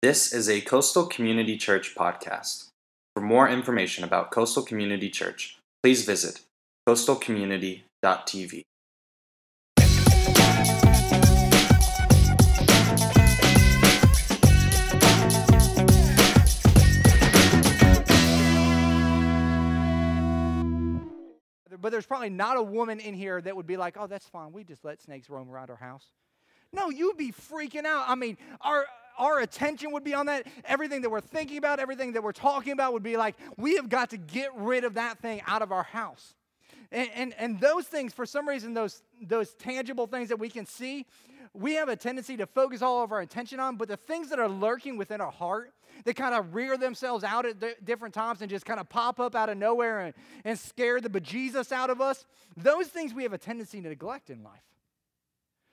This 0.00 0.32
is 0.32 0.48
a 0.48 0.60
Coastal 0.60 1.06
Community 1.06 1.56
Church 1.56 1.96
podcast. 1.96 2.68
For 3.16 3.20
more 3.20 3.48
information 3.48 4.04
about 4.04 4.30
Coastal 4.30 4.62
Community 4.62 5.10
Church, 5.10 5.58
please 5.82 6.04
visit 6.04 6.42
coastalcommunity.tv. 6.88 8.62
But 21.80 21.90
there's 21.90 22.06
probably 22.06 22.30
not 22.30 22.56
a 22.56 22.62
woman 22.62 23.00
in 23.00 23.14
here 23.14 23.40
that 23.40 23.56
would 23.56 23.66
be 23.66 23.76
like, 23.76 23.96
oh, 23.98 24.06
that's 24.06 24.28
fine. 24.28 24.52
We 24.52 24.62
just 24.62 24.84
let 24.84 25.02
snakes 25.02 25.28
roam 25.28 25.50
around 25.50 25.70
our 25.70 25.76
house. 25.76 26.06
No, 26.72 26.88
you'd 26.88 27.16
be 27.16 27.32
freaking 27.32 27.84
out. 27.84 28.04
I 28.06 28.14
mean, 28.14 28.36
our 28.60 28.86
our 29.18 29.40
attention 29.40 29.92
would 29.92 30.04
be 30.04 30.14
on 30.14 30.26
that. 30.26 30.46
Everything 30.64 31.02
that 31.02 31.10
we're 31.10 31.20
thinking 31.20 31.58
about, 31.58 31.80
everything 31.80 32.12
that 32.12 32.22
we're 32.22 32.32
talking 32.32 32.72
about 32.72 32.92
would 32.92 33.02
be 33.02 33.16
like, 33.16 33.36
we 33.56 33.76
have 33.76 33.88
got 33.88 34.10
to 34.10 34.16
get 34.16 34.50
rid 34.56 34.84
of 34.84 34.94
that 34.94 35.18
thing 35.18 35.42
out 35.46 35.62
of 35.62 35.72
our 35.72 35.82
house. 35.82 36.34
And, 36.90 37.10
and, 37.14 37.34
and 37.38 37.60
those 37.60 37.86
things, 37.86 38.14
for 38.14 38.24
some 38.24 38.48
reason, 38.48 38.72
those, 38.72 39.02
those 39.20 39.52
tangible 39.54 40.06
things 40.06 40.30
that 40.30 40.38
we 40.38 40.48
can 40.48 40.64
see, 40.64 41.06
we 41.52 41.74
have 41.74 41.88
a 41.88 41.96
tendency 41.96 42.36
to 42.36 42.46
focus 42.46 42.80
all 42.80 43.02
of 43.02 43.12
our 43.12 43.20
attention 43.20 43.60
on. 43.60 43.76
But 43.76 43.88
the 43.88 43.96
things 43.96 44.30
that 44.30 44.38
are 44.38 44.48
lurking 44.48 44.96
within 44.96 45.20
our 45.20 45.30
heart, 45.30 45.72
that 46.04 46.14
kind 46.14 46.34
of 46.34 46.54
rear 46.54 46.76
themselves 46.76 47.24
out 47.24 47.44
at 47.44 47.58
d- 47.58 47.72
different 47.84 48.14
times 48.14 48.40
and 48.40 48.48
just 48.48 48.64
kind 48.64 48.80
of 48.80 48.88
pop 48.88 49.20
up 49.20 49.34
out 49.34 49.48
of 49.48 49.58
nowhere 49.58 50.00
and, 50.00 50.14
and 50.44 50.58
scare 50.58 51.00
the 51.00 51.10
bejesus 51.10 51.72
out 51.72 51.90
of 51.90 52.00
us, 52.00 52.24
those 52.56 52.88
things 52.88 53.12
we 53.12 53.22
have 53.22 53.32
a 53.32 53.38
tendency 53.38 53.80
to 53.80 53.88
neglect 53.88 54.30
in 54.30 54.42
life. 54.42 54.62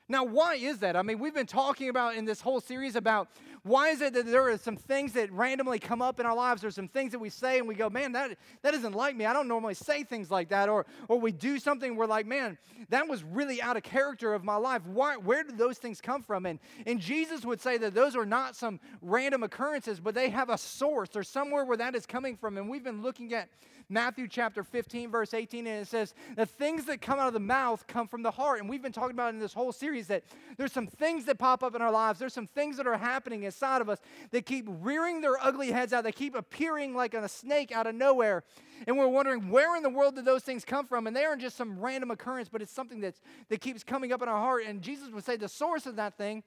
Now, 0.07 0.23
why 0.23 0.55
is 0.55 0.79
that? 0.79 0.95
I 0.95 1.01
mean, 1.01 1.17
we've 1.17 1.33
been 1.33 1.47
talking 1.47 1.89
about 1.89 2.15
in 2.15 2.25
this 2.25 2.39
whole 2.39 2.61
series 2.61 2.95
about 2.95 3.27
why 3.63 3.89
is 3.89 4.01
it 4.01 4.13
that 4.13 4.27
there 4.27 4.47
are 4.47 4.57
some 4.59 4.75
things 4.75 5.13
that 5.13 5.31
randomly 5.31 5.79
come 5.79 5.99
up 5.99 6.19
in 6.19 6.27
our 6.27 6.35
lives, 6.35 6.63
or 6.63 6.69
some 6.69 6.87
things 6.87 7.11
that 7.13 7.19
we 7.19 7.31
say 7.31 7.57
and 7.57 7.67
we 7.67 7.73
go, 7.73 7.89
man, 7.89 8.11
that, 8.11 8.37
that 8.61 8.75
isn't 8.75 8.93
like 8.93 9.15
me. 9.15 9.25
I 9.25 9.33
don't 9.33 9.47
normally 9.47 9.73
say 9.73 10.03
things 10.03 10.29
like 10.29 10.49
that. 10.49 10.69
Or, 10.69 10.85
or 11.07 11.19
we 11.19 11.31
do 11.31 11.57
something, 11.57 11.95
we're 11.95 12.05
like, 12.05 12.27
man, 12.27 12.59
that 12.89 13.07
was 13.07 13.23
really 13.23 13.63
out 13.63 13.75
of 13.75 13.81
character 13.81 14.35
of 14.35 14.43
my 14.43 14.57
life. 14.57 14.85
Why, 14.85 15.17
where 15.17 15.43
did 15.43 15.57
those 15.57 15.79
things 15.79 15.99
come 15.99 16.21
from? 16.21 16.45
And, 16.45 16.59
and 16.85 16.99
Jesus 16.99 17.43
would 17.43 17.59
say 17.59 17.79
that 17.79 17.95
those 17.95 18.15
are 18.15 18.25
not 18.27 18.55
some 18.55 18.79
random 19.01 19.41
occurrences, 19.41 19.99
but 19.99 20.13
they 20.13 20.29
have 20.29 20.49
a 20.49 20.59
source 20.59 21.15
or 21.15 21.23
somewhere 21.23 21.65
where 21.65 21.77
that 21.77 21.95
is 21.95 22.05
coming 22.05 22.37
from. 22.37 22.59
And 22.59 22.69
we've 22.69 22.83
been 22.83 23.01
looking 23.01 23.33
at 23.33 23.49
Matthew 23.89 24.27
chapter 24.27 24.63
15, 24.63 25.11
verse 25.11 25.33
18, 25.33 25.67
and 25.67 25.81
it 25.81 25.87
says, 25.87 26.13
The 26.35 26.45
things 26.45 26.85
that 26.85 27.01
come 27.01 27.19
out 27.19 27.27
of 27.27 27.33
the 27.33 27.39
mouth 27.39 27.85
come 27.87 28.07
from 28.07 28.23
the 28.23 28.31
heart. 28.31 28.59
And 28.59 28.69
we've 28.69 28.81
been 28.81 28.91
talking 28.91 29.15
about 29.15 29.33
in 29.33 29.39
this 29.39 29.53
whole 29.53 29.71
series 29.71 30.07
that 30.07 30.23
there's 30.57 30.71
some 30.71 30.87
things 30.87 31.25
that 31.25 31.37
pop 31.37 31.63
up 31.63 31.75
in 31.75 31.81
our 31.81 31.91
lives, 31.91 32.19
there's 32.19 32.33
some 32.33 32.47
things 32.47 32.77
that 32.77 32.87
are 32.87 32.97
happening 32.97 33.43
inside 33.43 33.81
of 33.81 33.89
us 33.89 33.99
that 34.31 34.45
keep 34.45 34.65
rearing 34.67 35.21
their 35.21 35.37
ugly 35.43 35.71
heads 35.71 35.93
out, 35.93 36.03
they 36.03 36.11
keep 36.11 36.35
appearing 36.35 36.95
like 36.95 37.13
a 37.13 37.27
snake 37.27 37.71
out 37.71 37.87
of 37.87 37.95
nowhere. 37.95 38.43
And 38.87 38.97
we're 38.97 39.07
wondering, 39.07 39.49
where 39.49 39.75
in 39.75 39.83
the 39.83 39.89
world 39.89 40.15
did 40.15 40.25
those 40.25 40.43
things 40.43 40.65
come 40.65 40.85
from? 40.85 41.07
And 41.07 41.15
they 41.15 41.23
aren't 41.23 41.41
just 41.41 41.55
some 41.55 41.79
random 41.79 42.11
occurrence, 42.11 42.49
but 42.49 42.61
it's 42.61 42.73
something 42.73 42.99
that's, 42.99 43.21
that 43.49 43.61
keeps 43.61 43.83
coming 43.83 44.11
up 44.11 44.21
in 44.21 44.27
our 44.27 44.39
heart. 44.39 44.63
And 44.67 44.81
Jesus 44.81 45.09
would 45.11 45.23
say 45.23 45.37
the 45.37 45.47
source 45.47 45.85
of 45.85 45.95
that 45.95 46.17
thing 46.17 46.43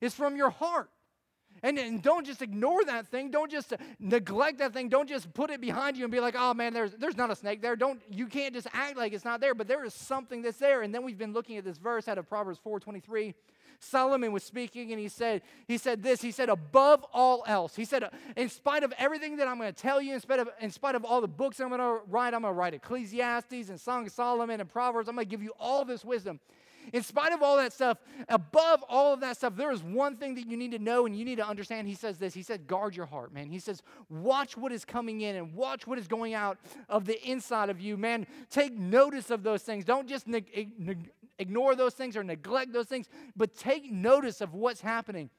is 0.00 0.14
from 0.14 0.36
your 0.36 0.50
heart. 0.50 0.90
And, 1.62 1.78
and 1.78 2.02
don't 2.02 2.26
just 2.26 2.42
ignore 2.42 2.84
that 2.84 3.08
thing. 3.08 3.30
Don't 3.30 3.50
just 3.50 3.74
neglect 3.98 4.58
that 4.58 4.72
thing. 4.72 4.88
Don't 4.88 5.08
just 5.08 5.32
put 5.34 5.50
it 5.50 5.60
behind 5.60 5.96
you 5.96 6.04
and 6.04 6.12
be 6.12 6.20
like, 6.20 6.34
oh 6.36 6.54
man, 6.54 6.72
there's, 6.72 6.92
there's 6.92 7.16
not 7.16 7.30
a 7.30 7.36
snake 7.36 7.62
there. 7.62 7.76
Don't, 7.76 8.00
you 8.10 8.26
can't 8.26 8.54
just 8.54 8.66
act 8.72 8.96
like 8.96 9.12
it's 9.12 9.24
not 9.24 9.40
there, 9.40 9.54
but 9.54 9.68
there 9.68 9.84
is 9.84 9.94
something 9.94 10.42
that's 10.42 10.58
there. 10.58 10.82
And 10.82 10.94
then 10.94 11.02
we've 11.02 11.18
been 11.18 11.32
looking 11.32 11.56
at 11.56 11.64
this 11.64 11.78
verse 11.78 12.08
out 12.08 12.18
of 12.18 12.28
Proverbs 12.28 12.60
4.23. 12.64 13.34
Solomon 13.78 14.32
was 14.32 14.42
speaking 14.42 14.92
and 14.92 15.00
he 15.00 15.08
said, 15.08 15.42
he 15.66 15.78
said 15.78 16.02
this, 16.02 16.22
he 16.22 16.30
said, 16.30 16.48
above 16.48 17.04
all 17.12 17.44
else, 17.46 17.76
he 17.76 17.84
said, 17.84 18.08
in 18.36 18.48
spite 18.48 18.82
of 18.82 18.92
everything 18.98 19.36
that 19.36 19.48
I'm 19.48 19.58
going 19.58 19.72
to 19.72 19.80
tell 19.80 20.00
you, 20.00 20.14
in 20.14 20.20
spite 20.20 20.40
of, 20.40 20.48
in 20.60 20.70
spite 20.70 20.94
of 20.94 21.04
all 21.04 21.20
the 21.20 21.28
books 21.28 21.60
I'm 21.60 21.68
going 21.68 21.80
to 21.80 22.00
write, 22.08 22.34
I'm 22.34 22.42
going 22.42 22.54
to 22.54 22.58
write 22.58 22.74
Ecclesiastes 22.74 23.68
and 23.68 23.80
Song 23.80 24.06
of 24.06 24.12
Solomon 24.12 24.60
and 24.60 24.68
Proverbs, 24.68 25.08
I'm 25.08 25.14
going 25.14 25.26
to 25.26 25.30
give 25.30 25.42
you 25.42 25.52
all 25.58 25.84
this 25.84 26.04
wisdom 26.04 26.40
in 26.92 27.02
spite 27.02 27.32
of 27.32 27.42
all 27.42 27.56
that 27.56 27.72
stuff, 27.72 27.98
above 28.28 28.84
all 28.88 29.12
of 29.12 29.20
that 29.20 29.36
stuff, 29.36 29.56
there 29.56 29.72
is 29.72 29.82
one 29.82 30.16
thing 30.16 30.34
that 30.36 30.46
you 30.46 30.56
need 30.56 30.72
to 30.72 30.78
know 30.78 31.06
and 31.06 31.16
you 31.16 31.24
need 31.24 31.36
to 31.36 31.46
understand. 31.46 31.88
He 31.88 31.94
says 31.94 32.18
this 32.18 32.34
He 32.34 32.42
said, 32.42 32.66
guard 32.66 32.96
your 32.96 33.06
heart, 33.06 33.32
man. 33.32 33.50
He 33.50 33.58
says, 33.58 33.82
watch 34.08 34.56
what 34.56 34.72
is 34.72 34.84
coming 34.84 35.20
in 35.20 35.36
and 35.36 35.54
watch 35.54 35.86
what 35.86 35.98
is 35.98 36.08
going 36.08 36.34
out 36.34 36.58
of 36.88 37.04
the 37.06 37.22
inside 37.28 37.70
of 37.70 37.80
you, 37.80 37.96
man. 37.96 38.26
Take 38.50 38.76
notice 38.76 39.30
of 39.30 39.42
those 39.42 39.62
things. 39.62 39.84
Don't 39.84 40.08
just 40.08 40.26
neg- 40.26 40.72
neg- 40.78 41.10
ignore 41.38 41.74
those 41.74 41.94
things 41.94 42.16
or 42.16 42.24
neglect 42.24 42.72
those 42.72 42.86
things, 42.86 43.08
but 43.36 43.54
take 43.54 43.90
notice 43.90 44.40
of 44.40 44.54
what's 44.54 44.80
happening. 44.80 45.30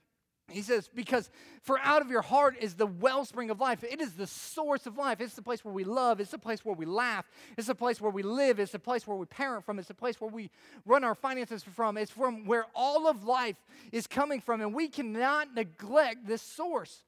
He 0.50 0.62
says, 0.62 0.90
because 0.94 1.30
for 1.62 1.78
out 1.80 2.02
of 2.02 2.10
your 2.10 2.22
heart 2.22 2.56
is 2.62 2.76
the 2.76 2.86
wellspring 2.86 3.50
of 3.50 3.60
life. 3.60 3.84
It 3.84 4.00
is 4.00 4.14
the 4.14 4.28
source 4.28 4.86
of 4.86 4.98
life. 4.98 5.20
It's 5.20 5.36
the 5.36 5.42
place 5.42 5.66
where 5.66 5.74
we 5.74 5.84
love. 5.84 6.22
It's 6.22 6.32
the 6.32 6.38
place 6.38 6.64
where 6.64 6.76
we 6.76 6.86
laugh. 6.86 7.26
It's 7.58 7.68
the 7.68 7.76
place 7.76 8.00
where 8.00 8.12
we 8.12 8.24
live. 8.24 8.58
It's 8.58 8.72
the 8.72 8.80
place 8.80 9.06
where 9.06 9.18
we 9.18 9.26
parent 9.26 9.66
from. 9.66 9.78
It's 9.78 9.90
the 9.90 9.94
place 9.94 10.22
where 10.22 10.30
we 10.30 10.50
run 10.86 11.04
our 11.04 11.16
finances 11.16 11.64
from. 11.64 11.98
It's 11.98 12.12
from 12.12 12.46
where 12.46 12.66
all 12.74 13.10
of 13.10 13.26
life 13.26 13.58
is 13.92 14.08
coming 14.08 14.40
from. 14.40 14.62
And 14.62 14.74
we 14.74 14.88
cannot 14.88 15.54
neglect 15.54 16.26
this 16.26 16.42
source. 16.42 17.04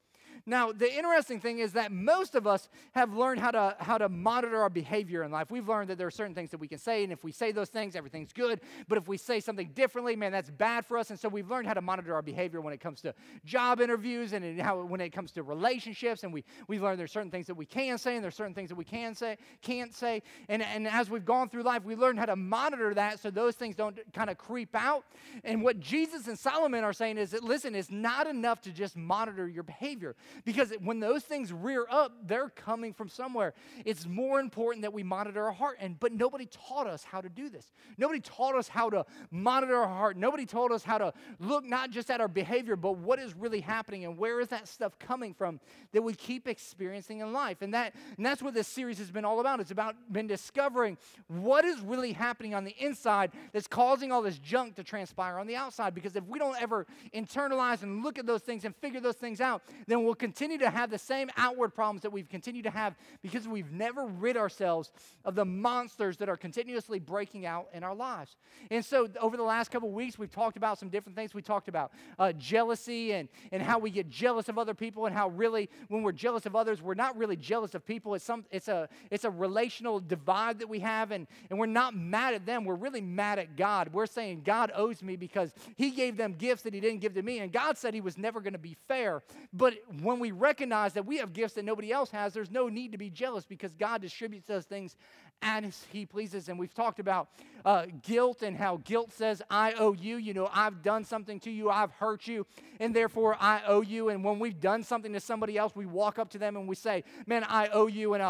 Now, 0.46 0.72
the 0.72 0.92
interesting 0.92 1.40
thing 1.40 1.58
is 1.58 1.72
that 1.72 1.92
most 1.92 2.34
of 2.34 2.46
us 2.46 2.68
have 2.92 3.14
learned 3.14 3.40
how 3.40 3.50
to, 3.50 3.76
how 3.78 3.98
to 3.98 4.08
monitor 4.08 4.60
our 4.62 4.70
behavior 4.70 5.22
in 5.22 5.30
life. 5.30 5.50
We've 5.50 5.68
learned 5.68 5.90
that 5.90 5.98
there 5.98 6.06
are 6.06 6.10
certain 6.10 6.34
things 6.34 6.50
that 6.50 6.58
we 6.58 6.68
can 6.68 6.78
say, 6.78 7.04
and 7.04 7.12
if 7.12 7.24
we 7.24 7.32
say 7.32 7.52
those 7.52 7.68
things, 7.68 7.96
everything's 7.96 8.32
good. 8.32 8.60
But 8.88 8.98
if 8.98 9.08
we 9.08 9.16
say 9.16 9.40
something 9.40 9.70
differently, 9.74 10.16
man, 10.16 10.32
that's 10.32 10.50
bad 10.50 10.86
for 10.86 10.98
us. 10.98 11.10
And 11.10 11.18
so 11.18 11.28
we've 11.28 11.50
learned 11.50 11.66
how 11.66 11.74
to 11.74 11.80
monitor 11.80 12.14
our 12.14 12.22
behavior 12.22 12.60
when 12.60 12.72
it 12.72 12.80
comes 12.80 13.00
to 13.02 13.14
job 13.44 13.80
interviews 13.80 14.32
and 14.32 14.60
how 14.60 14.82
when 14.82 15.00
it 15.00 15.10
comes 15.10 15.32
to 15.32 15.42
relationships. 15.42 16.24
And 16.24 16.32
we, 16.32 16.44
we've 16.68 16.82
learned 16.82 16.98
there's 16.98 17.12
certain 17.12 17.30
things 17.30 17.46
that 17.46 17.54
we 17.54 17.66
can 17.66 17.98
say, 17.98 18.14
and 18.14 18.24
there's 18.24 18.34
certain 18.34 18.54
things 18.54 18.68
that 18.68 18.76
we 18.76 18.84
can 18.84 19.14
say, 19.14 19.36
can't 19.62 19.94
say. 19.94 20.22
And, 20.48 20.62
and 20.62 20.86
as 20.88 21.10
we've 21.10 21.24
gone 21.24 21.48
through 21.48 21.62
life, 21.62 21.84
we 21.84 21.94
learned 21.94 22.18
how 22.18 22.26
to 22.26 22.36
monitor 22.36 22.94
that 22.94 23.20
so 23.20 23.30
those 23.30 23.56
things 23.56 23.76
don't 23.76 23.98
kind 24.12 24.30
of 24.30 24.38
creep 24.38 24.74
out. 24.74 25.04
And 25.44 25.62
what 25.62 25.80
Jesus 25.80 26.26
and 26.28 26.38
Solomon 26.38 26.84
are 26.84 26.92
saying 26.92 27.18
is 27.18 27.30
that, 27.30 27.42
listen, 27.42 27.74
it's 27.74 27.90
not 27.90 28.26
enough 28.26 28.60
to 28.62 28.72
just 28.72 28.96
monitor 28.96 29.48
your 29.48 29.62
behavior. 29.62 30.16
Because 30.44 30.72
when 30.82 31.00
those 31.00 31.22
things 31.22 31.52
rear 31.52 31.86
up, 31.90 32.12
they're 32.26 32.48
coming 32.48 32.92
from 32.92 33.08
somewhere. 33.08 33.54
It's 33.84 34.06
more 34.06 34.40
important 34.40 34.82
that 34.82 34.92
we 34.92 35.02
monitor 35.02 35.44
our 35.44 35.52
heart. 35.52 35.78
And 35.80 35.98
but 35.98 36.12
nobody 36.12 36.46
taught 36.46 36.86
us 36.86 37.04
how 37.04 37.20
to 37.20 37.28
do 37.28 37.48
this. 37.48 37.72
Nobody 37.98 38.20
taught 38.20 38.56
us 38.56 38.68
how 38.68 38.90
to 38.90 39.04
monitor 39.30 39.76
our 39.76 39.88
heart. 39.88 40.16
Nobody 40.16 40.46
told 40.46 40.72
us 40.72 40.82
how 40.82 40.98
to 40.98 41.12
look 41.38 41.64
not 41.64 41.90
just 41.90 42.10
at 42.10 42.20
our 42.20 42.28
behavior, 42.28 42.76
but 42.76 42.96
what 42.96 43.18
is 43.18 43.34
really 43.34 43.60
happening 43.60 44.04
and 44.04 44.16
where 44.16 44.40
is 44.40 44.48
that 44.48 44.68
stuff 44.68 44.98
coming 44.98 45.34
from 45.34 45.60
that 45.92 46.02
we 46.02 46.14
keep 46.14 46.48
experiencing 46.48 47.20
in 47.20 47.32
life. 47.32 47.62
And 47.62 47.74
that 47.74 47.94
and 48.16 48.24
that's 48.24 48.42
what 48.42 48.54
this 48.54 48.68
series 48.68 48.98
has 48.98 49.10
been 49.10 49.24
all 49.24 49.40
about. 49.40 49.60
It's 49.60 49.70
about 49.70 49.96
been 50.10 50.26
discovering 50.26 50.96
what 51.28 51.64
is 51.64 51.80
really 51.80 52.12
happening 52.12 52.54
on 52.54 52.64
the 52.64 52.74
inside 52.78 53.32
that's 53.52 53.66
causing 53.66 54.12
all 54.12 54.22
this 54.22 54.38
junk 54.38 54.76
to 54.76 54.84
transpire 54.84 55.38
on 55.38 55.46
the 55.46 55.56
outside. 55.56 55.94
Because 55.94 56.16
if 56.16 56.24
we 56.24 56.38
don't 56.38 56.60
ever 56.60 56.86
internalize 57.14 57.82
and 57.82 58.02
look 58.02 58.18
at 58.18 58.26
those 58.26 58.42
things 58.42 58.64
and 58.64 58.74
figure 58.76 59.00
those 59.00 59.16
things 59.16 59.40
out, 59.40 59.62
then 59.86 60.04
we'll 60.04 60.14
continue 60.20 60.58
to 60.58 60.70
have 60.70 60.90
the 60.90 60.98
same 60.98 61.30
outward 61.36 61.70
problems 61.70 62.02
that 62.02 62.12
we've 62.12 62.28
continued 62.28 62.64
to 62.64 62.70
have 62.70 62.94
because 63.22 63.48
we've 63.48 63.72
never 63.72 64.06
rid 64.06 64.36
ourselves 64.36 64.92
of 65.24 65.34
the 65.34 65.44
monsters 65.44 66.18
that 66.18 66.28
are 66.28 66.36
continuously 66.36 67.00
breaking 67.00 67.46
out 67.46 67.68
in 67.72 67.82
our 67.82 67.94
lives. 67.94 68.36
And 68.70 68.84
so, 68.84 69.08
over 69.20 69.36
the 69.36 69.42
last 69.42 69.70
couple 69.70 69.90
weeks, 69.90 70.18
we've 70.18 70.30
talked 70.30 70.56
about 70.56 70.78
some 70.78 70.90
different 70.90 71.16
things. 71.16 71.34
We 71.34 71.42
talked 71.42 71.68
about 71.68 71.92
uh, 72.18 72.32
jealousy 72.34 73.12
and, 73.12 73.28
and 73.50 73.62
how 73.62 73.78
we 73.78 73.90
get 73.90 74.10
jealous 74.10 74.48
of 74.48 74.58
other 74.58 74.74
people, 74.74 75.06
and 75.06 75.16
how 75.16 75.28
really, 75.28 75.70
when 75.88 76.02
we're 76.02 76.12
jealous 76.12 76.44
of 76.44 76.54
others, 76.54 76.82
we're 76.82 76.94
not 76.94 77.16
really 77.16 77.36
jealous 77.36 77.74
of 77.74 77.84
people. 77.86 78.14
It's, 78.14 78.24
some, 78.24 78.44
it's, 78.50 78.68
a, 78.68 78.88
it's 79.10 79.24
a 79.24 79.30
relational 79.30 80.00
divide 80.00 80.58
that 80.58 80.68
we 80.68 80.80
have, 80.80 81.10
and, 81.10 81.26
and 81.48 81.58
we're 81.58 81.66
not 81.66 81.96
mad 81.96 82.34
at 82.34 82.44
them. 82.44 82.64
We're 82.64 82.74
really 82.74 83.00
mad 83.00 83.38
at 83.38 83.56
God. 83.56 83.92
We're 83.92 84.06
saying, 84.06 84.42
God 84.44 84.70
owes 84.74 85.02
me 85.02 85.16
because 85.16 85.54
He 85.76 85.90
gave 85.90 86.18
them 86.18 86.34
gifts 86.34 86.62
that 86.62 86.74
He 86.74 86.80
didn't 86.80 87.00
give 87.00 87.14
to 87.14 87.22
me. 87.22 87.38
And 87.38 87.50
God 87.50 87.78
said 87.78 87.94
He 87.94 88.02
was 88.02 88.18
never 88.18 88.40
going 88.40 88.52
to 88.52 88.58
be 88.58 88.76
fair. 88.86 89.22
But 89.52 89.74
when 90.02 90.18
we 90.18 90.30
recognize 90.30 90.92
that 90.94 91.06
we 91.06 91.18
have 91.18 91.32
gifts 91.32 91.54
that 91.54 91.64
nobody 91.64 91.92
else 91.92 92.10
has, 92.10 92.32
there's 92.32 92.50
no 92.50 92.68
need 92.68 92.92
to 92.92 92.98
be 92.98 93.10
jealous 93.10 93.44
because 93.44 93.72
God 93.74 94.02
distributes 94.02 94.46
those 94.46 94.64
things 94.64 94.96
as 95.42 95.84
He 95.90 96.06
pleases. 96.06 96.48
And 96.48 96.58
we've 96.58 96.74
talked 96.74 97.00
about 97.00 97.28
uh, 97.64 97.86
guilt 98.02 98.42
and 98.42 98.56
how 98.56 98.78
guilt 98.84 99.12
says, 99.12 99.42
I 99.50 99.72
owe 99.72 99.92
you. 99.92 100.16
You 100.16 100.34
know, 100.34 100.50
I've 100.52 100.82
done 100.82 101.04
something 101.04 101.40
to 101.40 101.50
you, 101.50 101.70
I've 101.70 101.92
hurt 101.92 102.26
you, 102.26 102.46
and 102.78 102.94
therefore 102.94 103.36
I 103.40 103.62
owe 103.66 103.80
you. 103.82 104.08
And 104.08 104.24
when 104.24 104.38
we've 104.38 104.60
done 104.60 104.82
something 104.82 105.12
to 105.12 105.20
somebody 105.20 105.56
else, 105.56 105.74
we 105.74 105.86
walk 105.86 106.18
up 106.18 106.30
to 106.30 106.38
them 106.38 106.56
and 106.56 106.68
we 106.68 106.74
say, 106.74 107.04
Man, 107.26 107.44
I 107.44 107.68
owe 107.68 107.86
you 107.86 108.14
an 108.14 108.20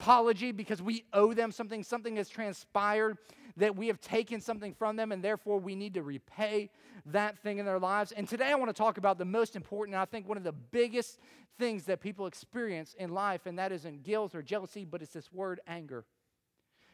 apology 0.00 0.52
because 0.52 0.80
we 0.80 1.04
owe 1.12 1.32
them 1.32 1.52
something. 1.52 1.82
Something 1.82 2.16
has 2.16 2.28
transpired 2.28 3.18
that 3.58 3.76
we 3.76 3.88
have 3.88 4.00
taken 4.00 4.40
something 4.40 4.74
from 4.74 4.96
them, 4.96 5.12
and 5.12 5.22
therefore 5.22 5.58
we 5.58 5.74
need 5.74 5.94
to 5.94 6.02
repay 6.02 6.70
that 7.06 7.38
thing 7.38 7.58
in 7.58 7.66
their 7.66 7.78
lives. 7.78 8.12
And 8.12 8.28
today 8.28 8.50
I 8.50 8.54
want 8.54 8.68
to 8.68 8.74
talk 8.82 8.98
about 8.98 9.18
the 9.18 9.24
most 9.24 9.54
important, 9.54 9.94
and 9.94 10.02
I 10.02 10.04
think 10.04 10.26
one 10.26 10.36
of 10.36 10.44
the 10.44 10.52
biggest 10.52 11.18
things 11.58 11.84
that 11.84 12.00
people 12.00 12.26
experience 12.26 12.94
in 12.98 13.10
life, 13.10 13.46
and 13.46 13.58
that 13.58 13.72
isn't 13.72 14.02
guilt 14.04 14.34
or 14.34 14.42
jealousy, 14.42 14.84
but 14.84 15.02
it's 15.02 15.12
this 15.12 15.32
word 15.32 15.60
anger. 15.66 16.04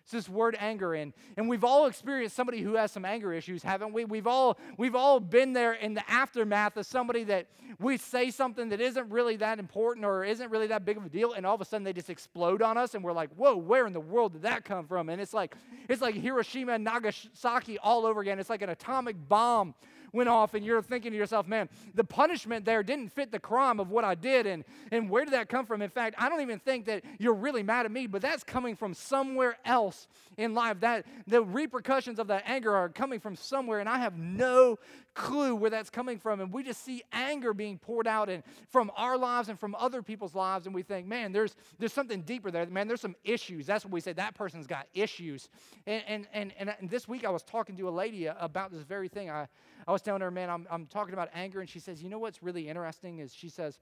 It's 0.05 0.13
this 0.13 0.29
word 0.29 0.55
anger, 0.61 0.93
and, 0.93 1.15
and 1.39 1.49
we've 1.49 1.65
all 1.65 1.87
experienced 1.87 2.37
somebody 2.37 2.61
who 2.61 2.75
has 2.75 2.93
some 2.93 3.07
anger 3.07 3.33
issues, 3.33 3.63
haven't 3.63 3.95
we? 3.95 4.05
We've 4.05 4.27
all 4.27 4.59
we've 4.77 4.95
all 4.95 5.19
been 5.19 5.55
there 5.55 5.73
in 5.73 5.95
the 5.95 6.11
aftermath 6.11 6.77
of 6.77 6.85
somebody 6.85 7.25
that 7.25 7.47
we 7.81 7.97
say 7.97 8.31
something 8.31 8.69
that 8.69 8.83
isn't 8.83 9.11
really 9.11 9.37
that 9.37 9.59
important 9.59 10.05
or 10.05 10.23
isn't 10.23 10.51
really 10.51 10.67
that 10.67 10.85
big 10.85 10.99
of 10.99 11.07
a 11.07 11.09
deal, 11.09 11.33
and 11.33 11.47
all 11.47 11.55
of 11.55 11.63
a 11.63 11.65
sudden 11.65 11.85
they 11.85 11.95
just 11.95 12.11
explode 12.11 12.61
on 12.61 12.77
us, 12.77 12.95
and 12.95 13.03
we're 13.03 13.15
like, 13.15 13.31
whoa, 13.35 13.57
where 13.57 13.87
in 13.87 13.95
the 13.95 14.01
world 14.01 14.35
did 14.35 14.43
that 14.43 14.63
come 14.63 14.87
from? 14.87 15.09
And 15.09 15.23
it's 15.23 15.33
like 15.33 15.57
it's 15.89 16.03
like 16.03 16.15
Hiroshima 16.15 16.75
and 16.75 16.85
Nagasaki 16.85 17.79
all 17.79 18.05
over 18.05 18.21
again. 18.21 18.39
It's 18.39 18.51
like 18.51 18.61
an 18.61 18.69
atomic 18.69 19.17
bomb 19.27 19.75
went 20.15 20.29
off 20.29 20.55
and 20.55 20.65
you're 20.65 20.81
thinking 20.81 21.11
to 21.13 21.19
yourself, 21.19 21.47
man, 21.47 21.69
the 21.95 22.05
punishment 22.05 22.65
there 22.65 22.83
didn't 22.83 23.13
fit 23.13 23.33
the 23.33 23.39
crime 23.39 23.81
of 23.81 23.91
what 23.91 24.05
I 24.05 24.15
did. 24.15 24.47
And, 24.47 24.65
and 24.91 25.11
where 25.11 25.25
did 25.25 25.35
that 25.35 25.49
come 25.49 25.67
from? 25.67 25.83
In 25.83 25.91
fact, 25.91 26.15
I 26.19 26.29
don't 26.29 26.41
even 26.41 26.59
think 26.59 26.87
that 26.87 27.03
you're 27.19 27.35
really 27.35 27.63
mad 27.63 27.85
at 27.85 27.93
me, 27.93 28.07
but 28.07 28.23
that's 28.23 28.45
coming 28.45 28.77
from 28.77 28.95
somewhere 28.95 29.59
else 29.65 30.07
in 30.37 30.55
life. 30.55 30.81
That 30.81 31.05
the 31.27 31.43
repercussions 31.43 32.19
of 32.19 32.29
that 32.29 32.45
anger 32.47 32.75
are 32.75 32.89
coming 32.89 33.21
from 33.21 33.37
somewhere, 33.37 33.81
and 33.81 33.89
I 33.89 33.99
have 33.99 34.17
no 34.17 34.79
clue 35.15 35.55
where 35.55 35.71
that's 35.71 35.91
coming 35.91 36.19
from. 36.19 36.41
And 36.41 36.53
we 36.53 36.63
just 36.63 36.85
see 36.85 37.03
anger 37.13 37.55
being 37.55 37.79
poured 37.79 38.07
out 38.07 38.29
and 38.29 38.43
from 38.69 38.91
our 38.97 39.17
lives 39.17 39.49
and 39.49 39.59
from 39.59 39.75
other 39.77 40.03
people's 40.03 40.35
lives, 40.35 40.67
and 40.67 40.75
we 40.75 40.83
think, 40.83 41.07
man, 41.07 41.33
there's 41.33 41.57
there's 41.79 41.93
something 41.93 42.23
deeper 42.23 42.51
there. 42.51 42.67
Man, 42.67 42.89
there's 42.89 43.01
some 43.01 43.17
issues. 43.25 43.67
That's 43.67 43.85
what 43.85 43.93
we 43.93 44.01
say. 44.01 44.13
That 44.13 44.35
person's 44.35 44.67
got 44.67 44.87
issues. 44.95 45.49
And 45.87 46.27
and 46.33 46.53
and, 46.59 46.75
and 46.81 46.91
this 46.91 47.09
week 47.09 47.25
I 47.25 47.31
was 47.31 47.43
talking 47.43 47.77
to 47.77 47.89
a 47.89 47.91
lady 47.91 48.27
about 48.27 48.73
this 48.73 48.83
very 48.83 49.09
thing. 49.09 49.31
I 49.31 49.49
I 49.87 49.93
was 49.93 50.03
telling 50.03 50.23
her, 50.23 50.31
man, 50.31 50.51
I'm, 50.51 50.67
I'm 50.71 50.87
talking 50.87 51.15
about 51.15 51.29
anger, 51.35 51.61
and 51.61 51.69
she 51.69 51.79
says, 51.79 52.03
you 52.03 52.09
know 52.09 52.19
what's 52.19 52.43
really 52.43 52.69
interesting 52.69 53.19
is 53.19 53.35
she 53.35 53.49
says, 53.49 53.79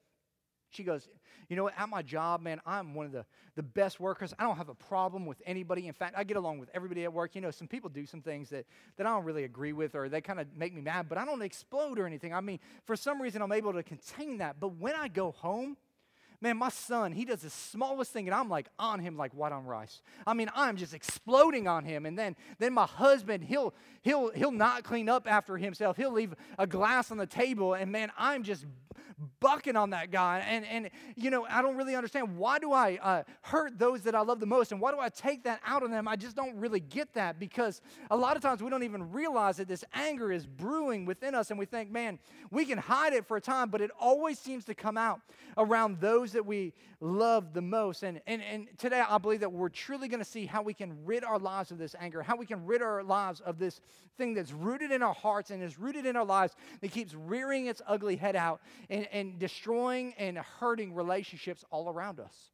she 0.73 0.83
goes, 0.83 1.09
You 1.49 1.57
know 1.57 1.65
what? 1.65 1.75
At 1.79 1.89
my 1.89 2.03
job, 2.03 2.41
man, 2.41 2.61
I'm 2.67 2.95
one 2.95 3.07
of 3.07 3.13
the, 3.13 3.25
the 3.55 3.63
best 3.63 4.01
workers. 4.01 4.35
I 4.39 4.45
don't 4.45 4.57
have 4.57 4.69
a 4.69 4.75
problem 4.75 5.27
with 5.27 5.41
anybody. 5.47 5.87
In 5.87 5.93
fact, 5.93 6.15
I 6.17 6.25
get 6.25 6.37
along 6.37 6.59
with 6.59 6.71
everybody 6.75 7.05
at 7.05 7.13
work. 7.13 7.35
You 7.35 7.41
know, 7.41 7.51
some 7.51 7.69
people 7.69 7.91
do 7.91 8.07
some 8.07 8.23
things 8.23 8.51
that, 8.51 8.67
that 8.97 9.07
I 9.07 9.11
don't 9.11 9.25
really 9.25 9.45
agree 9.45 9.73
with 9.73 9.95
or 9.95 10.09
they 10.09 10.21
kind 10.21 10.41
of 10.41 10.47
make 10.57 10.75
me 10.75 10.81
mad, 10.81 11.09
but 11.09 11.19
I 11.19 11.25
don't 11.25 11.43
explode 11.43 11.99
or 11.99 12.07
anything. 12.07 12.35
I 12.35 12.41
mean, 12.41 12.59
for 12.87 12.97
some 12.97 13.21
reason, 13.21 13.43
I'm 13.43 13.53
able 13.53 13.73
to 13.75 13.83
contain 13.83 14.39
that. 14.39 14.57
But 14.59 14.77
when 14.77 14.95
I 14.95 15.09
go 15.09 15.33
home, 15.33 15.77
man, 16.43 16.57
my 16.57 16.69
son, 16.69 17.13
he 17.13 17.25
does 17.25 17.43
the 17.43 17.51
smallest 17.51 18.11
thing, 18.11 18.27
and 18.27 18.35
I'm 18.35 18.49
like 18.49 18.69
on 18.79 18.99
him 18.99 19.17
like 19.17 19.33
white 19.33 19.53
on 19.53 19.65
rice. 19.65 20.03
I 20.27 20.35
mean, 20.35 20.51
I'm 20.55 20.77
just 20.77 20.93
exploding 20.93 21.69
on 21.69 21.85
him. 21.85 22.05
And 22.05 22.19
then, 22.19 22.37
then 22.59 22.73
my 22.73 22.87
husband, 22.87 23.45
he'll 23.45 23.73
he'll 24.03 24.31
he'll 24.33 24.51
not 24.51 24.83
clean 24.83 25.09
up 25.09 25.31
after 25.31 25.57
himself. 25.57 25.97
He'll 25.97 26.13
leave 26.13 26.35
a 26.59 26.67
glass 26.67 27.11
on 27.11 27.17
the 27.17 27.27
table, 27.27 27.75
and 27.75 27.91
man, 27.93 28.11
I'm 28.19 28.43
just 28.43 28.67
bucking 29.41 29.77
on 29.77 29.91
that 29.91 30.11
guy. 30.11 30.45
And, 30.49 30.65
and 30.67 30.91
you 31.17 31.31
know, 31.31 31.47
I 31.49 31.63
don't 31.63 31.77
really 31.77 31.95
understand 31.95 32.37
why 32.37 32.59
do 32.59 32.73
I 32.73 32.99
uh, 33.03 33.23
hurt 33.43 33.79
those 33.79 34.03
that 34.03 34.15
I 34.15 34.21
love 34.21 34.41
the 34.41 34.47
most? 34.47 34.73
And 34.73 34.81
why 34.81 34.93
do 34.93 34.99
I 34.99 35.09
take 35.09 35.45
that 35.45 35.61
out 35.67 35.83
on 35.83 35.91
them? 35.91 36.09
I 36.09 36.17
just 36.17 36.37
don't 36.37 36.57
really 36.57 36.81
get 36.81 37.15
that 37.15 37.39
because 37.39 37.81
a 38.11 38.17
lot 38.17 38.37
of 38.37 38.43
times 38.43 38.63
we 38.63 38.71
don't 38.71 38.83
even 38.83 39.13
realize 39.13 39.57
that 39.57 39.69
this 39.69 39.85
anger 39.95 40.33
is 40.33 40.47
brewing 40.47 41.05
within 41.05 41.35
us. 41.35 41.51
And 41.51 41.59
we 41.59 41.67
think, 41.67 41.91
man, 41.91 42.19
we 42.51 42.65
can 42.65 42.79
hide 42.79 43.13
it 43.13 43.27
for 43.27 43.37
a 43.37 43.41
time, 43.41 43.71
but 43.71 43.81
it 43.81 43.91
always 43.99 44.39
seems 44.39 44.65
to 44.67 44.75
come 44.75 44.97
out 44.97 45.21
around 45.57 46.01
those 46.01 46.33
that 46.33 46.45
we 46.45 46.73
love 47.01 47.53
the 47.53 47.63
most. 47.63 48.03
And, 48.03 48.21
and, 48.27 48.43
and 48.43 48.69
today 48.79 49.03
I 49.07 49.19
believe 49.19 49.41
that 49.41 49.53
we're 49.53 49.69
truly 49.69 50.09
going 50.09 50.21
to 50.21 50.25
see 50.25 50.47
how 50.47 50.63
we 50.63 50.75
can 50.75 51.05
rid 51.05 51.25
our 51.25 51.39
lives 51.39 51.71
of 51.71 51.79
this 51.79 51.95
anger, 51.99 52.23
how 52.23 52.37
we 52.37 52.47
can 52.47 52.65
rid 52.65 52.81
our 52.81 53.03
lives 53.03 53.41
of 53.41 53.59
this 53.59 53.81
thing 54.17 54.35
that's 54.35 54.53
rooted 54.53 54.93
in 54.93 55.03
our 55.03 55.15
hearts 55.15 55.51
and 55.51 55.63
is 55.63 55.79
rooted 55.79 56.07
in 56.07 56.17
our 56.17 56.25
lives 56.25 56.55
that 56.81 56.91
keeps 56.93 57.15
rearing 57.15 57.67
its 57.67 57.83
ugly 57.87 58.17
head 58.17 58.37
out 58.37 58.61
and, 58.91 59.07
and 59.13 59.39
destroying 59.39 60.15
and 60.19 60.39
hurting 60.39 60.95
relationships 60.95 61.65
all 61.71 61.89
around 61.89 62.21
us. 62.21 62.51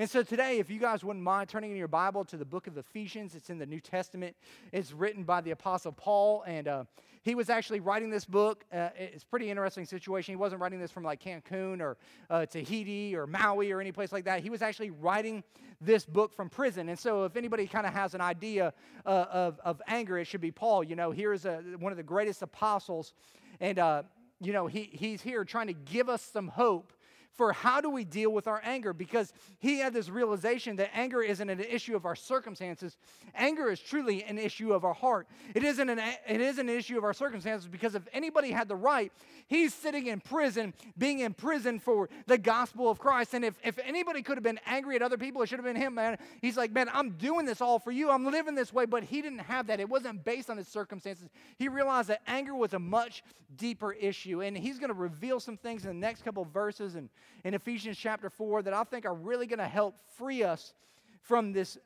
And 0.00 0.08
so 0.08 0.22
today, 0.22 0.60
if 0.60 0.70
you 0.70 0.78
guys 0.78 1.02
wouldn't 1.02 1.24
mind 1.24 1.48
turning 1.48 1.72
in 1.72 1.76
your 1.76 1.88
Bible 1.88 2.24
to 2.26 2.36
the 2.36 2.44
book 2.44 2.68
of 2.68 2.78
Ephesians, 2.78 3.34
it's 3.34 3.50
in 3.50 3.58
the 3.58 3.66
New 3.66 3.80
Testament. 3.80 4.36
It's 4.70 4.92
written 4.92 5.24
by 5.24 5.40
the 5.40 5.50
Apostle 5.50 5.90
Paul, 5.90 6.44
and 6.46 6.68
uh, 6.68 6.84
he 7.24 7.34
was 7.34 7.50
actually 7.50 7.80
writing 7.80 8.08
this 8.08 8.24
book. 8.24 8.64
Uh, 8.72 8.90
it's 8.96 9.24
pretty 9.24 9.50
interesting 9.50 9.84
situation. 9.84 10.30
He 10.30 10.36
wasn't 10.36 10.60
writing 10.60 10.78
this 10.78 10.92
from 10.92 11.02
like 11.02 11.20
Cancun 11.20 11.80
or 11.80 11.96
uh, 12.30 12.46
Tahiti 12.46 13.16
or 13.16 13.26
Maui 13.26 13.72
or 13.72 13.80
any 13.80 13.90
place 13.90 14.12
like 14.12 14.24
that. 14.26 14.40
He 14.40 14.50
was 14.50 14.62
actually 14.62 14.90
writing 14.90 15.42
this 15.80 16.06
book 16.06 16.32
from 16.32 16.48
prison. 16.48 16.88
And 16.88 16.98
so, 16.98 17.24
if 17.24 17.34
anybody 17.34 17.66
kind 17.66 17.84
of 17.84 17.92
has 17.92 18.14
an 18.14 18.20
idea 18.20 18.72
uh, 19.04 19.26
of, 19.32 19.58
of 19.64 19.82
anger, 19.88 20.16
it 20.16 20.26
should 20.26 20.40
be 20.40 20.52
Paul. 20.52 20.84
You 20.84 20.94
know, 20.94 21.10
here's 21.10 21.44
a, 21.44 21.56
one 21.76 21.90
of 21.90 21.96
the 21.96 22.04
greatest 22.04 22.42
apostles, 22.42 23.14
and 23.58 23.80
uh, 23.80 24.04
you 24.40 24.52
know, 24.52 24.66
he, 24.66 24.90
he's 24.92 25.22
here 25.22 25.44
trying 25.44 25.66
to 25.66 25.72
give 25.72 26.08
us 26.08 26.22
some 26.22 26.48
hope 26.48 26.92
for 27.34 27.52
how 27.52 27.80
do 27.80 27.88
we 27.88 28.04
deal 28.04 28.30
with 28.30 28.48
our 28.48 28.60
anger? 28.64 28.92
Because 28.92 29.32
he 29.60 29.78
had 29.78 29.92
this 29.94 30.08
realization 30.08 30.76
that 30.76 30.90
anger 30.92 31.22
isn't 31.22 31.48
an 31.48 31.60
issue 31.60 31.94
of 31.94 32.04
our 32.04 32.16
circumstances. 32.16 32.96
Anger 33.34 33.70
is 33.70 33.78
truly 33.78 34.24
an 34.24 34.38
issue 34.38 34.72
of 34.72 34.84
our 34.84 34.94
heart. 34.94 35.28
It 35.54 35.62
isn't 35.62 35.88
an, 35.88 35.98
it 35.98 36.40
is 36.40 36.58
an 36.58 36.68
issue 36.68 36.98
of 36.98 37.04
our 37.04 37.14
circumstances 37.14 37.68
because 37.68 37.94
if 37.94 38.02
anybody 38.12 38.50
had 38.50 38.68
the 38.68 38.76
right 38.76 39.12
he's 39.46 39.72
sitting 39.72 40.08
in 40.08 40.20
prison 40.20 40.74
being 40.98 41.20
in 41.20 41.32
prison 41.32 41.78
for 41.78 42.08
the 42.26 42.38
gospel 42.38 42.90
of 42.90 42.98
christ. 42.98 43.34
And 43.34 43.44
if, 43.44 43.54
if 43.64 43.78
anybody 43.84 44.22
could 44.22 44.36
have 44.36 44.44
been 44.44 44.60
angry 44.66 44.96
at 44.96 45.02
other 45.02 45.16
people 45.16 45.42
it 45.42 45.48
should 45.48 45.58
have 45.58 45.66
been 45.66 45.76
him 45.76 45.94
man. 45.94 46.18
He's 46.42 46.56
like 46.56 46.72
man 46.72 46.90
i'm 46.92 47.12
doing 47.12 47.46
this 47.46 47.60
all 47.60 47.78
for 47.78 47.92
you. 47.92 48.10
I'm 48.10 48.24
living 48.24 48.54
this 48.54 48.72
way. 48.72 48.86
But 48.86 49.04
he 49.04 49.22
didn't 49.22 49.40
have 49.40 49.68
that. 49.68 49.80
It 49.80 49.88
wasn't 49.88 50.24
based 50.24 50.50
on 50.50 50.56
his 50.56 50.68
circumstances. 50.68 51.28
He 51.56 51.68
realized 51.68 52.08
that 52.08 52.22
anger 52.26 52.54
was 52.54 52.74
a 52.74 52.78
much 52.78 53.22
deeper 53.56 53.92
issue. 53.92 54.42
And 54.42 54.56
he's 54.56 54.78
going 54.78 54.88
to 54.88 54.94
reveal 54.94 55.40
some 55.40 55.56
things 55.56 55.84
in 55.84 55.88
the 55.88 56.06
next 56.06 56.24
couple 56.24 56.44
verses 56.44 56.94
and 56.94 57.08
in 57.44 57.54
Ephesians 57.54 57.96
chapter 57.96 58.30
4 58.30 58.62
that 58.62 58.74
I 58.74 58.84
think 58.84 59.06
are 59.06 59.14
really 59.14 59.46
going 59.46 59.58
to 59.58 59.68
help 59.68 59.96
free 60.16 60.42
us 60.42 60.74
from 61.22 61.52
this 61.52 61.78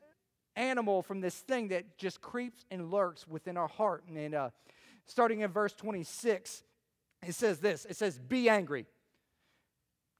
animal, 0.56 1.02
from 1.02 1.20
this 1.20 1.34
thing 1.34 1.69
that 1.69 1.99
just 1.99 2.20
creeps 2.20 2.64
and 2.70 2.90
lurks 2.90 3.26
within 3.26 3.56
our 3.56 3.69
heart. 3.69 4.05
And 4.14 4.34
uh, 4.34 4.50
starting 5.06 5.40
in 5.40 5.50
verse 5.50 5.73
26, 5.73 6.62
it 7.26 7.34
says 7.34 7.58
this 7.58 7.84
it 7.84 7.96
says, 7.96 8.19
Be 8.19 8.49
angry. 8.49 8.87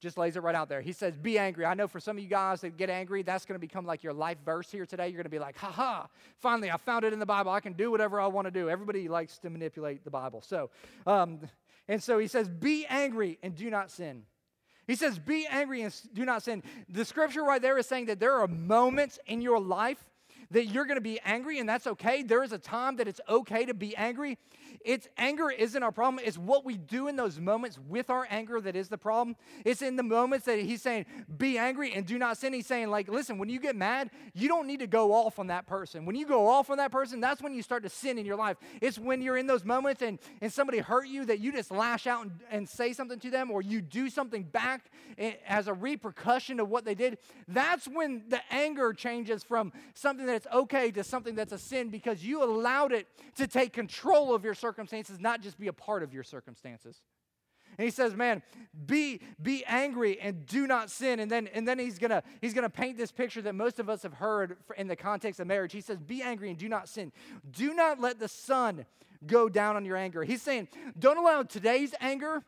Just 0.01 0.17
lays 0.17 0.35
it 0.35 0.43
right 0.43 0.55
out 0.55 0.67
there. 0.67 0.81
He 0.81 0.91
says, 0.91 1.15
Be 1.15 1.37
angry. 1.39 1.65
I 1.65 1.73
know 1.73 1.87
for 1.87 1.99
some 1.99 2.17
of 2.17 2.23
you 2.23 2.29
guys 2.29 2.61
that 2.61 2.75
get 2.77 2.89
angry, 2.89 3.23
that's 3.23 3.45
going 3.45 3.55
to 3.55 3.59
become 3.59 3.85
like 3.85 4.03
your 4.03 4.13
life 4.13 4.37
verse 4.43 4.69
here 4.69 4.85
today. 4.85 5.07
You're 5.07 5.15
going 5.15 5.23
to 5.23 5.29
be 5.29 5.39
like, 5.39 5.57
Ha 5.57 5.71
ha, 5.71 6.07
finally, 6.39 6.69
I 6.69 6.77
found 6.77 7.05
it 7.05 7.13
in 7.13 7.19
the 7.19 7.25
Bible. 7.25 7.51
I 7.51 7.61
can 7.61 7.73
do 7.73 7.89
whatever 7.89 8.19
I 8.19 8.27
want 8.27 8.45
to 8.45 8.51
do. 8.51 8.69
Everybody 8.69 9.07
likes 9.07 9.37
to 9.39 9.49
manipulate 9.49 10.03
the 10.03 10.11
Bible. 10.11 10.41
So, 10.41 10.69
um, 11.07 11.39
and 11.87 12.01
so 12.01 12.19
he 12.19 12.27
says, 12.27 12.49
Be 12.49 12.85
angry 12.87 13.37
and 13.41 13.55
do 13.55 13.69
not 13.69 13.91
sin. 13.91 14.23
He 14.87 14.95
says, 14.95 15.19
Be 15.19 15.47
angry 15.49 15.81
and 15.81 15.93
do 16.13 16.25
not 16.25 16.43
sin. 16.43 16.63
The 16.89 17.05
scripture 17.05 17.43
right 17.43 17.61
there 17.61 17.77
is 17.77 17.87
saying 17.87 18.05
that 18.07 18.19
there 18.19 18.33
are 18.33 18.47
moments 18.47 19.19
in 19.27 19.41
your 19.41 19.59
life 19.59 20.03
that 20.51 20.65
you're 20.65 20.85
going 20.85 20.97
to 20.97 21.01
be 21.01 21.19
angry, 21.25 21.59
and 21.59 21.67
that's 21.67 21.87
okay. 21.87 22.23
There 22.23 22.43
is 22.43 22.51
a 22.51 22.57
time 22.57 22.97
that 22.97 23.07
it's 23.07 23.21
okay 23.27 23.65
to 23.65 23.73
be 23.73 23.95
angry. 23.95 24.37
It's 24.83 25.07
anger 25.17 25.49
isn't 25.49 25.81
our 25.81 25.91
problem. 25.91 26.23
It's 26.25 26.37
what 26.37 26.65
we 26.65 26.77
do 26.77 27.07
in 27.07 27.15
those 27.15 27.39
moments 27.39 27.79
with 27.87 28.09
our 28.09 28.27
anger 28.29 28.59
that 28.61 28.75
is 28.75 28.89
the 28.89 28.97
problem. 28.97 29.35
It's 29.63 29.81
in 29.81 29.95
the 29.95 30.03
moments 30.03 30.45
that 30.45 30.59
he's 30.59 30.81
saying, 30.81 31.05
be 31.37 31.57
angry 31.57 31.93
and 31.93 32.05
do 32.05 32.17
not 32.17 32.37
sin. 32.37 32.53
He's 32.53 32.67
saying, 32.67 32.89
like, 32.89 33.07
listen, 33.07 33.37
when 33.37 33.49
you 33.49 33.59
get 33.59 33.75
mad, 33.75 34.09
you 34.33 34.47
don't 34.47 34.67
need 34.67 34.79
to 34.79 34.87
go 34.87 35.13
off 35.13 35.39
on 35.39 35.47
that 35.47 35.65
person. 35.67 36.05
When 36.05 36.15
you 36.15 36.25
go 36.25 36.47
off 36.47 36.69
on 36.69 36.77
that 36.77 36.91
person, 36.91 37.21
that's 37.21 37.41
when 37.41 37.53
you 37.53 37.61
start 37.61 37.83
to 37.83 37.89
sin 37.89 38.17
in 38.17 38.25
your 38.25 38.35
life. 38.35 38.57
It's 38.81 38.99
when 38.99 39.21
you're 39.21 39.37
in 39.37 39.47
those 39.47 39.63
moments 39.63 40.01
and, 40.01 40.19
and 40.41 40.51
somebody 40.51 40.79
hurt 40.79 41.07
you 41.07 41.25
that 41.25 41.39
you 41.39 41.51
just 41.51 41.71
lash 41.71 42.07
out 42.07 42.23
and, 42.23 42.31
and 42.51 42.69
say 42.69 42.93
something 42.93 43.19
to 43.19 43.29
them 43.29 43.51
or 43.51 43.61
you 43.61 43.81
do 43.81 44.09
something 44.09 44.43
back 44.43 44.91
eh, 45.17 45.33
as 45.47 45.67
a 45.67 45.73
repercussion 45.73 46.59
of 46.59 46.69
what 46.69 46.85
they 46.85 46.95
did. 46.95 47.17
That's 47.47 47.87
when 47.87 48.23
the 48.27 48.41
anger 48.51 48.93
changes 48.93 49.43
from 49.43 49.71
something 49.93 50.25
that's 50.25 50.42
okay 50.53 50.91
to 50.91 51.03
something 51.03 51.35
that's 51.35 51.51
a 51.51 51.57
sin 51.57 51.89
because 51.89 52.23
you 52.23 52.43
allowed 52.43 52.91
it 52.91 53.07
to 53.35 53.47
take 53.47 53.73
control 53.73 54.33
of 54.33 54.43
your 54.43 54.53
circumstances 54.53 55.19
not 55.19 55.41
just 55.41 55.59
be 55.59 55.67
a 55.67 55.73
part 55.73 56.03
of 56.03 56.13
your 56.13 56.23
circumstances. 56.23 57.01
And 57.77 57.85
he 57.85 57.91
says, 57.91 58.15
man, 58.15 58.43
be, 58.85 59.21
be 59.41 59.65
angry 59.65 60.19
and 60.19 60.45
do 60.45 60.67
not 60.67 60.91
sin. 60.91 61.19
And 61.19 61.31
then, 61.31 61.47
and 61.47 61.67
then 61.67 61.79
he's 61.79 61.97
gonna 61.97 62.21
he's 62.41 62.53
gonna 62.53 62.69
paint 62.69 62.97
this 62.97 63.11
picture 63.11 63.41
that 63.41 63.55
most 63.55 63.79
of 63.79 63.89
us 63.89 64.03
have 64.03 64.13
heard 64.13 64.57
in 64.77 64.87
the 64.87 64.95
context 64.95 65.39
of 65.39 65.47
marriage. 65.47 65.73
He 65.73 65.81
says, 65.81 65.99
be 65.99 66.21
angry 66.21 66.49
and 66.49 66.57
do 66.57 66.69
not 66.69 66.87
sin. 66.87 67.11
Do 67.51 67.73
not 67.73 67.99
let 67.99 68.19
the 68.19 68.27
sun 68.27 68.85
go 69.25 69.49
down 69.49 69.75
on 69.75 69.85
your 69.85 69.97
anger. 69.97 70.23
He's 70.23 70.41
saying, 70.41 70.67
don't 70.99 71.17
allow 71.17 71.43
today's 71.43 71.95
anger 71.99 72.43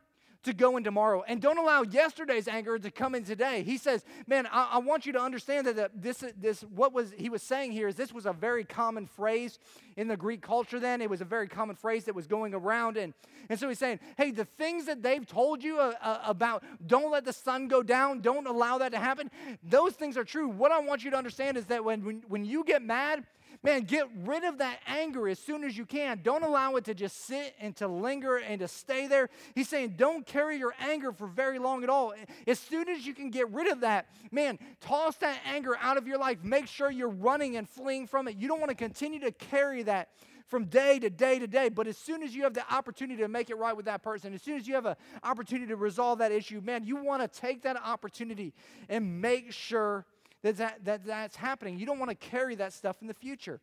to 0.46 0.54
go 0.54 0.78
in 0.78 0.84
tomorrow. 0.84 1.24
And 1.28 1.42
don't 1.42 1.58
allow 1.58 1.84
yesterday's 1.84 2.48
anger 2.48 2.80
to 2.80 2.92
come 2.92 3.16
in 3.16 3.24
today. 3.24 3.64
He 3.64 3.78
says, 3.78 4.06
Man, 4.28 4.48
I, 4.52 4.70
I 4.74 4.78
want 4.78 5.06
you 5.06 5.14
to 5.14 5.20
understand 5.20 5.68
that 5.68 6.02
this, 6.02 6.24
this, 6.40 6.62
what 6.62 6.94
was 6.94 7.12
he 7.18 7.30
was 7.30 7.44
saying 7.44 7.72
here 7.72 7.88
is 7.88 7.96
this 7.96 8.14
was 8.14 8.26
a 8.26 8.34
very 8.34 8.64
common 8.64 9.06
phrase 9.06 9.60
in 9.98 10.08
the 10.08 10.18
Greek 10.18 10.42
culture 10.42 10.80
then. 10.80 11.02
It 11.02 11.10
was 11.10 11.22
a 11.22 11.26
very 11.26 11.48
common 11.48 11.76
phrase 11.76 12.06
that 12.06 12.16
was 12.16 12.28
going 12.28 12.54
around. 12.54 12.98
And, 12.98 13.14
and 13.50 13.60
so 13.60 13.68
he's 13.68 13.80
saying, 13.80 14.00
Hey, 14.18 14.32
the 14.32 14.46
things 14.46 14.86
that 14.86 15.04
they've 15.04 15.26
told 15.26 15.64
you 15.64 15.80
uh, 15.80 15.94
uh, 16.02 16.20
about 16.26 16.64
don't 16.86 17.12
let 17.12 17.26
the 17.26 17.34
sun 17.34 17.68
go 17.68 17.84
down, 17.84 18.22
don't 18.22 18.48
allow 18.48 18.78
that 18.78 18.92
to 18.92 19.00
happen, 19.00 19.30
those 19.64 19.94
things 19.94 20.18
are 20.18 20.24
true. 20.24 20.48
What 20.48 20.72
I 20.72 20.80
want 20.80 21.04
you 21.04 21.12
to 21.12 21.18
understand 21.18 21.58
is 21.58 21.66
that 21.66 21.84
when, 21.84 22.04
when, 22.06 22.24
when 22.28 22.46
you 22.46 22.64
get 22.64 22.82
mad, 22.82 23.26
Man, 23.66 23.82
get 23.82 24.08
rid 24.24 24.44
of 24.44 24.60
that 24.60 24.78
anger 24.86 25.28
as 25.28 25.40
soon 25.40 25.64
as 25.64 25.76
you 25.76 25.88
can. 25.88 26.20
Don't 26.22 26.44
allow 26.44 26.76
it 26.76 26.86
to 26.86 26.94
just 26.94 27.26
sit 27.26 27.56
and 27.60 27.76
to 27.78 27.88
linger 27.88 28.38
and 28.38 28.60
to 28.60 28.68
stay 28.68 29.08
there. 29.08 29.28
He's 29.56 29.68
saying, 29.68 29.96
don't 29.98 30.24
carry 30.24 30.58
your 30.58 30.76
anger 30.80 31.12
for 31.12 31.26
very 31.26 31.58
long 31.58 31.84
at 31.84 31.90
all. 31.90 32.14
As 32.46 32.60
soon 32.60 32.88
as 32.88 33.08
you 33.08 33.16
can 33.16 33.32
get 33.32 33.50
rid 33.50 33.72
of 33.72 33.80
that, 33.80 34.08
man, 34.32 34.60
toss 34.82 35.16
that 35.18 35.40
anger 35.48 35.76
out 35.82 35.98
of 35.98 36.08
your 36.08 36.20
life. 36.20 36.44
Make 36.44 36.68
sure 36.68 36.92
you're 36.92 37.10
running 37.10 37.58
and 37.58 37.68
fleeing 37.68 38.06
from 38.06 38.28
it. 38.28 38.38
You 38.38 38.48
don't 38.48 38.60
want 38.60 38.70
to 38.70 38.76
continue 38.76 39.20
to 39.22 39.32
carry 39.32 39.82
that 39.82 40.10
from 40.46 40.66
day 40.66 41.00
to 41.00 41.10
day 41.10 41.40
to 41.40 41.48
day. 41.48 41.70
But 41.70 41.88
as 41.88 41.98
soon 41.98 42.22
as 42.22 42.36
you 42.36 42.44
have 42.44 42.54
the 42.54 42.72
opportunity 42.72 43.24
to 43.24 43.28
make 43.28 43.50
it 43.50 43.58
right 43.58 43.76
with 43.76 43.86
that 43.86 44.04
person, 44.04 44.36
as 44.36 44.44
soon 44.44 44.58
as 44.58 44.68
you 44.68 44.76
have 44.76 44.86
an 44.86 44.96
opportunity 45.24 45.70
to 45.70 45.76
resolve 45.76 46.20
that 46.20 46.32
issue, 46.32 46.62
man, 46.62 46.84
you 46.84 46.98
want 46.98 47.24
to 47.24 47.40
take 47.42 47.64
that 47.64 47.78
opportunity 47.84 48.54
and 48.90 49.22
make 49.22 49.52
sure 49.52 50.06
that, 50.46 50.58
that, 50.58 50.86
that 50.86 51.06
that's 51.06 51.36
happening. 51.36 51.80
You 51.80 51.88
don't 51.88 51.98
want 51.98 52.12
to 52.12 52.16
carry 52.16 52.54
that 52.56 52.72
stuff 52.72 52.98
in 53.02 53.08
the 53.08 53.14
future. 53.14 53.60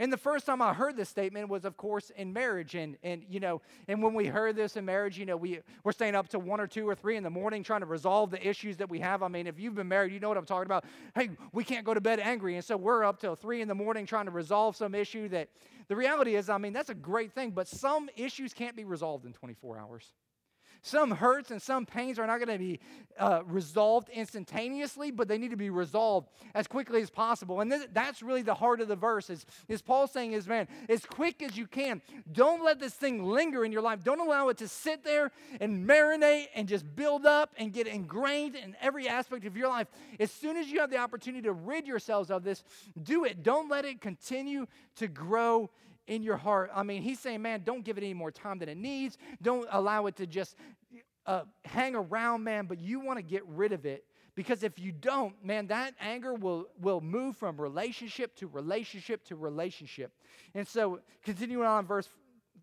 And 0.00 0.12
the 0.12 0.16
first 0.16 0.44
time 0.44 0.60
I 0.60 0.74
heard 0.74 0.96
this 0.96 1.08
statement 1.08 1.48
was, 1.48 1.64
of 1.64 1.76
course, 1.76 2.10
in 2.10 2.32
marriage. 2.32 2.74
And, 2.74 2.96
and 3.04 3.22
you 3.28 3.38
know, 3.38 3.62
and 3.86 4.02
when 4.02 4.12
we 4.12 4.26
heard 4.26 4.56
this 4.56 4.76
in 4.76 4.84
marriage, 4.84 5.16
you 5.16 5.24
know, 5.24 5.36
we, 5.36 5.60
we're 5.84 5.92
staying 5.92 6.16
up 6.16 6.26
to 6.30 6.40
one 6.40 6.60
or 6.60 6.66
two 6.66 6.88
or 6.88 6.96
three 6.96 7.16
in 7.16 7.22
the 7.22 7.30
morning 7.30 7.62
trying 7.62 7.82
to 7.82 7.86
resolve 7.86 8.32
the 8.32 8.44
issues 8.44 8.76
that 8.78 8.90
we 8.90 8.98
have. 8.98 9.22
I 9.22 9.28
mean, 9.28 9.46
if 9.46 9.60
you've 9.60 9.76
been 9.76 9.86
married, 9.86 10.12
you 10.12 10.18
know 10.18 10.28
what 10.28 10.36
I'm 10.36 10.46
talking 10.46 10.66
about. 10.66 10.84
Hey, 11.14 11.30
we 11.52 11.62
can't 11.62 11.86
go 11.86 11.94
to 11.94 12.00
bed 12.00 12.18
angry. 12.18 12.56
And 12.56 12.64
so 12.64 12.76
we're 12.76 13.04
up 13.04 13.20
till 13.20 13.36
three 13.36 13.60
in 13.60 13.68
the 13.68 13.74
morning 13.76 14.04
trying 14.04 14.24
to 14.24 14.32
resolve 14.32 14.74
some 14.74 14.96
issue 14.96 15.28
that 15.28 15.50
the 15.86 15.94
reality 15.94 16.34
is, 16.34 16.50
I 16.50 16.58
mean, 16.58 16.72
that's 16.72 16.90
a 16.90 16.94
great 16.94 17.32
thing, 17.32 17.52
but 17.52 17.68
some 17.68 18.08
issues 18.16 18.52
can't 18.52 18.74
be 18.74 18.84
resolved 18.84 19.24
in 19.24 19.32
24 19.32 19.78
hours. 19.78 20.12
Some 20.84 21.12
hurts 21.12 21.50
and 21.50 21.62
some 21.62 21.86
pains 21.86 22.18
are 22.18 22.26
not 22.26 22.44
going 22.44 22.58
to 22.58 22.62
be 22.62 22.78
uh, 23.18 23.40
resolved 23.46 24.10
instantaneously, 24.10 25.10
but 25.10 25.28
they 25.28 25.38
need 25.38 25.50
to 25.50 25.56
be 25.56 25.70
resolved 25.70 26.28
as 26.54 26.66
quickly 26.66 27.00
as 27.00 27.08
possible. 27.08 27.62
And 27.62 27.72
that's 27.94 28.22
really 28.22 28.42
the 28.42 28.52
heart 28.52 28.82
of 28.82 28.88
the 28.88 28.94
verse. 28.94 29.30
Is, 29.30 29.46
is 29.66 29.80
Paul 29.80 30.06
saying 30.06 30.32
is, 30.32 30.46
man, 30.46 30.68
as 30.90 31.06
quick 31.06 31.42
as 31.42 31.56
you 31.56 31.66
can. 31.66 32.02
Don't 32.30 32.62
let 32.62 32.80
this 32.80 32.92
thing 32.92 33.24
linger 33.24 33.64
in 33.64 33.72
your 33.72 33.80
life. 33.80 34.04
Don't 34.04 34.20
allow 34.20 34.48
it 34.48 34.58
to 34.58 34.68
sit 34.68 35.02
there 35.04 35.32
and 35.58 35.88
marinate 35.88 36.48
and 36.54 36.68
just 36.68 36.84
build 36.94 37.24
up 37.24 37.54
and 37.56 37.72
get 37.72 37.86
ingrained 37.86 38.54
in 38.54 38.76
every 38.78 39.08
aspect 39.08 39.46
of 39.46 39.56
your 39.56 39.70
life. 39.70 39.88
As 40.20 40.30
soon 40.30 40.58
as 40.58 40.68
you 40.68 40.80
have 40.80 40.90
the 40.90 40.98
opportunity 40.98 41.40
to 41.44 41.52
rid 41.52 41.86
yourselves 41.86 42.30
of 42.30 42.44
this, 42.44 42.62
do 43.02 43.24
it. 43.24 43.42
Don't 43.42 43.70
let 43.70 43.86
it 43.86 44.02
continue 44.02 44.66
to 44.96 45.08
grow 45.08 45.70
in 46.06 46.22
your 46.22 46.36
heart. 46.36 46.70
I 46.74 46.82
mean, 46.82 47.02
he's 47.02 47.18
saying, 47.18 47.42
man, 47.42 47.62
don't 47.64 47.84
give 47.84 47.98
it 47.98 48.04
any 48.04 48.14
more 48.14 48.30
time 48.30 48.58
than 48.58 48.68
it 48.68 48.76
needs. 48.76 49.18
Don't 49.40 49.66
allow 49.70 50.06
it 50.06 50.16
to 50.16 50.26
just 50.26 50.56
uh, 51.26 51.42
hang 51.64 51.94
around, 51.94 52.44
man, 52.44 52.66
but 52.66 52.80
you 52.80 53.00
want 53.00 53.18
to 53.18 53.22
get 53.22 53.46
rid 53.46 53.72
of 53.72 53.86
it. 53.86 54.04
Because 54.34 54.64
if 54.64 54.78
you 54.78 54.90
don't, 54.90 55.32
man, 55.44 55.68
that 55.68 55.94
anger 56.00 56.34
will, 56.34 56.66
will 56.80 57.00
move 57.00 57.36
from 57.36 57.60
relationship 57.60 58.34
to 58.36 58.48
relationship 58.48 59.24
to 59.26 59.36
relationship. 59.36 60.12
And 60.54 60.66
so, 60.66 61.00
continuing 61.22 61.66
on 61.66 61.86
verse 61.86 62.08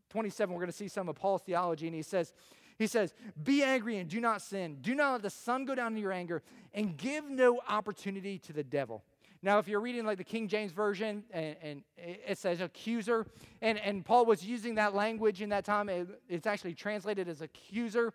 27, 0.10 0.54
we're 0.54 0.60
going 0.60 0.72
to 0.72 0.78
see 0.78 0.90
some 0.90 1.08
of 1.08 1.16
Paul's 1.16 1.42
theology, 1.44 1.88
and 1.88 1.96
he 1.96 2.02
says, 2.02 2.34
he 2.78 2.88
says, 2.88 3.14
Be 3.42 3.64
angry 3.64 3.98
and 3.98 4.10
do 4.10 4.20
not 4.20 4.42
sin. 4.42 4.80
Do 4.82 4.96
not 4.96 5.14
let 5.14 5.22
the 5.22 5.30
sun 5.30 5.64
go 5.66 5.74
down 5.74 5.94
in 5.96 6.02
your 6.02 6.12
anger, 6.12 6.44
and 6.74 6.98
give 6.98 7.30
no 7.30 7.62
opportunity 7.70 8.38
to 8.40 8.54
the 8.54 8.64
devil. 8.64 9.04
Now, 9.44 9.58
if 9.58 9.68
you're 9.68 9.82
reading 9.82 10.06
like 10.06 10.20
the 10.20 10.24
King 10.24 10.48
James 10.48 10.72
Version 10.72 11.24
and, 11.32 11.56
and 11.64 11.84
it 11.98 12.38
says 12.38 12.62
accuser, 12.62 13.26
and, 13.62 13.80
and 13.80 14.06
Paul 14.06 14.26
was 14.26 14.46
using 14.46 14.76
that 14.76 14.94
language 14.94 15.42
in 15.42 15.50
that 15.50 15.66
time, 15.66 15.90
it, 15.90 16.08
it's 16.30 16.46
actually 16.46 16.76
translated 16.76 17.28
as 17.28 17.42
accuser 17.42 18.14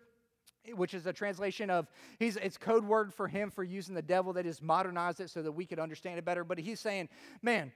which 0.75 0.93
is 0.93 1.05
a 1.05 1.13
translation 1.13 1.69
of 1.69 1.87
he's 2.19 2.35
it's 2.35 2.57
code 2.57 2.83
word 2.83 3.13
for 3.13 3.27
him 3.27 3.49
for 3.49 3.63
using 3.63 3.95
the 3.95 4.01
devil 4.01 4.33
they 4.33 4.43
just 4.43 4.61
modernized 4.61 5.21
it 5.21 5.29
so 5.29 5.41
that 5.41 5.51
we 5.51 5.65
could 5.65 5.79
understand 5.79 6.17
it 6.17 6.25
better. 6.25 6.43
But 6.43 6.57
he's 6.57 6.79
saying 6.79 7.09
man 7.41 7.71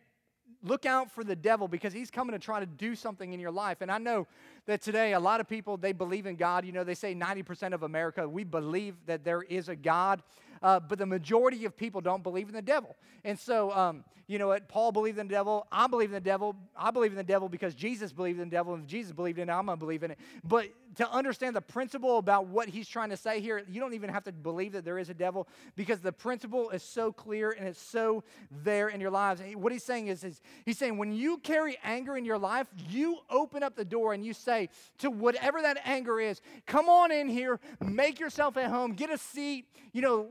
look 0.63 0.85
out 0.85 1.09
for 1.09 1.23
the 1.23 1.35
devil 1.35 1.67
because 1.67 1.93
he's 1.93 2.11
coming 2.11 2.33
to 2.33 2.39
try 2.39 2.59
to 2.59 2.65
do 2.65 2.93
something 2.93 3.31
in 3.31 3.39
your 3.39 3.51
life. 3.51 3.77
And 3.81 3.91
i 3.91 3.97
know 3.97 4.27
that 4.65 4.81
today 4.81 5.13
a 5.13 5.19
lot 5.19 5.39
of 5.39 5.47
people 5.47 5.77
they 5.77 5.93
believe 5.93 6.25
in 6.25 6.35
god. 6.35 6.65
You 6.65 6.71
know 6.71 6.83
they 6.83 6.95
say 6.95 7.15
90% 7.15 7.73
of 7.73 7.83
america 7.83 8.27
we 8.27 8.43
believe 8.43 8.95
that 9.05 9.23
there 9.23 9.43
is 9.43 9.69
a 9.69 9.75
god 9.75 10.21
uh, 10.61 10.79
but 10.79 10.99
the 10.99 11.05
majority 11.05 11.65
of 11.65 11.75
people 11.75 12.01
don't 12.01 12.23
believe 12.23 12.47
in 12.47 12.53
the 12.53 12.61
devil. 12.61 12.95
And 13.23 13.37
so, 13.37 13.71
um, 13.71 14.03
you 14.27 14.39
know 14.39 14.47
what? 14.47 14.69
Paul 14.69 14.93
believed 14.93 15.19
in 15.19 15.27
the 15.27 15.33
devil. 15.33 15.67
I 15.71 15.87
believe 15.87 16.09
in 16.09 16.13
the 16.13 16.21
devil. 16.21 16.55
I 16.75 16.91
believe 16.91 17.11
in 17.11 17.17
the 17.17 17.23
devil 17.23 17.49
because 17.49 17.75
Jesus 17.75 18.13
believed 18.13 18.39
in 18.39 18.49
the 18.49 18.55
devil. 18.55 18.73
And 18.73 18.83
if 18.83 18.89
Jesus 18.89 19.11
believed 19.11 19.39
in 19.39 19.49
it, 19.49 19.51
I'm 19.51 19.65
going 19.65 19.77
to 19.77 19.79
believe 19.79 20.03
in 20.03 20.11
it. 20.11 20.19
But 20.43 20.67
to 20.95 21.11
understand 21.11 21.55
the 21.55 21.61
principle 21.61 22.17
about 22.17 22.47
what 22.47 22.69
he's 22.69 22.87
trying 22.87 23.09
to 23.09 23.17
say 23.17 23.41
here, 23.41 23.61
you 23.69 23.81
don't 23.81 23.93
even 23.93 24.09
have 24.09 24.23
to 24.23 24.31
believe 24.31 24.71
that 24.71 24.85
there 24.85 24.99
is 24.99 25.09
a 25.09 25.13
devil 25.13 25.49
because 25.75 25.99
the 25.99 26.13
principle 26.13 26.69
is 26.69 26.81
so 26.81 27.11
clear 27.11 27.51
and 27.51 27.67
it's 27.67 27.81
so 27.81 28.23
there 28.63 28.87
in 28.89 29.01
your 29.01 29.11
lives. 29.11 29.41
What 29.55 29.73
he's 29.73 29.83
saying 29.83 30.07
is, 30.07 30.23
is 30.23 30.41
he's 30.65 30.77
saying 30.77 30.97
when 30.97 31.11
you 31.11 31.37
carry 31.39 31.77
anger 31.83 32.15
in 32.15 32.23
your 32.23 32.37
life, 32.37 32.67
you 32.89 33.17
open 33.29 33.63
up 33.63 33.75
the 33.75 33.85
door 33.85 34.13
and 34.13 34.23
you 34.23 34.33
say 34.33 34.69
to 34.99 35.11
whatever 35.11 35.61
that 35.61 35.77
anger 35.83 36.21
is, 36.21 36.41
come 36.65 36.87
on 36.87 37.11
in 37.11 37.27
here, 37.27 37.59
make 37.81 38.19
yourself 38.19 38.55
at 38.55 38.69
home, 38.69 38.93
get 38.93 39.09
a 39.09 39.17
seat, 39.17 39.65
you 39.91 40.01
know, 40.01 40.27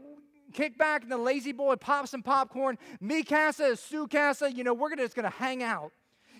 kick 0.53 0.77
back 0.79 1.03
in 1.03 1.09
the 1.09 1.17
La-Z-Boy, 1.17 1.77
pop 1.77 2.09
some 2.09 2.23
popcorn. 2.23 2.79
Me 3.01 3.23
Casa, 3.23 3.77
Sue 3.77 4.07
Casa, 4.07 4.53
you 4.53 4.65
know, 4.65 4.75
we're 4.75 4.91
gonna, 4.91 5.03
just 5.03 5.17
going 5.17 5.31
to 5.31 5.37
hang 5.37 5.63
out. 5.63 5.93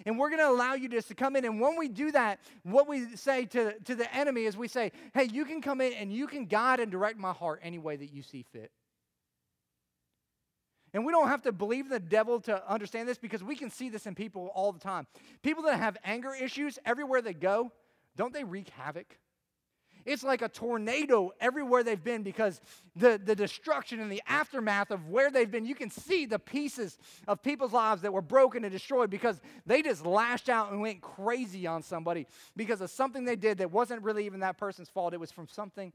And 0.07 0.19
we're 0.19 0.31
going 0.31 0.41
to 0.41 0.49
allow 0.49 0.75
you 0.75 0.89
just 0.89 1.09
to 1.09 1.15
come 1.15 1.37
in. 1.37 1.45
And 1.45 1.61
when 1.61 1.77
we 1.77 1.89
do 1.89 2.11
that, 2.13 2.41
what 2.63 2.89
we 2.89 3.17
say 3.17 3.45
to, 3.47 3.79
to 3.81 3.95
the 3.95 4.15
enemy 4.15 4.45
is 4.45 4.57
we 4.57 4.69
say, 4.69 4.93
hey, 5.13 5.25
you 5.25 5.45
can 5.45 5.61
come 5.61 5.81
in 5.81 5.93
and 5.93 6.13
you 6.13 6.27
can 6.27 6.47
guide 6.47 6.81
and 6.81 6.91
direct 6.91 7.19
my 7.19 7.33
heart 7.33 7.61
any 7.63 7.79
way 7.79 7.97
that 7.97 8.13
you 8.13 8.23
see 8.23 8.43
fit. 8.51 8.71
And 10.93 11.05
we 11.05 11.13
don't 11.13 11.29
have 11.29 11.43
to 11.43 11.53
believe 11.53 11.89
the 11.89 12.01
devil 12.01 12.41
to 12.41 12.69
understand 12.69 13.09
this 13.09 13.19
because 13.19 13.45
we 13.45 13.55
can 13.55 13.71
see 13.71 13.91
this 13.91 14.07
in 14.07 14.15
people 14.15 14.51
all 14.55 14.73
the 14.73 14.81
time. 14.81 15.07
People 15.43 15.65
that 15.65 15.79
have 15.79 15.97
anger 16.03 16.35
issues, 16.35 16.79
everywhere 16.85 17.23
they 17.23 17.35
go, 17.35 17.71
don't 18.17 18.33
they 18.33 18.43
wreak 18.43 18.71
havoc? 18.71 19.19
It's 20.05 20.23
like 20.23 20.43
a 20.43 20.49
tornado 20.49 21.33
everywhere 21.41 21.83
they've 21.83 22.03
been 22.03 22.23
because 22.23 22.61
the, 22.97 23.21
the 23.23 23.35
destruction 23.35 24.01
and 24.01 24.11
the 24.11 24.23
aftermath 24.27 24.91
of 24.91 25.09
where 25.09 25.31
they've 25.31 25.51
been, 25.51 25.65
you 25.65 25.75
can 25.75 25.91
see 25.91 26.27
the 26.27 26.39
pieces 26.39 26.99
of 27.29 27.43
people's 27.43 27.73
lives 27.73 28.03
that 28.03 28.13
were 28.13 28.23
broken 28.23 28.65
and 28.65 28.73
destroyed 28.73 29.11
because 29.11 29.41
they 29.67 29.83
just 29.83 30.05
lashed 30.05 30.49
out 30.49 30.73
and 30.73 30.81
went 30.81 31.01
crazy 31.01 31.67
on 31.67 31.83
somebody 31.83 32.27
because 32.57 32.81
of 32.81 32.91
something 32.91 33.25
they 33.25 33.37
did 33.37 33.59
that 33.59 33.71
wasn't 33.71 34.03
really 34.03 34.27
even 34.27 34.41
that 34.41 34.59
person's 34.59 34.89
fault. 34.89 35.15
It 35.15 35.21
was 35.21 35.33
from 35.33 35.49
something 35.49 35.93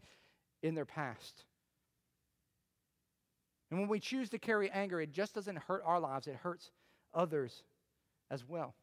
in 0.62 0.75
their 0.75 0.85
past. 0.85 1.43
And 3.71 3.79
when 3.79 3.89
we 3.89 4.00
choose 4.00 4.29
to 4.29 4.39
carry 4.39 4.69
anger, 4.69 5.01
it 5.01 5.12
just 5.12 5.33
doesn't 5.33 5.57
hurt 5.57 5.81
our 5.85 6.00
lives, 6.00 6.27
it 6.27 6.35
hurts 6.35 6.71
others 7.13 7.63
as 8.29 8.47
well. 8.47 8.75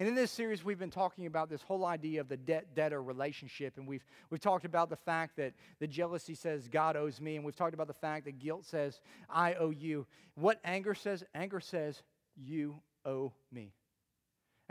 And 0.00 0.08
in 0.08 0.14
this 0.14 0.30
series, 0.30 0.64
we've 0.64 0.78
been 0.78 0.90
talking 0.90 1.26
about 1.26 1.50
this 1.50 1.60
whole 1.60 1.84
idea 1.84 2.22
of 2.22 2.28
the 2.28 2.38
debt 2.38 2.74
debtor 2.74 3.02
relationship. 3.02 3.76
And 3.76 3.86
we've, 3.86 4.04
we've 4.30 4.40
talked 4.40 4.64
about 4.64 4.88
the 4.88 4.96
fact 4.96 5.36
that 5.36 5.52
the 5.78 5.86
jealousy 5.86 6.34
says 6.34 6.68
God 6.68 6.96
owes 6.96 7.20
me. 7.20 7.36
And 7.36 7.44
we've 7.44 7.54
talked 7.54 7.74
about 7.74 7.86
the 7.86 7.92
fact 7.92 8.24
that 8.24 8.38
guilt 8.38 8.64
says 8.64 8.98
I 9.28 9.54
owe 9.54 9.68
you. 9.68 10.06
What 10.36 10.58
anger 10.64 10.94
says? 10.94 11.22
Anger 11.34 11.60
says 11.60 12.02
you 12.34 12.80
owe 13.04 13.34
me. 13.52 13.74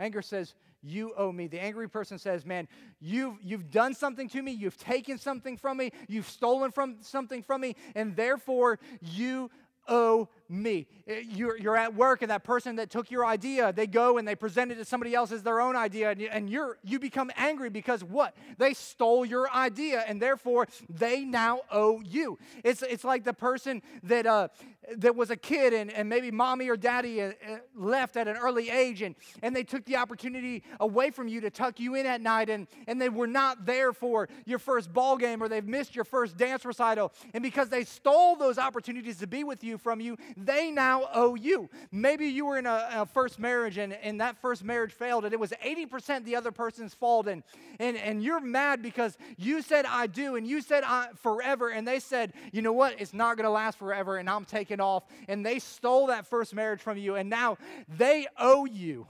Anger 0.00 0.22
says, 0.22 0.54
You 0.82 1.12
owe 1.16 1.30
me. 1.30 1.46
The 1.46 1.62
angry 1.62 1.88
person 1.88 2.18
says, 2.18 2.44
Man, 2.44 2.66
you've, 2.98 3.36
you've 3.42 3.70
done 3.70 3.94
something 3.94 4.28
to 4.30 4.42
me. 4.42 4.50
You've 4.50 4.78
taken 4.78 5.18
something 5.18 5.58
from 5.58 5.76
me. 5.76 5.92
You've 6.08 6.28
stolen 6.28 6.72
from 6.72 6.96
something 7.02 7.42
from 7.42 7.60
me. 7.60 7.76
And 7.94 8.16
therefore, 8.16 8.80
you 9.00 9.50
owe 9.86 10.28
me. 10.50 10.86
Eh, 11.06 11.22
you're, 11.28 11.56
you're 11.56 11.76
at 11.76 11.94
work, 11.94 12.22
and 12.22 12.30
that 12.30 12.44
person 12.44 12.76
that 12.76 12.90
took 12.90 13.10
your 13.10 13.24
idea, 13.24 13.72
they 13.72 13.86
go 13.86 14.18
and 14.18 14.26
they 14.26 14.34
present 14.34 14.72
it 14.72 14.74
to 14.76 14.84
somebody 14.84 15.14
else 15.14 15.32
as 15.32 15.42
their 15.42 15.60
own 15.60 15.76
idea, 15.76 16.10
and, 16.10 16.20
you, 16.20 16.28
and 16.30 16.50
you're, 16.50 16.78
you 16.82 16.98
become 16.98 17.30
angry 17.36 17.70
because 17.70 18.02
what? 18.02 18.36
They 18.58 18.74
stole 18.74 19.24
your 19.24 19.50
idea, 19.50 20.04
and 20.06 20.20
therefore 20.20 20.66
they 20.88 21.24
now 21.24 21.62
owe 21.70 22.00
you. 22.00 22.38
It's, 22.64 22.82
it's 22.82 23.04
like 23.04 23.24
the 23.24 23.34
person 23.34 23.82
that, 24.02 24.26
uh, 24.26 24.48
that 24.96 25.14
was 25.14 25.30
a 25.30 25.36
kid, 25.36 25.72
and, 25.72 25.92
and 25.92 26.08
maybe 26.08 26.30
mommy 26.30 26.68
or 26.68 26.76
daddy 26.76 27.22
uh, 27.22 27.32
uh, 27.48 27.58
left 27.76 28.16
at 28.16 28.26
an 28.26 28.36
early 28.36 28.70
age, 28.70 29.02
and, 29.02 29.14
and 29.42 29.54
they 29.54 29.62
took 29.64 29.84
the 29.84 29.96
opportunity 29.96 30.62
away 30.80 31.10
from 31.10 31.28
you 31.28 31.40
to 31.40 31.50
tuck 31.50 31.78
you 31.78 31.94
in 31.94 32.06
at 32.06 32.20
night, 32.20 32.50
and, 32.50 32.66
and 32.86 33.00
they 33.00 33.08
were 33.08 33.26
not 33.26 33.64
there 33.64 33.92
for 33.92 34.28
your 34.46 34.58
first 34.58 34.92
ball 34.92 35.16
game, 35.16 35.42
or 35.42 35.48
they've 35.48 35.66
missed 35.66 35.94
your 35.94 36.04
first 36.04 36.36
dance 36.36 36.64
recital. 36.64 37.12
And 37.34 37.42
because 37.42 37.68
they 37.68 37.84
stole 37.84 38.36
those 38.36 38.58
opportunities 38.58 39.18
to 39.18 39.26
be 39.26 39.44
with 39.44 39.62
you 39.62 39.78
from 39.78 40.00
you, 40.00 40.16
they 40.44 40.70
now 40.70 41.08
owe 41.12 41.34
you. 41.34 41.68
Maybe 41.92 42.26
you 42.26 42.46
were 42.46 42.58
in 42.58 42.66
a, 42.66 42.88
a, 42.92 43.06
first 43.06 43.38
marriage 43.38 43.78
and, 43.78 43.92
and 43.92 44.20
that 44.20 44.36
first 44.38 44.64
marriage 44.64 44.92
failed 44.92 45.24
and 45.24 45.32
it 45.32 45.40
was 45.40 45.52
80% 45.64 46.24
the 46.24 46.36
other 46.36 46.52
person's 46.52 46.94
fault 46.94 47.28
and, 47.28 47.42
and, 47.78 47.96
and 47.96 48.22
you're 48.22 48.40
mad 48.40 48.82
because 48.82 49.16
you 49.36 49.62
said 49.62 49.84
I 49.86 50.06
do 50.06 50.36
and 50.36 50.46
you 50.46 50.60
said 50.60 50.84
I 50.84 51.08
forever 51.16 51.68
and 51.70 51.86
they 51.86 52.00
said, 52.00 52.32
you 52.52 52.62
know 52.62 52.72
what, 52.72 53.00
it's 53.00 53.14
not 53.14 53.36
going 53.36 53.44
to 53.44 53.50
last 53.50 53.78
forever 53.78 54.16
and 54.16 54.28
I'm 54.28 54.44
taking 54.44 54.80
off. 54.80 55.04
And 55.28 55.44
they 55.44 55.58
stole 55.58 56.08
that 56.08 56.26
first 56.26 56.54
marriage 56.54 56.80
from 56.80 56.98
you 56.98 57.16
and 57.16 57.28
now 57.30 57.58
they 57.88 58.26
owe 58.38 58.64
you. 58.64 59.06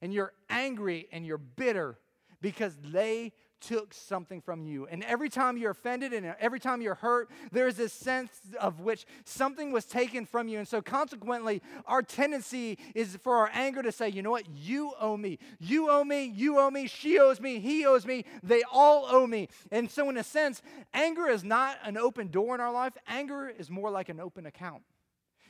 And 0.00 0.12
you're 0.12 0.32
angry 0.48 1.08
and 1.10 1.26
you're 1.26 1.38
bitter 1.38 1.98
because 2.40 2.76
they 2.92 3.32
took 3.60 3.92
something 3.94 4.40
from 4.40 4.62
you. 4.62 4.86
And 4.86 5.02
every 5.04 5.28
time 5.28 5.56
you're 5.56 5.70
offended 5.70 6.12
and 6.12 6.34
every 6.40 6.60
time 6.60 6.80
you're 6.80 6.94
hurt, 6.94 7.30
there's 7.52 7.76
this 7.76 7.92
sense 7.92 8.30
of 8.60 8.80
which 8.80 9.06
something 9.24 9.72
was 9.72 9.84
taken 9.84 10.26
from 10.26 10.48
you. 10.48 10.58
And 10.58 10.68
so, 10.68 10.82
consequently, 10.82 11.62
our 11.86 12.02
tendency 12.02 12.78
is 12.94 13.16
for 13.16 13.36
our 13.36 13.50
anger 13.52 13.82
to 13.82 13.92
say, 13.92 14.08
you 14.08 14.22
know 14.22 14.30
what, 14.30 14.48
you 14.48 14.92
owe 15.00 15.16
me. 15.16 15.38
You 15.58 15.90
owe 15.90 16.04
me. 16.04 16.24
You 16.24 16.58
owe 16.58 16.70
me. 16.70 16.86
She 16.86 17.18
owes 17.18 17.40
me. 17.40 17.58
He 17.60 17.84
owes 17.86 18.06
me. 18.06 18.24
They 18.42 18.62
all 18.72 19.06
owe 19.08 19.26
me. 19.26 19.48
And 19.70 19.90
so, 19.90 20.08
in 20.10 20.16
a 20.16 20.24
sense, 20.24 20.62
anger 20.94 21.26
is 21.26 21.44
not 21.44 21.78
an 21.84 21.96
open 21.96 22.28
door 22.28 22.54
in 22.54 22.60
our 22.60 22.72
life, 22.72 22.94
anger 23.06 23.48
is 23.48 23.70
more 23.70 23.90
like 23.90 24.08
an 24.08 24.20
open 24.20 24.46
account. 24.46 24.82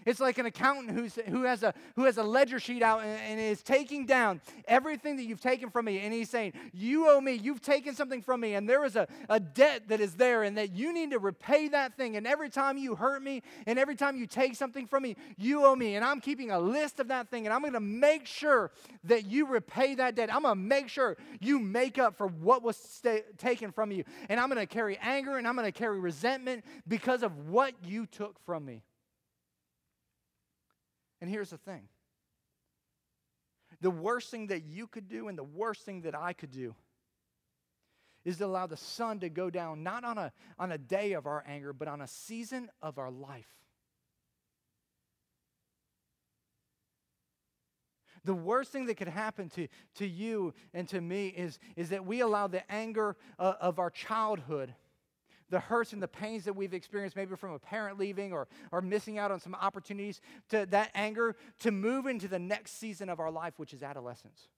It's 0.09 0.21
like 0.21 0.39
an 0.39 0.47
accountant 0.47 0.91
who's, 0.91 1.17
who, 1.17 1.43
has 1.43 1.63
a, 1.63 1.75
who 1.95 2.05
has 2.05 2.17
a 2.17 2.23
ledger 2.23 2.59
sheet 2.59 2.83
out 2.83 3.03
and, 3.03 3.21
and, 3.29 3.39
is 3.39 3.63
taking 3.63 4.07
down 4.07 4.41
everything 4.67 5.17
that 5.17 5.25
you've 5.25 5.43
taken 5.43 5.69
from 5.69 5.85
me. 5.85 5.99
And 5.99 6.15
he's 6.15 6.31
saying, 6.31 6.55
You 6.73 7.11
owe 7.11 7.21
me. 7.21 7.35
You've 7.35 7.61
taken 7.61 7.95
something 7.95 8.23
from 8.23 8.41
me. 8.41 8.55
And 8.55 8.67
there 8.67 8.87
is 8.87 8.97
a, 8.97 9.07
a 9.29 9.39
debt 9.39 9.89
that 9.89 10.01
is 10.01 10.15
there 10.15 10.45
and 10.45 10.57
that 10.57 10.73
you 10.73 10.95
need 10.95 11.11
to 11.11 11.19
repay 11.19 11.69
that 11.69 11.95
thing. 11.99 12.17
And 12.17 12.27
every 12.27 12.49
time 12.49 12.79
you 12.79 12.95
hurt 12.95 13.23
me 13.23 13.43
and 13.67 13.79
every 13.79 13.97
time 13.97 14.17
you 14.17 14.27
take 14.27 14.57
something 14.57 14.87
from 14.87 15.03
me, 15.03 15.15
you 15.37 15.67
owe 15.67 15.77
me. 15.77 15.95
And 15.97 16.03
I'm 16.03 16.23
keeping 16.23 16.53
a 16.53 16.59
list 16.59 17.01
of 17.01 17.09
that 17.09 17.29
thing. 17.29 17.47
And 17.47 17.53
I'm 17.53 17.61
going 17.61 17.75
to 17.75 17.81
make 17.81 18.27
sure 18.27 18.71
that 19.05 19.27
you 19.27 19.47
repay 19.47 19.95
that 19.97 20.15
debt. 20.15 20.35
I'm 20.35 20.43
going 20.43 20.55
to 20.55 20.61
make 20.61 20.89
sure 20.89 21.19
you 21.39 21.59
make 21.59 21.99
up 21.99 22.17
for 22.17 22.29
what 22.29 22.63
was 22.63 23.03
taken 23.37 23.73
from 23.73 23.93
you. 23.93 24.05
And 24.31 24.41
I'm 24.41 24.49
going 24.49 24.59
to 24.59 24.67
carry 24.67 24.97
anger 25.03 25.37
and 25.37 25.47
I'm 25.47 25.55
going 25.55 25.71
to 25.71 25.79
carry 25.79 26.01
resentment 26.01 26.65
because 26.89 27.23
of 27.23 27.49
what 27.51 27.75
you 27.85 28.07
took 28.07 28.39
from 28.47 28.65
me. 28.65 28.85
And 31.21 31.31
here's 31.31 31.51
the 31.51 31.59
thing 31.59 31.89
the 33.81 33.91
worst 33.91 34.31
thing 34.31 34.49
that 34.49 34.65
you 34.65 34.87
could 34.87 35.09
do 35.09 35.29
and 35.29 35.39
the 35.39 35.45
worst 35.45 35.83
thing 35.85 36.03
that 36.03 36.15
I 36.15 36.33
could 36.33 36.51
do 36.51 36.75
is 38.25 38.39
to 38.39 38.47
allow 38.47 38.67
the 38.67 38.77
sun 38.77 39.21
to 39.21 39.29
go 39.29 39.51
down 39.51 39.83
not 39.83 40.05
on 40.05 40.19
a, 40.19 40.33
on 40.59 40.73
a 40.73 40.79
day 40.79 41.13
of 41.13 41.27
our 41.27 41.45
anger, 41.47 41.73
but 41.73 41.89
on 41.89 42.01
a 42.01 42.09
season 42.09 42.69
of 42.83 42.99
our 42.99 43.11
life. 43.11 43.49
The 48.25 48.35
worst 48.35 48.73
thing 48.73 48.87
that 48.87 48.97
could 48.97 49.09
happen 49.09 49.49
to, 49.51 49.69
to 49.95 50.07
you 50.07 50.53
and 50.75 50.89
to 50.89 51.01
me 51.01 51.29
is, 51.29 51.59
is 51.77 51.91
that 51.91 52.05
we 52.05 52.21
allow 52.21 52.47
the 52.49 52.71
anger 52.71 53.17
uh, 53.39 53.55
of 53.61 53.79
our 53.79 53.91
childhood 53.91 54.75
the 55.51 55.61
hurts 55.61 55.93
and 55.93 56.03
the 56.03 56.09
pains 56.09 56.45
that 56.45 56.55
we've 56.55 56.75
experienced, 56.75 57.17
maybe 57.17 57.37
from 57.37 57.53
a 57.53 57.59
parent 57.59 57.99
leaving 57.99 58.33
or, 58.33 58.49
or 58.73 58.81
missing 58.81 59.19
out 59.19 59.31
on 59.31 59.41
some 59.41 59.55
opportunities, 59.55 60.21
to 60.51 60.67
that 60.67 60.91
anger 60.95 61.37
to 61.61 61.71
move 61.71 62.07
into 62.07 62.29
the 62.29 62.39
next 62.39 62.79
season 62.79 63.09
of 63.09 63.21
our 63.21 63.31
life, 63.31 63.55
which 63.57 63.73
is 63.73 63.83
adolescence. 63.83 64.49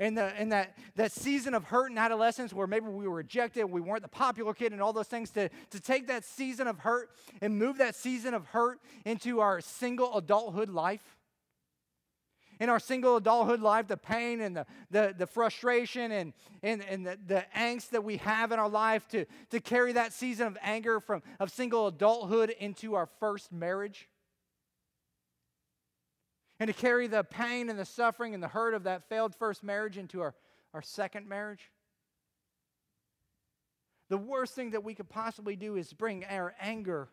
In, 0.00 0.14
the, 0.14 0.40
in 0.40 0.48
that, 0.48 0.76
that 0.96 1.12
season 1.12 1.54
of 1.54 1.64
hurt 1.64 1.90
and 1.90 1.98
adolescence 1.98 2.52
where 2.52 2.66
maybe 2.66 2.86
we 2.86 3.06
were 3.06 3.14
rejected, 3.14 3.64
we 3.64 3.80
weren't 3.80 4.02
the 4.02 4.08
popular 4.08 4.52
kid, 4.52 4.72
and 4.72 4.82
all 4.82 4.92
those 4.92 5.06
things, 5.06 5.30
to, 5.30 5.48
to 5.70 5.80
take 5.80 6.08
that 6.08 6.24
season 6.24 6.66
of 6.66 6.80
hurt 6.80 7.10
and 7.40 7.56
move 7.56 7.78
that 7.78 7.94
season 7.94 8.34
of 8.34 8.44
hurt 8.46 8.80
into 9.04 9.40
our 9.40 9.60
single 9.60 10.16
adulthood 10.16 10.68
life 10.68 11.13
in 12.64 12.70
our 12.70 12.80
single 12.80 13.16
adulthood 13.16 13.60
life, 13.60 13.86
the 13.86 13.96
pain 13.96 14.40
and 14.40 14.56
the, 14.56 14.66
the, 14.90 15.14
the 15.18 15.26
frustration 15.26 16.10
and, 16.10 16.32
and, 16.62 16.82
and 16.88 17.06
the, 17.06 17.18
the 17.26 17.44
angst 17.54 17.90
that 17.90 18.02
we 18.02 18.16
have 18.16 18.52
in 18.52 18.58
our 18.58 18.70
life, 18.70 19.06
to, 19.08 19.26
to 19.50 19.60
carry 19.60 19.92
that 19.92 20.14
season 20.14 20.46
of 20.46 20.56
anger 20.62 20.98
from 20.98 21.22
of 21.38 21.50
single 21.50 21.86
adulthood 21.88 22.48
into 22.58 22.94
our 22.94 23.04
first 23.20 23.52
marriage. 23.52 24.08
And 26.58 26.68
to 26.68 26.72
carry 26.72 27.06
the 27.06 27.22
pain 27.22 27.68
and 27.68 27.78
the 27.78 27.84
suffering 27.84 28.32
and 28.32 28.42
the 28.42 28.48
hurt 28.48 28.72
of 28.72 28.84
that 28.84 29.10
failed 29.10 29.34
first 29.34 29.62
marriage 29.62 29.98
into 29.98 30.22
our, 30.22 30.34
our 30.72 30.80
second 30.80 31.28
marriage. 31.28 31.70
The 34.08 34.16
worst 34.16 34.54
thing 34.54 34.70
that 34.70 34.82
we 34.82 34.94
could 34.94 35.10
possibly 35.10 35.54
do 35.54 35.76
is 35.76 35.92
bring 35.92 36.24
our 36.24 36.54
anger 36.58 37.08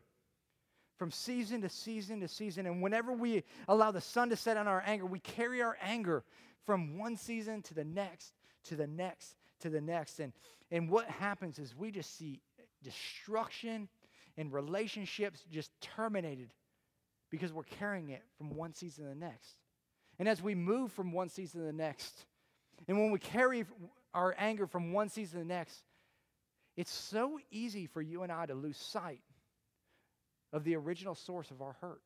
from 1.01 1.09
season 1.09 1.61
to 1.63 1.67
season 1.67 2.19
to 2.19 2.27
season. 2.27 2.67
And 2.67 2.79
whenever 2.79 3.11
we 3.11 3.43
allow 3.67 3.89
the 3.89 3.99
sun 3.99 4.29
to 4.29 4.35
set 4.35 4.55
on 4.55 4.67
our 4.67 4.83
anger, 4.85 5.07
we 5.07 5.17
carry 5.17 5.59
our 5.63 5.75
anger 5.81 6.23
from 6.67 6.99
one 6.99 7.17
season 7.17 7.63
to 7.63 7.73
the 7.73 7.83
next, 7.83 8.33
to 8.65 8.75
the 8.75 8.85
next, 8.85 9.33
to 9.61 9.71
the 9.71 9.81
next. 9.81 10.19
And, 10.19 10.31
and 10.69 10.91
what 10.91 11.07
happens 11.07 11.57
is 11.57 11.75
we 11.75 11.89
just 11.89 12.15
see 12.19 12.39
destruction 12.83 13.89
and 14.37 14.53
relationships 14.53 15.43
just 15.51 15.71
terminated 15.81 16.53
because 17.31 17.51
we're 17.51 17.63
carrying 17.63 18.09
it 18.09 18.21
from 18.37 18.55
one 18.55 18.75
season 18.75 19.05
to 19.05 19.09
the 19.09 19.19
next. 19.19 19.55
And 20.19 20.29
as 20.29 20.39
we 20.39 20.53
move 20.53 20.91
from 20.91 21.13
one 21.13 21.29
season 21.29 21.61
to 21.61 21.65
the 21.65 21.73
next, 21.73 22.13
and 22.87 22.99
when 22.99 23.09
we 23.09 23.17
carry 23.17 23.65
our 24.13 24.35
anger 24.37 24.67
from 24.67 24.93
one 24.93 25.09
season 25.09 25.39
to 25.39 25.45
the 25.47 25.51
next, 25.51 25.81
it's 26.77 26.91
so 26.91 27.39
easy 27.49 27.87
for 27.87 28.03
you 28.03 28.21
and 28.21 28.31
I 28.31 28.45
to 28.45 28.53
lose 28.53 28.77
sight 28.77 29.21
of 30.53 30.63
the 30.63 30.75
original 30.75 31.15
source 31.15 31.51
of 31.51 31.61
our 31.61 31.75
hurt. 31.81 32.01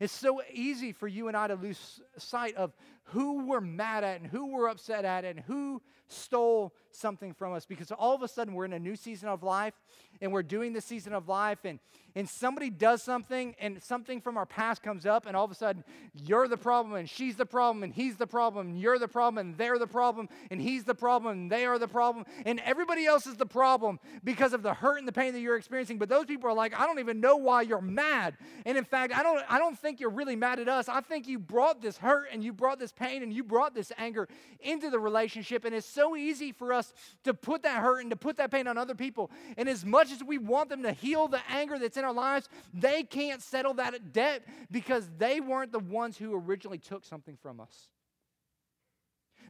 It's 0.00 0.12
so 0.12 0.42
easy 0.52 0.92
for 0.92 1.06
you 1.06 1.28
and 1.28 1.36
I 1.36 1.46
to 1.46 1.54
lose 1.54 2.00
sight 2.18 2.56
of 2.56 2.72
who 3.04 3.46
we're 3.46 3.60
mad 3.60 4.02
at 4.02 4.20
and 4.20 4.26
who 4.28 4.46
we're 4.46 4.68
upset 4.68 5.04
at 5.04 5.24
and 5.24 5.38
who 5.40 5.80
stole 6.08 6.74
something 6.90 7.32
from 7.32 7.52
us 7.52 7.64
because 7.64 7.92
all 7.92 8.14
of 8.14 8.22
a 8.22 8.28
sudden 8.28 8.54
we're 8.54 8.64
in 8.64 8.72
a 8.72 8.78
new 8.78 8.96
season 8.96 9.28
of 9.28 9.42
life 9.42 9.74
and 10.20 10.32
we're 10.32 10.42
doing 10.42 10.72
this 10.72 10.84
season 10.84 11.12
of 11.12 11.28
life 11.28 11.58
and, 11.64 11.78
and 12.16 12.28
somebody 12.28 12.70
does 12.70 13.02
something 13.02 13.54
and 13.58 13.82
something 13.82 14.20
from 14.20 14.36
our 14.36 14.46
past 14.46 14.82
comes 14.82 15.04
up 15.04 15.26
and 15.26 15.36
all 15.36 15.44
of 15.44 15.50
a 15.50 15.54
sudden 15.54 15.82
you're 16.14 16.46
the 16.46 16.56
problem 16.56 16.94
and 16.94 17.08
she's 17.08 17.36
the 17.36 17.46
problem 17.46 17.82
and 17.82 17.92
he's 17.92 18.16
the 18.16 18.26
problem 18.26 18.68
and 18.68 18.80
you're 18.80 18.98
the 18.98 19.08
problem 19.08 19.38
and 19.46 19.58
they're 19.58 19.78
the 19.78 19.86
problem 19.86 20.28
and 20.50 20.60
he's 20.60 20.84
the 20.84 20.94
problem 20.94 21.32
and 21.32 21.50
they 21.50 21.66
are 21.66 21.78
the 21.78 21.88
problem 21.88 22.24
and 22.46 22.60
everybody 22.60 23.04
else 23.06 23.26
is 23.26 23.36
the 23.36 23.46
problem 23.46 23.98
because 24.22 24.52
of 24.52 24.62
the 24.62 24.74
hurt 24.74 24.98
and 24.98 25.08
the 25.08 25.12
pain 25.12 25.32
that 25.32 25.40
you're 25.40 25.56
experiencing. 25.56 25.98
But 25.98 26.08
those 26.08 26.26
people 26.26 26.48
are 26.48 26.54
like 26.54 26.78
I 26.78 26.86
don't 26.86 27.00
even 27.00 27.20
know 27.20 27.36
why 27.36 27.62
you're 27.62 27.80
mad. 27.80 28.36
And 28.64 28.78
in 28.78 28.84
fact 28.84 29.12
I 29.12 29.22
don't 29.22 29.42
I 29.48 29.58
don't 29.58 29.78
think 29.78 30.00
you're 30.00 30.10
really 30.10 30.36
mad 30.36 30.60
at 30.60 30.68
us. 30.68 30.88
I 30.88 31.00
think 31.00 31.26
you 31.26 31.38
brought 31.38 31.82
this 31.82 31.96
hurt 31.96 32.28
and 32.32 32.44
you 32.44 32.52
brought 32.52 32.78
this 32.78 32.92
pain 32.92 33.22
and 33.22 33.32
you 33.32 33.42
brought 33.42 33.74
this 33.74 33.90
anger 33.98 34.28
into 34.60 34.90
the 34.90 34.98
relationship. 34.98 35.64
And 35.64 35.74
it's 35.74 35.86
so 35.86 36.16
easy 36.16 36.52
for 36.52 36.72
us 36.72 36.92
to 37.24 37.34
put 37.34 37.62
that 37.62 37.82
hurt 37.82 38.00
and 38.00 38.10
to 38.10 38.16
put 38.16 38.36
that 38.36 38.50
pain 38.50 38.66
on 38.66 38.78
other 38.78 38.94
people. 38.94 39.30
And 39.56 39.68
as 39.68 39.84
much 39.84 40.12
as 40.12 40.22
we 40.22 40.38
want 40.38 40.68
them 40.68 40.82
to 40.84 40.92
heal 40.92 41.28
the 41.28 41.40
anger 41.50 41.78
that's 41.78 41.96
in 41.96 42.03
our 42.04 42.12
lives, 42.12 42.48
they 42.72 43.02
can't 43.02 43.42
settle 43.42 43.74
that 43.74 44.12
debt 44.12 44.44
because 44.70 45.08
they 45.18 45.40
weren't 45.40 45.72
the 45.72 45.78
ones 45.78 46.16
who 46.16 46.34
originally 46.34 46.78
took 46.78 47.04
something 47.04 47.36
from 47.36 47.60
us. 47.60 47.88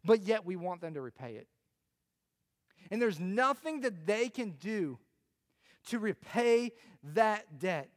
But 0.05 0.23
yet 0.23 0.45
we 0.45 0.57
want 0.57 0.81
them 0.81 0.95
to 0.95 1.01
repay 1.01 1.35
it. 1.37 1.49
And 2.91 3.01
there's 3.01 3.21
nothing 3.21 3.81
that 3.81 4.07
they 4.07 4.29
can 4.29 4.51
do 4.53 4.99
to 5.87 5.99
repay 5.99 6.73
that 7.15 7.59
debt. 7.59 7.89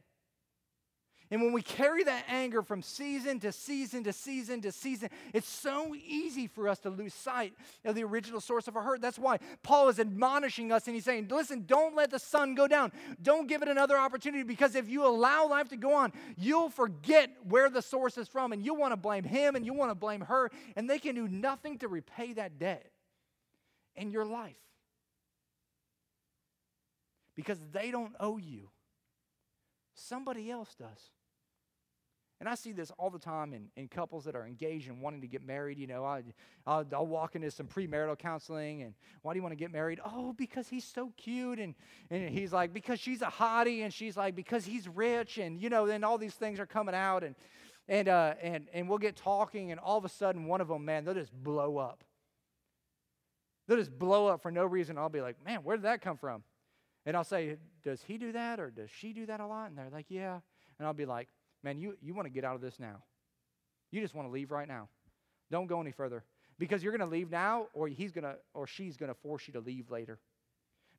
And 1.30 1.42
when 1.42 1.52
we 1.52 1.62
carry 1.62 2.04
that 2.06 2.24
anger 2.30 2.62
from 2.62 2.82
season 2.82 3.40
to 3.42 3.52
season 3.52 4.04
to 4.06 4.14
season 4.14 4.62
to 4.62 4.72
season, 4.72 5.10
it's 5.34 5.50
so 5.50 5.94
easy 5.94 6.48
for 6.48 6.70
us 6.70 6.80
to 6.80 6.90
lose 6.90 7.14
sight 7.14 7.54
of 7.84 7.96
the 7.96 8.04
original 8.04 8.40
source 8.40 8.68
of 8.70 8.78
our 8.78 8.82
hurt. 8.82 9.02
That's 9.02 9.20
why 9.20 9.40
Paul 9.62 9.90
is 9.90 10.00
admonishing 10.00 10.72
us 10.72 10.88
and 10.88 10.96
he's 10.96 11.04
saying, 11.04 11.28
listen, 11.30 11.66
don't 11.66 11.96
let 11.96 12.12
the 12.12 12.20
sun 12.20 12.56
go 12.56 12.68
down. 12.68 12.94
Don't 13.22 13.48
give 13.48 13.62
it 13.62 13.68
another 13.68 13.98
opportunity 13.98 14.44
because 14.44 14.76
if 14.76 14.88
you 14.88 15.06
allow 15.06 15.48
life 15.50 15.68
to 15.70 15.78
go 15.78 15.94
on, 15.94 16.14
you'll 16.38 16.70
forget 16.70 17.30
where 17.44 17.70
the 17.70 17.82
source 17.82 18.18
is 18.18 18.30
from 18.30 18.54
and 18.54 18.64
you'll 18.66 18.78
want 18.78 18.94
to 18.94 18.98
blame 18.98 19.26
him 19.26 19.56
and 19.56 19.66
you 19.66 19.74
want 19.74 19.92
to 19.92 19.96
blame 19.96 20.22
her, 20.22 20.50
and 20.76 20.90
they 20.90 21.00
can 21.00 21.16
do 21.16 21.28
nothing 21.28 21.78
to 21.80 21.88
repay 21.88 22.34
that 22.34 22.58
debt 22.58 22.90
in 23.96 24.12
your 24.12 24.26
life 24.26 24.56
because 27.36 27.60
they 27.74 27.92
don't 27.92 28.14
owe 28.20 28.38
you. 28.38 28.70
Somebody 29.94 30.50
else 30.50 30.74
does. 30.76 31.12
And 32.40 32.48
I 32.48 32.54
see 32.54 32.72
this 32.72 32.92
all 33.00 33.10
the 33.10 33.18
time 33.18 33.52
in, 33.52 33.70
in 33.76 33.88
couples 33.88 34.26
that 34.26 34.36
are 34.36 34.46
engaged 34.46 34.90
and 34.90 35.02
wanting 35.02 35.22
to 35.22 35.28
get 35.28 35.44
married. 35.44 35.80
You 35.80 35.88
know, 35.88 36.06
I, 36.06 36.22
I'll, 36.68 36.86
I'll 36.94 37.08
walk 37.08 37.36
into 37.36 37.50
some 37.50 37.66
premarital 37.66 38.20
counseling 38.20 38.84
and 38.84 38.94
why 39.24 39.34
do 39.34 39.38
you 39.38 39.44
want 39.44 39.54
to 39.54 39.58
get 39.58 39.72
married? 39.72 40.00
Oh, 40.06 40.34
because 40.34 40.68
he's 40.70 40.86
so 40.86 41.12
cute. 41.18 41.58
And, 41.58 41.74
and 42.12 42.30
he's 42.30 42.54
like, 42.54 42.74
because 42.74 43.00
she's 43.00 43.24
a 43.24 43.26
hottie. 43.26 43.84
And 43.84 43.92
she's 43.92 44.16
like, 44.16 44.36
because 44.36 44.66
he's 44.66 44.88
rich. 44.88 45.40
And, 45.40 45.60
you 45.60 45.70
know, 45.70 45.88
then 45.88 46.04
all 46.04 46.20
these 46.20 46.36
things 46.36 46.60
are 46.60 46.68
coming 46.68 46.94
out. 46.94 47.24
And, 47.24 47.34
and, 47.88 48.08
uh, 48.08 48.36
and, 48.40 48.68
and 48.72 48.88
we'll 48.88 49.00
get 49.00 49.16
talking. 49.16 49.72
And 49.72 49.80
all 49.80 49.98
of 49.98 50.06
a 50.06 50.10
sudden, 50.10 50.46
one 50.46 50.62
of 50.62 50.68
them, 50.68 50.86
man, 50.86 51.06
they'll 51.06 51.16
just 51.16 51.34
blow 51.34 51.78
up. 51.78 52.04
They'll 53.68 53.78
just 53.78 53.98
blow 53.98 54.28
up 54.28 54.44
for 54.44 54.52
no 54.52 54.66
reason. 54.66 54.98
I'll 55.00 55.10
be 55.10 55.22
like, 55.22 55.44
man, 55.44 55.64
where 55.64 55.76
did 55.76 55.86
that 55.86 56.02
come 56.02 56.18
from? 56.18 56.44
And 57.06 57.18
I'll 57.18 57.24
say, 57.24 57.58
does 57.84 58.04
he 58.04 58.18
do 58.18 58.32
that 58.34 58.60
or 58.60 58.70
does 58.70 58.92
she 58.92 59.14
do 59.14 59.26
that 59.26 59.40
a 59.40 59.48
lot? 59.48 59.70
And 59.70 59.78
they're 59.78 59.90
like, 59.90 60.06
yeah. 60.10 60.40
And 60.78 60.86
I'll 60.86 60.94
be 60.94 61.06
like, 61.06 61.30
man, 61.68 61.78
you, 61.78 61.98
you 62.02 62.14
want 62.14 62.26
to 62.26 62.30
get 62.30 62.46
out 62.46 62.56
of 62.56 62.62
this 62.62 62.80
now. 62.80 63.04
You 63.92 64.00
just 64.00 64.16
want 64.16 64.26
to 64.26 64.32
leave 64.32 64.52
right 64.52 64.68
now. 64.68 64.88
Don't 65.52 65.68
go 65.68 65.82
any 65.82 65.92
further 65.92 66.24
because 66.58 66.82
you're 66.82 66.96
going 66.96 67.08
to 67.08 67.14
leave 67.14 67.30
now 67.30 67.68
or 67.74 67.90
he's 67.90 68.14
going 68.14 68.24
to 68.24 68.36
or 68.54 68.68
she's 68.68 68.96
going 68.96 69.10
to 69.10 69.20
force 69.22 69.44
you 69.48 69.54
to 69.54 69.60
leave 69.60 69.92
later. 69.92 70.18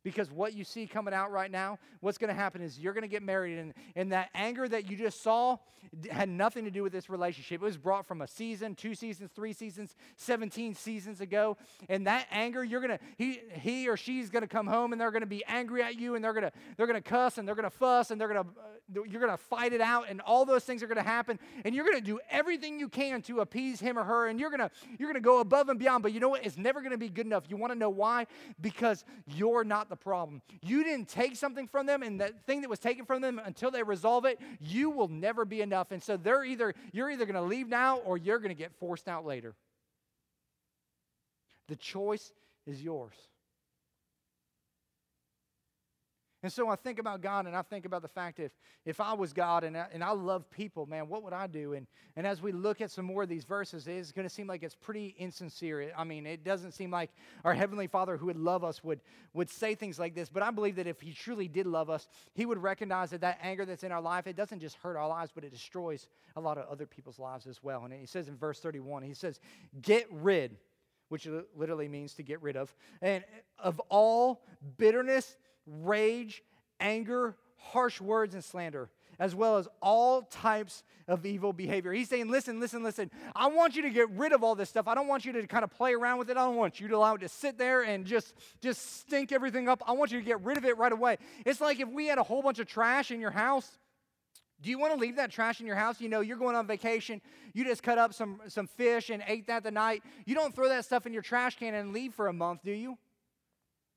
Because 0.03 0.31
what 0.31 0.55
you 0.55 0.65
see 0.65 0.87
coming 0.87 1.15
out 1.15 1.31
right 1.31 1.51
now, 1.51 1.79
what's 2.01 2.19
going 2.19 2.29
to 2.29 2.41
happen 2.41 2.63
is 2.63 2.79
you're 2.79 2.93
going 2.93 3.03
to 3.03 3.09
get 3.09 3.23
married, 3.23 3.59
and, 3.59 3.75
and 3.97 4.13
that 4.13 4.31
anger 4.35 4.69
that 4.69 4.91
you 4.91 4.97
just 4.97 5.23
saw 5.23 5.59
had 6.11 6.29
nothing 6.29 6.65
to 6.65 6.71
do 6.71 6.83
with 6.83 6.93
this 6.93 7.09
relationship. 7.09 7.63
It 7.63 7.65
was 7.65 7.77
brought 7.77 8.07
from 8.07 8.23
a 8.23 8.27
season, 8.27 8.75
two 8.75 8.95
seasons, 8.95 9.31
three 9.35 9.53
seasons, 9.53 9.97
17 10.17 10.75
seasons 10.75 11.21
ago. 11.21 11.57
And 11.89 12.07
that 12.07 12.27
anger, 12.31 12.63
you're 12.65 12.81
going 12.81 12.99
to, 12.99 13.05
he, 13.17 13.41
he 13.53 13.89
or 13.89 13.97
she's 13.97 14.31
going 14.31 14.43
to 14.43 14.49
come 14.49 14.67
home 14.67 14.93
and 14.93 15.01
they're 15.01 15.11
going 15.11 15.23
to 15.23 15.27
be 15.27 15.45
angry 15.47 15.83
at 15.83 15.99
you 15.99 16.15
and 16.15 16.25
they're 16.25 16.33
going 16.33 16.45
to, 16.45 16.53
they're 16.77 16.87
going 16.87 17.01
to 17.01 17.09
cuss 17.09 17.39
and 17.39 17.47
they're 17.47 17.55
going 17.55 17.65
to 17.65 17.71
fuss 17.71 18.11
and 18.11 18.21
they're 18.21 18.29
going 18.29 18.45
to, 18.45 18.51
uh, 18.51 19.05
you're 19.09 19.21
going 19.21 19.33
to 19.33 19.37
fight 19.37 19.73
it 19.73 19.81
out 19.81 20.07
and 20.09 20.21
all 20.23 20.45
those 20.45 20.65
things 20.65 20.83
are 20.83 20.87
going 20.87 20.97
to 20.97 21.03
happen. 21.03 21.39
And 21.65 21.75
you're 21.75 21.85
going 21.85 21.99
to 21.99 22.05
do 22.05 22.21
everything 22.31 22.79
you 22.79 22.89
can 22.89 23.23
to 23.23 23.41
appease 23.41 23.81
him 23.81 23.99
or 23.99 24.05
her 24.05 24.29
and 24.29 24.39
you're 24.39 24.51
going 24.51 24.61
to, 24.61 24.71
you're 24.99 25.09
going 25.09 25.23
to 25.23 25.27
go 25.27 25.41
above 25.41 25.69
and 25.69 25.79
beyond. 25.79 26.03
But 26.03 26.13
you 26.13 26.21
know 26.21 26.29
what? 26.29 26.45
It's 26.45 26.59
never 26.59 26.81
going 26.81 26.93
to 26.93 26.99
be 26.99 27.09
good 27.09 27.27
enough. 27.27 27.45
You 27.49 27.57
want 27.57 27.73
to 27.73 27.79
know 27.79 27.91
why? 27.91 28.27
Because 28.61 29.05
you're 29.27 29.65
not 29.65 29.88
the 29.89 29.97
problem. 29.97 30.43
You 30.63 30.85
didn't 30.85 31.09
take 31.09 31.37
something 31.37 31.67
from 31.67 31.87
them, 31.87 32.03
and 32.03 32.21
that 32.21 32.45
thing 32.47 32.61
that 32.63 32.71
was 32.71 32.79
taken 32.79 33.05
from 33.05 33.21
them 33.23 33.41
until 33.45 33.71
they 33.71 33.83
resolve 33.83 34.25
it, 34.25 34.39
you 34.61 34.91
will 34.91 35.09
never 35.09 35.45
be 35.45 35.61
enough. 35.61 35.91
And 35.91 36.03
so 36.03 36.17
they're 36.17 36.45
either 36.45 36.75
you're 36.93 37.11
either 37.11 37.27
going 37.27 37.35
to 37.35 37.43
leave 37.43 37.69
now 37.69 37.99
or 37.99 38.17
you're 38.17 38.39
going 38.39 38.51
to 38.51 38.55
get 38.55 38.73
forced 38.79 39.09
out 39.09 39.25
later. 39.27 39.55
The 41.69 41.77
choice 41.77 42.33
is 42.67 42.83
yours. 42.83 43.15
And 46.43 46.53
so 46.53 46.69
I 46.69 46.77
think 46.77 47.01
about 47.01 47.21
God 47.21 47.47
and 47.47 47.57
I 47.57 47.63
think 47.63 47.85
about 47.85 48.01
the 48.01 48.09
fact 48.09 48.39
if, 48.39 48.53
if 48.85 49.01
I 49.01 49.13
was 49.13 49.33
God 49.33 49.65
and 49.65 49.77
I, 49.77 49.87
and 49.93 50.05
I 50.05 50.13
love 50.13 50.49
people, 50.51 50.87
man, 50.87 51.09
what 51.09 51.25
would 51.25 51.33
I 51.33 51.49
do? 51.49 51.73
And, 51.73 51.89
and 52.15 52.25
as 52.25 52.41
we 52.41 52.53
look 52.53 52.81
at 52.81 52.93
some 52.93 53.05
more 53.05 53.25
of 53.25 53.29
these 53.29 53.43
verses, 53.43 53.89
it's 53.89 54.13
going 54.13 54.27
to 54.27 54.33
seem 54.33 54.47
like 54.47 54.63
it's 54.63 54.77
pretty 54.77 55.17
insincere. 55.19 55.93
I 55.99 56.05
mean, 56.05 56.27
it 56.27 56.45
doesn't 56.45 56.73
seem 56.73 56.93
like 56.93 57.11
our 57.45 57.55
Heavenly 57.55 57.89
Father 57.89 58.17
who 58.17 58.27
would 58.27 58.37
love 58.37 58.63
us 58.63 58.85
would, 58.85 59.01
would 59.35 59.51
say 59.51 59.75
things 59.75 59.99
like 59.99 60.15
this. 60.15 60.29
But 60.29 60.45
I 60.45 60.53
believe 60.53 60.77
that 60.77 60.87
if 60.87 61.01
He 61.01 61.13
truly 61.13 61.49
did 61.49 61.67
love 61.67 61.91
us, 61.91 62.07
He 62.35 62.47
would 62.47 62.63
recognize 62.63 63.11
that 63.11 63.21
that 63.23 63.41
anger 63.43 63.65
that's 63.65 63.83
in 63.83 63.91
our 63.91 64.03
life, 64.03 64.29
it 64.29 64.37
doesn't 64.37 64.61
just 64.61 64.77
hurt 64.77 64.97
our 64.97 65.09
lives, 65.09 65.33
but 65.35 65.43
it 65.43 65.51
destroys 65.51 66.07
a 66.37 66.41
lot 66.41 66.57
of 66.57 66.69
other 66.69 66.87
people's 66.87 67.19
lives 67.19 67.49
as 67.49 67.65
well. 67.65 67.85
And 67.85 67.93
He 67.93 68.07
says 68.07 68.29
in 68.29 68.37
verse 68.37 68.61
31, 68.61 69.03
He 69.03 69.15
says, 69.15 69.41
Get 69.83 70.07
rid, 70.13 70.57
which 71.09 71.27
literally 71.57 71.89
means 71.89 72.15
to 72.15 72.23
get 72.23 72.41
rid 72.43 72.57
of, 72.57 72.73
and 73.03 73.25
of 73.59 73.81
all 73.89 74.45
bitterness 74.77 75.37
rage, 75.83 76.43
anger, 76.81 77.37
harsh 77.57 78.01
words, 78.01 78.35
and 78.35 78.43
slander, 78.43 78.91
as 79.19 79.35
well 79.35 79.59
as 79.59 79.69
all 79.83 80.23
types 80.23 80.83
of 81.09 81.25
evil 81.25 81.53
behavior. 81.53 81.93
He's 81.93 82.09
saying, 82.09 82.31
listen, 82.31 82.61
listen, 82.61 82.83
listen. 82.83 83.11
I 83.35 83.49
want 83.49 83.77
you 83.77 83.83
to 83.83 83.91
get 83.91 84.11
rid 84.11 84.33
of 84.33 84.45
all 84.45 84.55
this 84.55 84.69
stuff. 84.69 84.87
I 84.87 84.95
don't 84.95 85.09
want 85.09 85.25
you 85.25 85.33
to 85.33 85.47
kind 85.47 85.65
of 85.65 85.71
play 85.71 85.95
around 85.95 86.19
with 86.19 86.31
it. 86.31 86.37
I 86.37 86.45
don't 86.45 86.57
want 86.57 86.81
you 86.81 86.89
to 86.89 86.97
allow 86.97 87.15
it 87.15 87.21
to 87.21 87.29
sit 87.29 87.59
there 87.59 87.83
and 87.83 88.05
just, 88.05 88.35
just 88.61 89.01
stink 89.01 89.33
everything 89.33 89.69
up. 89.69 89.83
I 89.87 89.93
want 89.93 90.13
you 90.13 90.19
to 90.19 90.25
get 90.25 90.41
rid 90.43 90.57
of 90.57 90.65
it 90.65 90.77
right 90.77 90.93
away. 90.93 91.19
It's 91.45 91.61
like 91.61 91.81
if 91.81 91.89
we 91.89 92.07
had 92.07 92.19
a 92.19 92.23
whole 92.23 92.43
bunch 92.43 92.59
of 92.59 92.67
trash 92.67 93.11
in 93.11 93.21
your 93.21 93.31
house. 93.31 93.79
Do 94.61 94.71
you 94.71 94.79
want 94.79 94.93
to 94.93 94.99
leave 94.99 95.17
that 95.17 95.31
trash 95.31 95.61
in 95.61 95.67
your 95.67 95.77
house? 95.77 96.01
You 96.01 96.09
know, 96.09 96.21
you're 96.21 96.37
going 96.37 96.57
on 96.57 96.67
vacation. 96.67 97.21
You 97.55 97.65
just 97.65 97.83
cut 97.83 97.97
up 97.97 98.13
some, 98.13 98.41
some 98.49 98.67
fish 98.67 99.09
and 99.09 99.23
ate 99.29 99.47
that 99.47 99.63
the 99.63 99.71
night. 99.71 100.03
You 100.27 100.35
don't 100.35 100.53
throw 100.53 100.69
that 100.69 100.85
stuff 100.85 101.07
in 101.07 101.13
your 101.13 101.23
trash 101.23 101.57
can 101.57 101.75
and 101.75 101.93
leave 101.93 102.13
for 102.13 102.27
a 102.27 102.33
month, 102.33 102.65
do 102.65 102.73
you? 102.73 102.99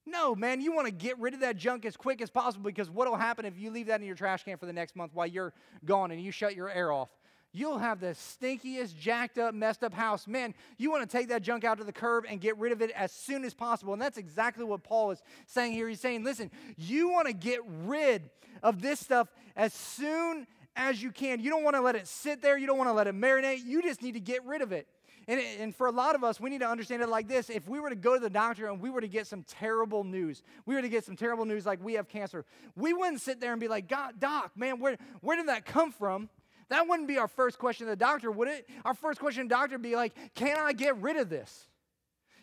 No, 0.06 0.34
man, 0.34 0.62
you 0.62 0.74
want 0.74 0.88
to 0.88 0.94
get 0.94 1.20
rid 1.20 1.34
of 1.34 1.42
that 1.42 1.58
junk 1.58 1.86
as 1.86 1.96
quick 1.96 2.22
as 2.22 2.30
possible 2.30 2.64
because 2.64 2.90
what 2.90 3.08
will 3.08 3.18
happen 3.18 3.46
if 3.46 3.58
you 3.58 3.70
leave 3.70 3.88
that 3.88 4.02
in 4.02 4.08
your 4.08 4.16
trash 4.16 4.44
can 4.44 4.58
for 4.58 4.66
the 4.66 4.74
next 4.74 4.96
month 4.96 5.14
while 5.14 5.28
you're 5.28 5.54
gone 5.86 6.12
and 6.12 6.22
you 6.22 6.32
shut 6.32 6.56
your 6.56 6.70
air 6.70 6.92
off? 6.92 7.10
You'll 7.54 7.80
have 7.80 8.00
the 8.00 8.08
stinkiest, 8.08 8.98
jacked 8.98 9.38
up, 9.38 9.54
messed 9.54 9.84
up 9.84 9.94
house. 9.94 10.26
Man, 10.26 10.54
you 10.78 10.90
want 10.90 11.08
to 11.08 11.18
take 11.18 11.28
that 11.28 11.42
junk 11.42 11.66
out 11.66 11.80
to 11.80 11.84
the 11.84 11.92
curb 11.92 12.26
and 12.28 12.40
get 12.40 12.58
rid 12.58 12.72
of 12.72 12.82
it 12.82 12.92
as 12.92 13.12
soon 13.12 13.44
as 13.44 13.54
possible. 13.54 13.92
And 13.92 14.02
that's 14.02 14.18
exactly 14.18 14.64
what 14.64 14.84
Paul 14.84 15.12
is 15.12 15.22
saying 15.48 15.74
here. 15.74 15.90
He's 15.90 16.00
saying, 16.00 16.24
listen, 16.24 16.50
you 16.78 17.10
want 17.10 17.28
to 17.28 17.34
get 17.34 17.60
rid 17.84 18.30
of 18.64 18.82
this 18.82 19.02
stuff 19.02 19.28
as 19.56 19.74
soon 19.74 20.48
as 20.78 21.04
you 21.04 21.12
can. 21.12 21.42
You 21.42 21.50
don't 21.50 21.64
want 21.64 21.76
to 21.76 21.82
let 21.82 21.96
it 21.96 22.08
sit 22.08 22.42
there, 22.42 22.58
you 22.58 22.68
don't 22.68 22.78
want 22.78 22.90
to 22.90 22.94
let 22.94 23.08
it 23.08 23.16
marinate. 23.16 23.66
You 23.66 23.82
just 23.82 24.02
need 24.02 24.14
to 24.14 24.22
get 24.22 24.46
rid 24.46 24.62
of 24.62 24.72
it. 24.72 24.88
And, 25.32 25.39
and 25.62 25.74
for 25.74 25.88
a 25.88 25.91
lot 25.91 26.15
of 26.15 26.26
us, 26.26 26.41
we 26.41 26.50
need 26.50 26.60
to 26.60 26.67
understand 26.67 27.02
it 27.02 27.08
like 27.08 27.30
this. 27.30 27.50
If 27.50 27.65
we 27.65 27.80
were 27.80 27.89
to 27.89 27.96
go 27.96 28.15
to 28.15 28.20
the 28.20 28.30
doctor 28.30 28.67
and 28.67 28.82
we 28.82 28.89
were 28.89 29.00
to 29.00 29.08
get 29.08 29.28
some 29.28 29.44
terrible 29.44 30.04
news, 30.04 30.44
we 30.65 30.76
were 30.76 30.82
to 30.82 30.89
get 30.89 31.06
some 31.06 31.15
terrible 31.15 31.46
news 31.46 31.65
like 31.65 31.82
we 31.82 31.94
have 31.94 32.10
cancer, 32.10 32.44
we 32.76 32.91
wouldn't 32.91 33.22
sit 33.22 33.39
there 33.39 33.54
and 33.54 33.62
be 33.62 33.70
like, 33.70 33.88
God, 33.88 34.20
doc, 34.20 34.52
man, 34.58 34.82
where, 34.82 34.98
where 35.22 35.38
did 35.38 35.48
that 35.48 35.63
come 35.65 35.94
from? 35.94 36.28
That 36.67 36.86
wouldn't 36.86 37.08
be 37.08 37.17
our 37.17 37.30
first 37.30 37.60
question 37.60 37.88
to 37.88 37.91
the 37.91 37.96
doctor, 37.96 38.30
would 38.30 38.50
it? 38.50 38.67
Our 38.84 38.94
first 38.94 39.22
question 39.22 39.44
to 39.44 39.48
the 39.48 39.56
doctor 39.56 39.76
would 39.76 39.82
be 39.82 39.96
like, 39.96 40.13
can 40.36 40.58
I 40.60 40.74
get 40.74 40.98
rid 40.98 41.15
of 41.15 41.30
this? 41.30 41.65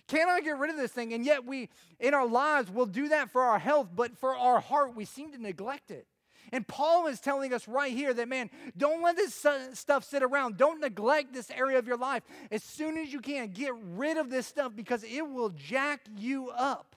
Can 0.06 0.30
I 0.30 0.40
get 0.40 0.58
rid 0.58 0.70
of 0.70 0.78
this 0.78 0.90
thing? 0.90 1.12
And 1.12 1.26
yet 1.26 1.44
we, 1.44 1.68
in 2.00 2.14
our 2.14 2.26
lives, 2.26 2.70
will 2.70 2.86
do 2.86 3.08
that 3.08 3.30
for 3.30 3.42
our 3.42 3.58
health, 3.58 3.88
but 3.94 4.16
for 4.16 4.34
our 4.34 4.60
heart, 4.60 4.96
we 4.96 5.04
seem 5.04 5.32
to 5.32 5.38
neglect 5.38 5.90
it. 5.90 6.06
And 6.52 6.66
Paul 6.66 7.06
is 7.06 7.20
telling 7.20 7.52
us 7.52 7.68
right 7.68 7.92
here 7.92 8.14
that, 8.14 8.28
man, 8.28 8.50
don't 8.76 9.02
let 9.02 9.16
this 9.16 9.46
stuff 9.74 10.04
sit 10.04 10.22
around. 10.22 10.56
Don't 10.56 10.80
neglect 10.80 11.32
this 11.32 11.50
area 11.50 11.78
of 11.78 11.86
your 11.86 11.96
life. 11.96 12.22
As 12.50 12.62
soon 12.62 12.96
as 12.96 13.12
you 13.12 13.20
can, 13.20 13.48
get 13.48 13.72
rid 13.94 14.16
of 14.16 14.30
this 14.30 14.46
stuff 14.46 14.72
because 14.74 15.04
it 15.04 15.28
will 15.28 15.50
jack 15.50 16.00
you 16.16 16.50
up. 16.50 16.96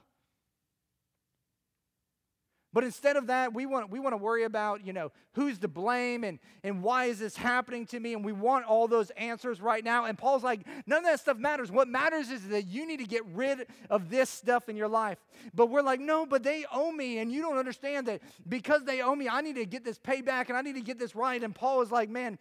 But 2.74 2.84
instead 2.86 3.18
of 3.18 3.28
that, 3.28 3.54
we 3.54 3.66
want, 3.66 3.90
we 3.90 4.00
want 4.00 4.14
to 4.14 4.18
worry 4.18 4.44
about, 4.44 4.86
you 4.86 4.94
know, 4.94 5.12
who's 5.34 5.60
to 5.60 5.68
blame 5.68 6.24
and, 6.24 6.40
and 6.64 6.82
why 6.82 7.06
is 7.06 7.20
this 7.20 7.36
happening 7.36 7.86
to 7.88 8.00
me? 8.00 8.14
And 8.14 8.24
we 8.24 8.32
want 8.32 8.66
all 8.66 8.88
those 8.88 9.10
answers 9.12 9.60
right 9.60 9.84
now. 9.84 10.06
And 10.06 10.18
Paul's 10.18 10.44
like, 10.44 10.62
none 10.86 11.00
of 11.00 11.06
that 11.06 11.20
stuff 11.20 11.38
matters. 11.38 11.72
What 11.72 11.90
matters 11.90 12.30
is 12.30 12.48
that 12.48 12.68
you 12.68 12.88
need 12.88 12.98
to 12.98 13.06
get 13.06 13.26
rid 13.34 13.68
of 13.90 14.10
this 14.10 14.30
stuff 14.30 14.70
in 14.70 14.78
your 14.78 14.88
life. 14.88 15.18
But 15.54 15.70
we're 15.70 15.82
like, 15.82 16.00
no, 16.00 16.26
but 16.26 16.44
they 16.44 16.66
owe 16.72 16.92
me. 16.92 17.18
And 17.20 17.32
you 17.32 17.42
don't 17.42 17.58
understand 17.58 18.08
that 18.08 18.22
because 18.48 18.86
they 18.86 19.02
owe 19.02 19.16
me, 19.16 19.28
I 19.28 19.42
need 19.42 19.56
to 19.56 19.66
get 19.66 19.84
this 19.84 20.00
payback 20.00 20.48
and 20.48 20.58
I 20.58 20.62
need 20.62 20.76
to 20.76 20.82
get 20.82 20.98
this 20.98 21.16
right. 21.16 21.44
And 21.44 21.54
Paul 21.54 21.82
is 21.82 21.92
like, 21.92 22.10
man, 22.10 22.38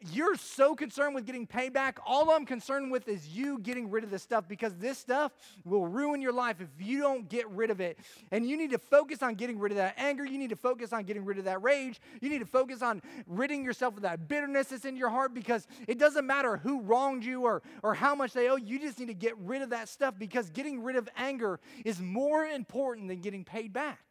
you're 0.00 0.36
so 0.36 0.74
concerned 0.74 1.14
with 1.14 1.26
getting 1.26 1.46
payback. 1.46 1.94
All 2.06 2.30
I'm 2.30 2.46
concerned 2.46 2.92
with 2.92 3.08
is 3.08 3.28
you 3.28 3.58
getting 3.58 3.90
rid 3.90 4.04
of 4.04 4.10
this 4.10 4.22
stuff 4.22 4.46
because 4.46 4.76
this 4.76 4.96
stuff 4.96 5.32
will 5.64 5.86
ruin 5.86 6.22
your 6.22 6.32
life 6.32 6.60
if 6.60 6.68
you 6.78 7.00
don't 7.00 7.28
get 7.28 7.48
rid 7.50 7.70
of 7.70 7.80
it. 7.80 7.98
And 8.30 8.48
you 8.48 8.56
need 8.56 8.70
to 8.70 8.78
focus 8.78 9.22
on 9.22 9.34
getting 9.34 9.58
rid 9.58 9.72
of 9.72 9.76
that 9.76 9.94
anger. 9.98 10.24
You 10.24 10.38
need 10.38 10.50
to 10.50 10.56
focus 10.56 10.92
on 10.92 11.04
getting 11.04 11.24
rid 11.24 11.38
of 11.38 11.44
that 11.46 11.62
rage. 11.62 12.00
You 12.20 12.28
need 12.30 12.38
to 12.38 12.46
focus 12.46 12.80
on 12.80 13.02
ridding 13.26 13.64
yourself 13.64 13.96
of 13.96 14.02
that 14.02 14.28
bitterness 14.28 14.68
that's 14.68 14.84
in 14.84 14.96
your 14.96 15.10
heart 15.10 15.34
because 15.34 15.66
it 15.88 15.98
doesn't 15.98 16.26
matter 16.26 16.56
who 16.58 16.80
wronged 16.82 17.24
you 17.24 17.42
or, 17.42 17.62
or 17.82 17.94
how 17.94 18.14
much 18.14 18.32
they 18.32 18.48
owe. 18.48 18.56
You 18.56 18.78
just 18.78 18.98
need 19.00 19.08
to 19.08 19.14
get 19.14 19.36
rid 19.38 19.62
of 19.62 19.70
that 19.70 19.88
stuff 19.88 20.14
because 20.18 20.50
getting 20.50 20.82
rid 20.82 20.96
of 20.96 21.08
anger 21.16 21.58
is 21.84 22.00
more 22.00 22.44
important 22.44 23.08
than 23.08 23.20
getting 23.20 23.44
paid 23.44 23.72
back. 23.72 24.07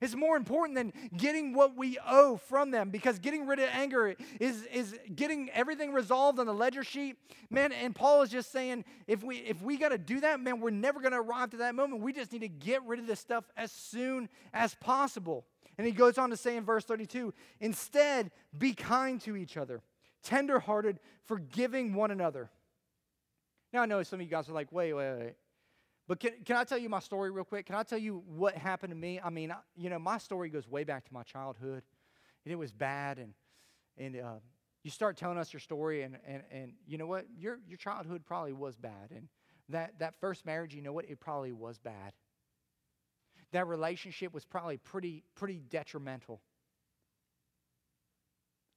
It's 0.00 0.14
more 0.14 0.36
important 0.36 0.76
than 0.76 0.92
getting 1.16 1.52
what 1.52 1.76
we 1.76 1.98
owe 2.06 2.36
from 2.36 2.70
them 2.70 2.90
because 2.90 3.18
getting 3.18 3.46
rid 3.46 3.58
of 3.58 3.68
anger 3.72 4.14
is, 4.40 4.64
is 4.64 4.98
getting 5.14 5.50
everything 5.50 5.92
resolved 5.92 6.38
on 6.38 6.46
the 6.46 6.54
ledger 6.54 6.84
sheet. 6.84 7.16
Man, 7.50 7.72
and 7.72 7.94
Paul 7.94 8.22
is 8.22 8.30
just 8.30 8.52
saying 8.52 8.84
if 9.06 9.22
we 9.22 9.38
if 9.38 9.62
we 9.62 9.76
got 9.76 9.90
to 9.90 9.98
do 9.98 10.20
that, 10.20 10.40
man, 10.40 10.60
we're 10.60 10.70
never 10.70 11.00
going 11.00 11.12
to 11.12 11.18
arrive 11.18 11.50
to 11.50 11.58
that 11.58 11.74
moment. 11.74 12.02
We 12.02 12.12
just 12.12 12.32
need 12.32 12.40
to 12.40 12.48
get 12.48 12.84
rid 12.84 13.00
of 13.00 13.06
this 13.06 13.20
stuff 13.20 13.44
as 13.56 13.72
soon 13.72 14.28
as 14.52 14.74
possible. 14.74 15.44
And 15.76 15.86
he 15.86 15.92
goes 15.92 16.18
on 16.18 16.30
to 16.30 16.36
say 16.36 16.56
in 16.56 16.64
verse 16.64 16.84
32 16.84 17.32
instead, 17.60 18.30
be 18.56 18.74
kind 18.74 19.20
to 19.22 19.36
each 19.36 19.56
other, 19.56 19.80
tenderhearted, 20.22 20.98
forgiving 21.24 21.94
one 21.94 22.10
another. 22.10 22.50
Now, 23.72 23.82
I 23.82 23.86
know 23.86 24.02
some 24.02 24.20
of 24.20 24.26
you 24.26 24.30
guys 24.30 24.48
are 24.48 24.54
like, 24.54 24.72
wait, 24.72 24.92
wait, 24.92 25.18
wait. 25.18 25.34
But 26.08 26.20
can, 26.20 26.32
can 26.46 26.56
I 26.56 26.64
tell 26.64 26.78
you 26.78 26.88
my 26.88 27.00
story 27.00 27.30
real 27.30 27.44
quick? 27.44 27.66
Can 27.66 27.76
I 27.76 27.82
tell 27.82 27.98
you 27.98 28.24
what 28.26 28.54
happened 28.54 28.90
to 28.90 28.96
me? 28.96 29.20
I 29.22 29.28
mean, 29.28 29.52
I, 29.52 29.58
you 29.76 29.90
know, 29.90 29.98
my 29.98 30.16
story 30.16 30.48
goes 30.48 30.66
way 30.66 30.82
back 30.82 31.04
to 31.04 31.12
my 31.12 31.22
childhood, 31.22 31.82
and 32.44 32.52
it 32.52 32.56
was 32.56 32.72
bad. 32.72 33.18
And, 33.18 33.34
and 33.98 34.16
uh, 34.16 34.34
you 34.82 34.90
start 34.90 35.18
telling 35.18 35.36
us 35.36 35.52
your 35.52 35.60
story, 35.60 36.02
and, 36.02 36.16
and, 36.26 36.42
and 36.50 36.72
you 36.86 36.96
know 36.96 37.06
what? 37.06 37.26
Your, 37.36 37.58
your 37.68 37.76
childhood 37.76 38.24
probably 38.24 38.54
was 38.54 38.74
bad. 38.74 39.10
And 39.14 39.28
that, 39.68 39.98
that 39.98 40.14
first 40.18 40.46
marriage, 40.46 40.74
you 40.74 40.80
know 40.80 40.94
what? 40.94 41.04
It 41.04 41.20
probably 41.20 41.52
was 41.52 41.78
bad. 41.78 42.14
That 43.52 43.66
relationship 43.66 44.32
was 44.32 44.46
probably 44.46 44.78
pretty, 44.78 45.24
pretty 45.34 45.60
detrimental. 45.68 46.40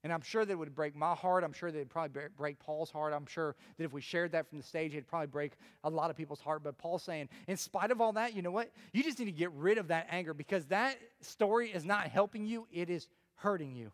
And 0.03 0.11
I'm 0.11 0.21
sure 0.21 0.45
that 0.45 0.51
it 0.51 0.55
would 0.55 0.73
break 0.73 0.95
my 0.95 1.13
heart. 1.13 1.43
I'm 1.43 1.53
sure 1.53 1.71
that 1.71 1.77
it 1.77 1.81
would 1.81 1.89
probably 1.89 2.23
break 2.35 2.59
Paul's 2.59 2.89
heart. 2.89 3.13
I'm 3.13 3.27
sure 3.27 3.55
that 3.77 3.83
if 3.83 3.93
we 3.93 4.01
shared 4.01 4.31
that 4.31 4.49
from 4.49 4.57
the 4.57 4.63
stage, 4.63 4.93
it'd 4.93 5.07
probably 5.07 5.27
break 5.27 5.53
a 5.83 5.89
lot 5.89 6.09
of 6.09 6.17
people's 6.17 6.41
heart. 6.41 6.63
But 6.63 6.77
Paul's 6.77 7.03
saying, 7.03 7.29
in 7.47 7.55
spite 7.55 7.91
of 7.91 8.01
all 8.01 8.13
that, 8.13 8.33
you 8.33 8.41
know 8.41 8.51
what? 8.51 8.71
You 8.93 9.03
just 9.03 9.19
need 9.19 9.25
to 9.25 9.31
get 9.31 9.51
rid 9.51 9.77
of 9.77 9.89
that 9.89 10.07
anger 10.09 10.33
because 10.33 10.65
that 10.67 10.97
story 11.21 11.69
is 11.69 11.85
not 11.85 12.07
helping 12.07 12.45
you, 12.45 12.67
it 12.71 12.89
is 12.89 13.07
hurting 13.35 13.75
you. 13.75 13.91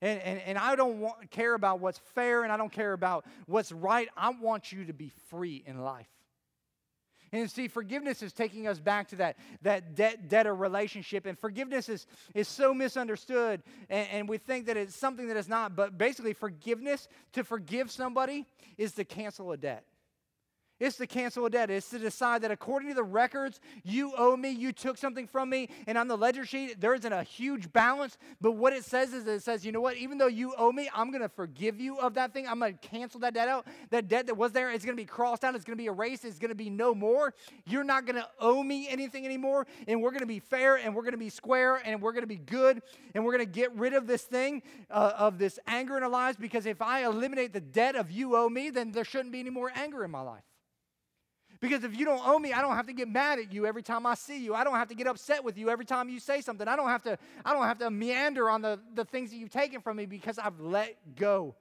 And, 0.00 0.20
and, 0.20 0.40
and 0.40 0.58
I 0.58 0.76
don't 0.76 1.00
want, 1.00 1.30
care 1.30 1.54
about 1.54 1.80
what's 1.80 1.98
fair 2.14 2.44
and 2.44 2.52
I 2.52 2.56
don't 2.56 2.72
care 2.72 2.92
about 2.92 3.26
what's 3.46 3.72
right. 3.72 4.08
I 4.16 4.30
want 4.30 4.72
you 4.72 4.84
to 4.84 4.92
be 4.92 5.10
free 5.28 5.62
in 5.66 5.82
life. 5.82 6.08
And 7.32 7.50
see, 7.50 7.68
forgiveness 7.68 8.22
is 8.22 8.32
taking 8.32 8.66
us 8.66 8.78
back 8.78 9.08
to 9.08 9.16
that, 9.16 9.36
that 9.62 9.94
debt 9.94 10.28
debtor 10.28 10.54
relationship. 10.54 11.26
And 11.26 11.38
forgiveness 11.38 11.88
is, 11.88 12.06
is 12.34 12.48
so 12.48 12.72
misunderstood. 12.72 13.62
And, 13.88 14.08
and 14.10 14.28
we 14.28 14.38
think 14.38 14.66
that 14.66 14.76
it's 14.76 14.94
something 14.94 15.28
that 15.28 15.36
is 15.36 15.48
not. 15.48 15.76
But 15.76 15.98
basically, 15.98 16.32
forgiveness, 16.32 17.08
to 17.32 17.44
forgive 17.44 17.90
somebody, 17.90 18.46
is 18.76 18.92
to 18.92 19.04
cancel 19.04 19.52
a 19.52 19.56
debt. 19.56 19.84
It's 20.80 20.96
to 20.98 21.06
cancel 21.06 21.44
a 21.46 21.50
debt. 21.50 21.70
It's 21.70 21.90
to 21.90 21.98
decide 21.98 22.42
that 22.42 22.50
according 22.50 22.88
to 22.90 22.94
the 22.94 23.02
records, 23.02 23.60
you 23.82 24.12
owe 24.16 24.36
me, 24.36 24.50
you 24.50 24.72
took 24.72 24.96
something 24.96 25.26
from 25.26 25.50
me, 25.50 25.68
and 25.86 25.98
on 25.98 26.08
the 26.08 26.16
ledger 26.16 26.44
sheet, 26.44 26.80
there 26.80 26.94
isn't 26.94 27.12
a 27.12 27.22
huge 27.22 27.72
balance. 27.72 28.16
But 28.40 28.52
what 28.52 28.72
it 28.72 28.84
says 28.84 29.12
is 29.12 29.26
it 29.26 29.42
says, 29.42 29.66
you 29.66 29.72
know 29.72 29.80
what, 29.80 29.96
even 29.96 30.18
though 30.18 30.28
you 30.28 30.54
owe 30.56 30.70
me, 30.70 30.88
I'm 30.94 31.10
going 31.10 31.22
to 31.22 31.28
forgive 31.28 31.80
you 31.80 31.98
of 31.98 32.14
that 32.14 32.32
thing. 32.32 32.46
I'm 32.46 32.60
going 32.60 32.78
to 32.78 32.88
cancel 32.88 33.20
that 33.20 33.34
debt 33.34 33.48
out. 33.48 33.66
That 33.90 34.08
debt 34.08 34.26
that 34.26 34.36
was 34.36 34.52
there 34.52 34.70
is 34.70 34.84
going 34.84 34.96
to 34.96 35.02
be 35.02 35.06
crossed 35.06 35.44
out, 35.44 35.54
it's 35.54 35.64
going 35.64 35.76
to 35.76 35.82
be 35.82 35.86
erased, 35.86 36.24
it's 36.24 36.38
going 36.38 36.50
to 36.50 36.54
be 36.54 36.70
no 36.70 36.94
more. 36.94 37.34
You're 37.66 37.84
not 37.84 38.06
going 38.06 38.16
to 38.16 38.28
owe 38.40 38.62
me 38.62 38.88
anything 38.88 39.24
anymore, 39.24 39.66
and 39.86 40.00
we're 40.00 40.10
going 40.10 40.20
to 40.20 40.26
be 40.26 40.40
fair, 40.40 40.76
and 40.76 40.94
we're 40.94 41.02
going 41.02 41.12
to 41.12 41.18
be 41.18 41.30
square, 41.30 41.80
and 41.84 42.00
we're 42.00 42.12
going 42.12 42.22
to 42.22 42.28
be 42.28 42.36
good, 42.36 42.82
and 43.14 43.24
we're 43.24 43.32
going 43.32 43.44
to 43.44 43.52
get 43.52 43.74
rid 43.74 43.94
of 43.94 44.06
this 44.06 44.22
thing, 44.22 44.62
uh, 44.90 45.12
of 45.16 45.38
this 45.38 45.58
anger 45.66 45.96
in 45.96 46.02
our 46.02 46.08
lives, 46.08 46.36
because 46.36 46.66
if 46.66 46.80
I 46.80 47.04
eliminate 47.04 47.52
the 47.52 47.60
debt 47.60 47.96
of 47.96 48.10
you 48.10 48.36
owe 48.36 48.48
me, 48.48 48.70
then 48.70 48.92
there 48.92 49.04
shouldn't 49.04 49.32
be 49.32 49.40
any 49.40 49.50
more 49.50 49.72
anger 49.74 50.04
in 50.04 50.10
my 50.10 50.20
life. 50.20 50.42
Because 51.60 51.82
if 51.82 51.96
you 51.98 52.04
don't 52.04 52.22
owe 52.24 52.38
me, 52.38 52.52
I 52.52 52.60
don't 52.60 52.76
have 52.76 52.86
to 52.86 52.92
get 52.92 53.08
mad 53.08 53.38
at 53.38 53.52
you 53.52 53.66
every 53.66 53.82
time 53.82 54.06
I 54.06 54.14
see 54.14 54.42
you. 54.42 54.54
I 54.54 54.62
don't 54.62 54.76
have 54.76 54.88
to 54.88 54.94
get 54.94 55.08
upset 55.08 55.42
with 55.42 55.58
you 55.58 55.70
every 55.70 55.84
time 55.84 56.08
you 56.08 56.20
say 56.20 56.40
something. 56.40 56.68
I 56.68 56.76
don't 56.76 56.88
have 56.88 57.02
to, 57.02 57.18
I 57.44 57.52
don't 57.52 57.64
have 57.64 57.78
to 57.78 57.90
meander 57.90 58.48
on 58.48 58.62
the, 58.62 58.78
the 58.94 59.04
things 59.04 59.30
that 59.30 59.36
you've 59.36 59.50
taken 59.50 59.80
from 59.80 59.96
me 59.96 60.06
because 60.06 60.38
I've 60.38 60.60
let 60.60 61.16
go 61.16 61.56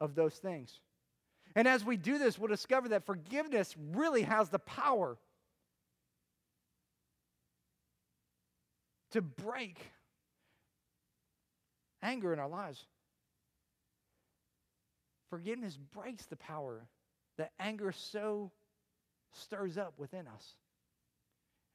of 0.00 0.14
those 0.14 0.34
things. 0.34 0.80
And 1.54 1.66
as 1.66 1.82
we 1.82 1.96
do 1.96 2.18
this, 2.18 2.38
we'll 2.38 2.48
discover 2.48 2.90
that 2.90 3.06
forgiveness 3.06 3.74
really 3.94 4.22
has 4.22 4.50
the 4.50 4.58
power 4.58 5.16
to 9.12 9.22
break 9.22 9.78
anger 12.02 12.34
in 12.34 12.38
our 12.38 12.48
lives. 12.48 12.84
Forgiveness 15.30 15.78
breaks 15.94 16.26
the 16.26 16.36
power 16.36 16.86
that 17.38 17.52
anger 17.58 17.92
so 17.92 18.52
stirs 19.36 19.78
up 19.78 19.94
within 19.98 20.26
us. 20.26 20.54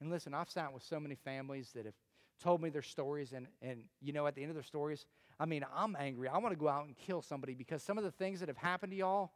And 0.00 0.10
listen, 0.10 0.34
I've 0.34 0.50
sat 0.50 0.72
with 0.72 0.82
so 0.82 0.98
many 0.98 1.14
families 1.14 1.70
that 1.74 1.84
have 1.84 1.94
told 2.42 2.60
me 2.60 2.70
their 2.70 2.82
stories, 2.82 3.32
and, 3.32 3.46
and 3.60 3.84
you 4.00 4.12
know, 4.12 4.26
at 4.26 4.34
the 4.34 4.42
end 4.42 4.50
of 4.50 4.56
their 4.56 4.64
stories, 4.64 5.06
I 5.38 5.46
mean, 5.46 5.64
I'm 5.74 5.96
angry. 5.98 6.28
I 6.28 6.38
want 6.38 6.52
to 6.52 6.58
go 6.58 6.68
out 6.68 6.86
and 6.86 6.96
kill 6.96 7.22
somebody 7.22 7.54
because 7.54 7.82
some 7.82 7.98
of 7.98 8.04
the 8.04 8.10
things 8.10 8.40
that 8.40 8.48
have 8.48 8.56
happened 8.56 8.92
to 8.92 8.98
y'all, 8.98 9.32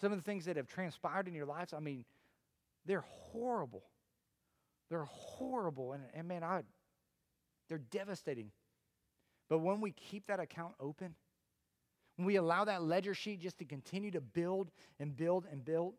some 0.00 0.12
of 0.12 0.18
the 0.18 0.24
things 0.24 0.44
that 0.44 0.56
have 0.56 0.68
transpired 0.68 1.28
in 1.28 1.34
your 1.34 1.46
lives, 1.46 1.72
I 1.72 1.80
mean, 1.80 2.04
they're 2.86 3.04
horrible. 3.32 3.82
They're 4.88 5.04
horrible. 5.04 5.92
And, 5.92 6.04
and 6.14 6.28
man, 6.28 6.42
I, 6.42 6.62
they're 7.68 7.78
devastating. 7.78 8.50
But 9.48 9.58
when 9.58 9.80
we 9.80 9.92
keep 9.92 10.26
that 10.28 10.40
account 10.40 10.74
open, 10.80 11.14
when 12.16 12.26
we 12.26 12.36
allow 12.36 12.64
that 12.64 12.82
ledger 12.82 13.14
sheet 13.14 13.40
just 13.40 13.58
to 13.58 13.64
continue 13.64 14.10
to 14.12 14.20
build 14.20 14.70
and 14.98 15.16
build 15.16 15.46
and 15.50 15.64
build, 15.64 15.94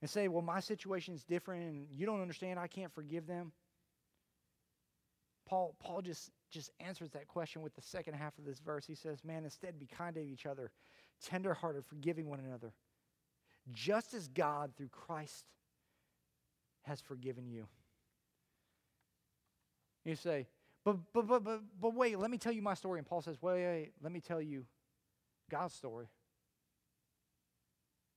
and 0.00 0.08
say, 0.08 0.28
well, 0.28 0.42
my 0.42 0.60
situation 0.60 1.14
is 1.14 1.24
different 1.24 1.62
and 1.62 1.86
you 1.94 2.06
don't 2.06 2.22
understand, 2.22 2.58
I 2.58 2.66
can't 2.66 2.92
forgive 2.92 3.26
them. 3.26 3.52
Paul, 5.46 5.74
Paul 5.80 6.00
just, 6.00 6.30
just 6.50 6.70
answers 6.80 7.10
that 7.10 7.26
question 7.26 7.60
with 7.60 7.74
the 7.74 7.82
second 7.82 8.14
half 8.14 8.38
of 8.38 8.44
this 8.44 8.60
verse. 8.60 8.86
He 8.86 8.94
says, 8.94 9.24
Man, 9.24 9.44
instead 9.44 9.78
be 9.80 9.86
kind 9.86 10.14
to 10.14 10.20
each 10.20 10.46
other, 10.46 10.70
tenderhearted, 11.24 11.84
forgiving 11.86 12.28
one 12.28 12.38
another, 12.38 12.72
just 13.72 14.14
as 14.14 14.28
God 14.28 14.72
through 14.76 14.90
Christ 14.90 15.44
has 16.82 17.00
forgiven 17.00 17.48
you. 17.48 17.66
You 20.04 20.14
say, 20.14 20.46
but, 20.84 20.96
but, 21.12 21.26
but, 21.26 21.44
but, 21.44 21.60
but 21.80 21.94
wait, 21.94 22.18
let 22.18 22.30
me 22.30 22.38
tell 22.38 22.52
you 22.52 22.62
my 22.62 22.74
story. 22.74 22.98
And 22.98 23.06
Paul 23.06 23.20
says, 23.20 23.36
wait, 23.42 23.64
wait, 23.64 23.92
let 24.02 24.12
me 24.12 24.20
tell 24.20 24.40
you 24.40 24.64
God's 25.50 25.74
story 25.74 26.06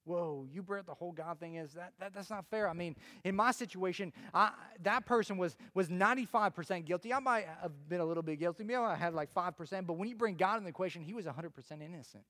whoa, 0.05 0.45
you 0.51 0.61
brought 0.61 0.85
the 0.85 0.93
whole 0.93 1.11
God 1.11 1.39
thing 1.39 1.55
is 1.55 1.73
that, 1.73 1.93
that 1.99 2.13
that's 2.13 2.29
not 2.29 2.45
fair. 2.49 2.67
I 2.67 2.73
mean, 2.73 2.95
in 3.23 3.35
my 3.35 3.51
situation, 3.51 4.11
I, 4.33 4.51
that 4.81 5.05
person 5.05 5.37
was 5.37 5.55
was 5.73 5.87
95% 5.87 6.85
guilty. 6.85 7.13
I 7.13 7.19
might 7.19 7.47
have 7.61 7.71
been 7.89 8.01
a 8.01 8.05
little 8.05 8.23
bit 8.23 8.39
guilty. 8.39 8.63
Maybe 8.63 8.75
I 8.75 8.95
had 8.95 9.13
like 9.13 9.33
5%, 9.33 9.87
but 9.87 9.93
when 9.93 10.09
you 10.09 10.15
bring 10.15 10.35
God 10.35 10.57
in 10.57 10.63
the 10.63 10.69
equation, 10.69 11.01
he 11.01 11.13
was 11.13 11.25
100% 11.25 11.51
innocent. 11.81 12.23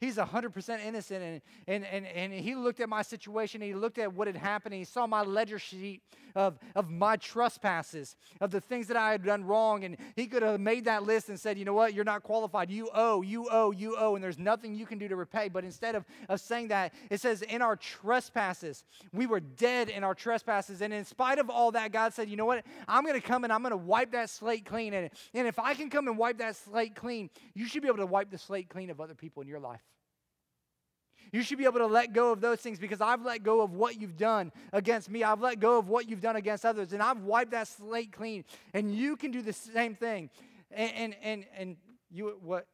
He's 0.00 0.16
100% 0.16 0.84
innocent. 0.84 1.22
And, 1.22 1.40
and, 1.66 1.84
and, 1.84 2.06
and 2.06 2.32
he 2.32 2.54
looked 2.54 2.80
at 2.80 2.88
my 2.88 3.02
situation. 3.02 3.60
He 3.60 3.74
looked 3.74 3.98
at 3.98 4.12
what 4.12 4.26
had 4.26 4.36
happened. 4.36 4.74
he 4.74 4.84
saw 4.84 5.06
my 5.06 5.22
ledger 5.22 5.58
sheet 5.58 6.02
of, 6.34 6.58
of 6.74 6.90
my 6.90 7.16
trespasses, 7.16 8.16
of 8.40 8.50
the 8.50 8.60
things 8.60 8.86
that 8.88 8.96
I 8.96 9.12
had 9.12 9.24
done 9.24 9.44
wrong. 9.44 9.84
And 9.84 9.96
he 10.16 10.26
could 10.26 10.42
have 10.42 10.60
made 10.60 10.84
that 10.86 11.04
list 11.04 11.28
and 11.28 11.38
said, 11.38 11.58
you 11.58 11.64
know 11.64 11.72
what, 11.72 11.94
you're 11.94 12.04
not 12.04 12.22
qualified. 12.22 12.70
You 12.70 12.90
owe, 12.94 13.22
you 13.22 13.48
owe, 13.50 13.70
you 13.70 13.96
owe. 13.98 14.14
And 14.14 14.24
there's 14.24 14.38
nothing 14.38 14.74
you 14.74 14.86
can 14.86 14.98
do 14.98 15.08
to 15.08 15.16
repay. 15.16 15.48
But 15.48 15.64
instead 15.64 15.94
of, 15.94 16.04
of 16.28 16.40
saying 16.40 16.68
that, 16.68 16.92
it 17.10 17.20
says, 17.20 17.42
in 17.42 17.62
our 17.62 17.76
trespasses, 17.76 18.84
we 19.12 19.26
were 19.26 19.40
dead 19.40 19.88
in 19.88 20.04
our 20.04 20.14
trespasses. 20.14 20.82
And 20.82 20.92
in 20.92 21.04
spite 21.04 21.38
of 21.38 21.50
all 21.50 21.72
that, 21.72 21.92
God 21.92 22.14
said, 22.14 22.28
you 22.28 22.36
know 22.36 22.46
what, 22.46 22.64
I'm 22.88 23.04
going 23.04 23.20
to 23.20 23.26
come 23.26 23.44
and 23.44 23.52
I'm 23.52 23.62
going 23.62 23.70
to 23.70 23.76
wipe 23.76 24.12
that 24.12 24.30
slate 24.30 24.64
clean. 24.64 24.94
And, 24.94 25.10
and 25.32 25.46
if 25.46 25.58
I 25.58 25.74
can 25.74 25.90
come 25.90 26.08
and 26.08 26.18
wipe 26.18 26.38
that 26.38 26.56
slate 26.56 26.94
clean, 26.94 27.30
you 27.54 27.66
should 27.66 27.82
be 27.82 27.88
able 27.88 27.98
to 27.98 28.06
wipe 28.06 28.30
the 28.30 28.38
slate 28.38 28.68
clean 28.68 28.90
of 28.90 29.00
other 29.00 29.14
people 29.14 29.42
in 29.42 29.48
your 29.48 29.60
life. 29.60 29.82
You 31.32 31.42
should 31.42 31.58
be 31.58 31.64
able 31.64 31.80
to 31.80 31.86
let 31.86 32.12
go 32.12 32.32
of 32.32 32.40
those 32.40 32.60
things 32.60 32.78
because 32.78 33.00
I've 33.00 33.22
let 33.22 33.42
go 33.42 33.60
of 33.60 33.74
what 33.74 34.00
you've 34.00 34.16
done 34.16 34.52
against 34.72 35.10
me. 35.10 35.24
I've 35.24 35.40
let 35.40 35.60
go 35.60 35.78
of 35.78 35.88
what 35.88 36.08
you've 36.08 36.20
done 36.20 36.36
against 36.36 36.64
others, 36.64 36.92
and 36.92 37.02
I've 37.02 37.22
wiped 37.22 37.50
that 37.52 37.68
slate 37.68 38.12
clean. 38.12 38.44
And 38.72 38.94
you 38.94 39.16
can 39.16 39.30
do 39.30 39.42
the 39.42 39.52
same 39.52 39.94
thing. 39.94 40.30
And 40.70 40.92
and 40.94 41.16
and, 41.22 41.44
and 41.56 41.76
you 42.10 42.38
what 42.42 42.66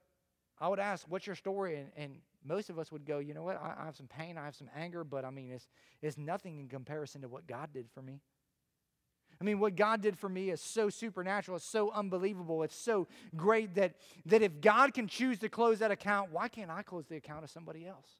I 0.58 0.68
would 0.68 0.78
ask, 0.78 1.06
what's 1.08 1.26
your 1.26 1.36
story? 1.36 1.78
And, 1.78 1.90
and 1.96 2.16
most 2.44 2.70
of 2.70 2.78
us 2.78 2.92
would 2.92 3.04
go, 3.04 3.18
you 3.18 3.34
know 3.34 3.42
what? 3.42 3.60
I, 3.60 3.74
I 3.80 3.84
have 3.86 3.96
some 3.96 4.08
pain, 4.08 4.36
I 4.36 4.44
have 4.44 4.54
some 4.54 4.70
anger, 4.76 5.04
but 5.04 5.24
I 5.24 5.30
mean, 5.30 5.50
it's 5.50 5.68
it's 6.02 6.18
nothing 6.18 6.58
in 6.58 6.68
comparison 6.68 7.22
to 7.22 7.28
what 7.28 7.46
God 7.46 7.70
did 7.72 7.86
for 7.94 8.02
me. 8.02 8.20
I 9.40 9.44
mean, 9.44 9.58
what 9.58 9.74
God 9.74 10.02
did 10.02 10.18
for 10.18 10.28
me 10.28 10.50
is 10.50 10.60
so 10.60 10.90
supernatural. 10.90 11.56
It's 11.56 11.64
so 11.64 11.90
unbelievable. 11.92 12.62
It's 12.62 12.76
so 12.76 13.08
great 13.34 13.74
that, 13.76 13.94
that 14.26 14.42
if 14.42 14.60
God 14.60 14.92
can 14.92 15.08
choose 15.08 15.38
to 15.38 15.48
close 15.48 15.78
that 15.78 15.90
account, 15.90 16.30
why 16.30 16.48
can't 16.48 16.70
I 16.70 16.82
close 16.82 17.06
the 17.06 17.16
account 17.16 17.44
of 17.44 17.50
somebody 17.50 17.86
else? 17.86 18.19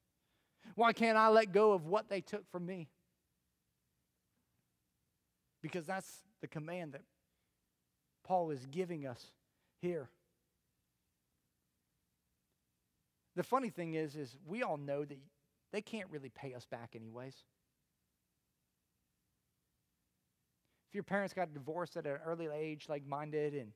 Why 0.75 0.93
can't 0.93 1.19
I 1.19 1.29
let 1.29 1.53
go 1.53 1.73
of 1.73 1.87
what 1.87 2.09
they 2.09 2.21
took 2.21 2.49
from 2.51 2.67
me? 2.67 2.89
Because 5.63 5.87
that's 5.87 6.11
the 6.41 6.49
command 6.49 6.93
that 6.93 7.03
Paul 8.25 8.51
is 8.51 8.67
giving 8.67 9.07
us 9.07 9.33
here. 9.83 10.09
The 13.37 13.43
funny 13.43 13.71
thing 13.71 13.95
is, 13.95 14.17
is 14.17 14.37
we 14.47 14.63
all 14.63 14.77
know 14.77 15.05
that 15.05 15.19
they 15.73 15.81
can't 15.81 16.11
really 16.11 16.31
pay 16.31 16.55
us 16.55 16.67
back 16.67 16.95
anyways. 16.95 17.35
If 20.89 20.95
your 20.95 21.05
parents 21.05 21.33
got 21.33 21.55
divorced 21.55 21.97
at 21.97 22.07
an 22.07 22.19
early 22.27 22.49
age, 22.53 22.87
like 22.89 23.07
mine 23.07 23.31
did, 23.31 23.55
and 23.55 23.73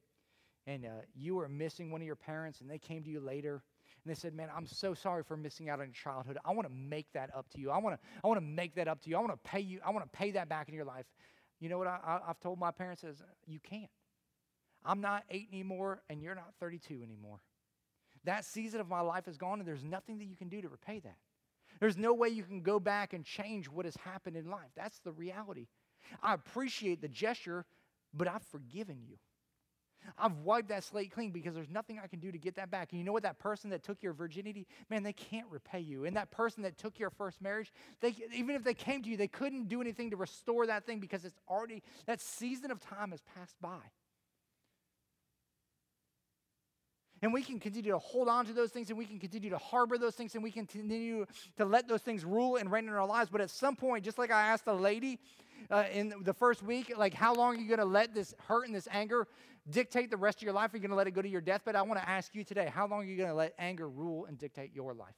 and 0.67 0.85
uh, 0.87 1.03
you 1.15 1.37
were 1.37 1.49
missing 1.49 1.91
one 1.91 2.01
of 2.01 2.07
your 2.07 2.17
parents, 2.17 2.61
and 2.61 2.71
they 2.71 2.79
came 2.79 3.05
to 3.05 3.11
you 3.11 3.21
later, 3.21 3.63
and 4.05 4.11
they 4.11 4.19
said, 4.19 4.35
Man, 4.35 4.49
I'm 4.55 4.67
so 4.67 4.95
sorry 4.95 5.23
for 5.23 5.37
missing 5.37 5.69
out 5.69 5.81
on 5.81 5.87
your 5.87 5.95
childhood. 5.95 6.39
I 6.45 6.53
want 6.53 6.69
to 6.69 6.75
make 6.75 7.13
that 7.13 7.31
up 7.35 7.49
to 7.51 7.61
you. 7.61 7.71
I 7.71 7.79
want 7.79 8.01
to, 8.01 8.09
I 8.23 8.27
want 8.29 8.39
to 8.39 8.47
make 8.47 8.75
that 8.75 8.89
up 8.89 9.01
to 9.03 9.11
you. 9.11 9.17
I 9.17 9.21
want 9.21 9.33
to 9.33 9.49
pay 9.49 9.61
you, 9.61 9.81
I 9.85 9.91
want 9.91 10.05
to 10.05 10.17
pay 10.17 10.33
that 10.33 10.49
back 10.49 10.69
in 10.69 10.75
your 10.75 10.85
life. 10.85 11.07
You 11.61 11.69
know 11.69 11.79
what 11.79 11.87
I, 11.87 12.21
I've 12.29 12.41
told 12.41 12.59
my 12.59 12.71
parents 12.71 13.05
is 13.05 13.23
you 13.47 13.61
can't. 13.61 13.91
I'm 14.85 15.01
not 15.01 15.25
eight 15.31 15.49
anymore, 15.51 16.03
and 16.11 16.23
you're 16.23 16.35
not 16.35 16.53
32 16.61 17.01
anymore. 17.03 17.41
That 18.25 18.45
season 18.45 18.81
of 18.81 18.89
my 18.89 19.01
life 19.01 19.29
is 19.29 19.39
gone, 19.39 19.61
and 19.61 19.69
there's 19.69 19.85
nothing 19.85 20.19
that 20.19 20.25
you 20.25 20.37
can 20.37 20.49
do 20.49 20.61
to 20.61 20.69
repay 20.69 20.99
that. 21.01 21.17
There's 21.81 21.97
no 21.97 22.13
way 22.13 22.29
you 22.29 22.43
can 22.43 22.61
go 22.61 22.79
back 22.79 23.13
and 23.13 23.25
change 23.25 23.69
what 23.69 23.85
has 23.85 23.97
happened 23.97 24.37
in 24.37 24.51
life. 24.51 24.71
That's 24.77 24.99
the 25.01 25.13
reality. 25.13 25.67
I 26.23 26.35
appreciate 26.35 27.01
the 27.01 27.09
gesture, 27.09 27.65
but 28.13 28.29
I've 28.29 28.43
forgiven 28.43 28.99
you. 29.03 29.17
I've 30.19 30.37
wiped 30.39 30.69
that 30.69 30.85
slate 30.85 31.13
clean 31.13 31.31
because 31.31 31.55
there's 31.55 31.71
nothing 31.71 31.99
I 32.03 32.07
can 32.07 32.21
do 32.21 32.31
to 32.31 32.39
get 32.39 32.57
that 32.57 32.71
back. 32.71 32.93
And 32.93 32.99
you 32.99 33.05
know 33.05 33.13
what? 33.13 33.23
That 33.23 33.39
person 33.39 33.71
that 33.71 33.83
took 33.83 34.03
your 34.03 34.13
virginity, 34.13 34.67
man, 34.91 35.03
they 35.03 35.13
can't 35.13 35.47
repay 35.51 35.81
you. 35.81 36.05
And 36.05 36.17
that 36.17 36.31
person 36.31 36.63
that 36.63 36.79
took 36.79 36.99
your 36.99 37.11
first 37.11 37.41
marriage, 37.41 37.73
they, 38.01 38.15
even 38.35 38.55
if 38.55 38.65
they 38.65 38.75
came 38.75 39.03
to 39.03 39.09
you, 39.09 39.17
they 39.17 39.29
couldn't 39.29 39.69
do 39.69 39.81
anything 39.81 40.11
to 40.11 40.17
restore 40.17 40.67
that 40.67 40.87
thing 40.87 41.01
because 41.01 41.25
it's 41.25 41.39
already, 41.49 41.83
that 42.07 42.21
season 42.21 42.71
of 42.71 42.81
time 42.81 43.11
has 43.11 43.23
passed 43.37 43.57
by. 43.61 43.81
And 47.25 47.33
we 47.33 47.41
can 47.41 47.59
continue 47.59 47.91
to 47.91 47.99
hold 47.99 48.29
on 48.29 48.45
to 48.45 48.53
those 48.53 48.69
things 48.69 48.91
and 48.91 48.99
we 48.99 49.07
can 49.07 49.19
continue 49.19 49.49
to 49.49 49.57
harbor 49.57 49.97
those 49.97 50.15
things 50.15 50.35
and 50.35 50.45
we 50.45 50.51
can 50.51 50.67
continue 50.67 51.25
to 51.57 51.65
let 51.65 51.89
those 51.89 52.03
things 52.03 52.23
rule 52.23 52.57
and 52.57 52.71
reign 52.71 52.87
in 52.87 52.93
our 52.93 53.07
lives. 53.07 53.31
But 53.31 53.41
at 53.41 53.49
some 53.49 53.77
point, 53.77 54.05
just 54.05 54.19
like 54.19 54.31
I 54.31 54.49
asked 54.49 54.67
the 54.67 54.75
lady 54.75 55.19
uh, 55.71 55.85
in 55.91 56.13
the 56.21 56.35
first 56.35 56.63
week, 56.63 56.93
like, 56.99 57.15
how 57.15 57.35
long 57.35 57.57
are 57.57 57.59
you 57.59 57.67
going 57.67 57.79
to 57.79 57.87
let 57.87 58.15
this 58.15 58.35
hurt 58.47 58.67
and 58.67 58.75
this 58.75 58.87
anger 58.91 59.27
dictate 59.71 60.11
the 60.11 60.19
rest 60.19 60.41
of 60.41 60.43
your 60.43 60.53
life? 60.53 60.75
Are 60.75 60.77
you 60.77 60.83
going 60.83 60.91
to 60.91 60.97
let 60.97 61.07
it 61.07 61.13
go 61.13 61.23
to 61.23 61.29
your 61.29 61.41
deathbed? 61.41 61.77
I 61.77 61.81
want 61.81 61.99
to 61.99 62.07
ask 62.07 62.35
you 62.35 62.45
today 62.45 62.71
how 62.71 62.87
long 62.87 63.01
are 63.01 63.07
you 63.07 63.17
going 63.17 63.31
to 63.31 63.35
let 63.35 63.55
anger 63.59 63.89
rule 63.89 64.27
and 64.27 64.37
dictate 64.37 64.75
your 64.75 64.93
life? 64.93 65.17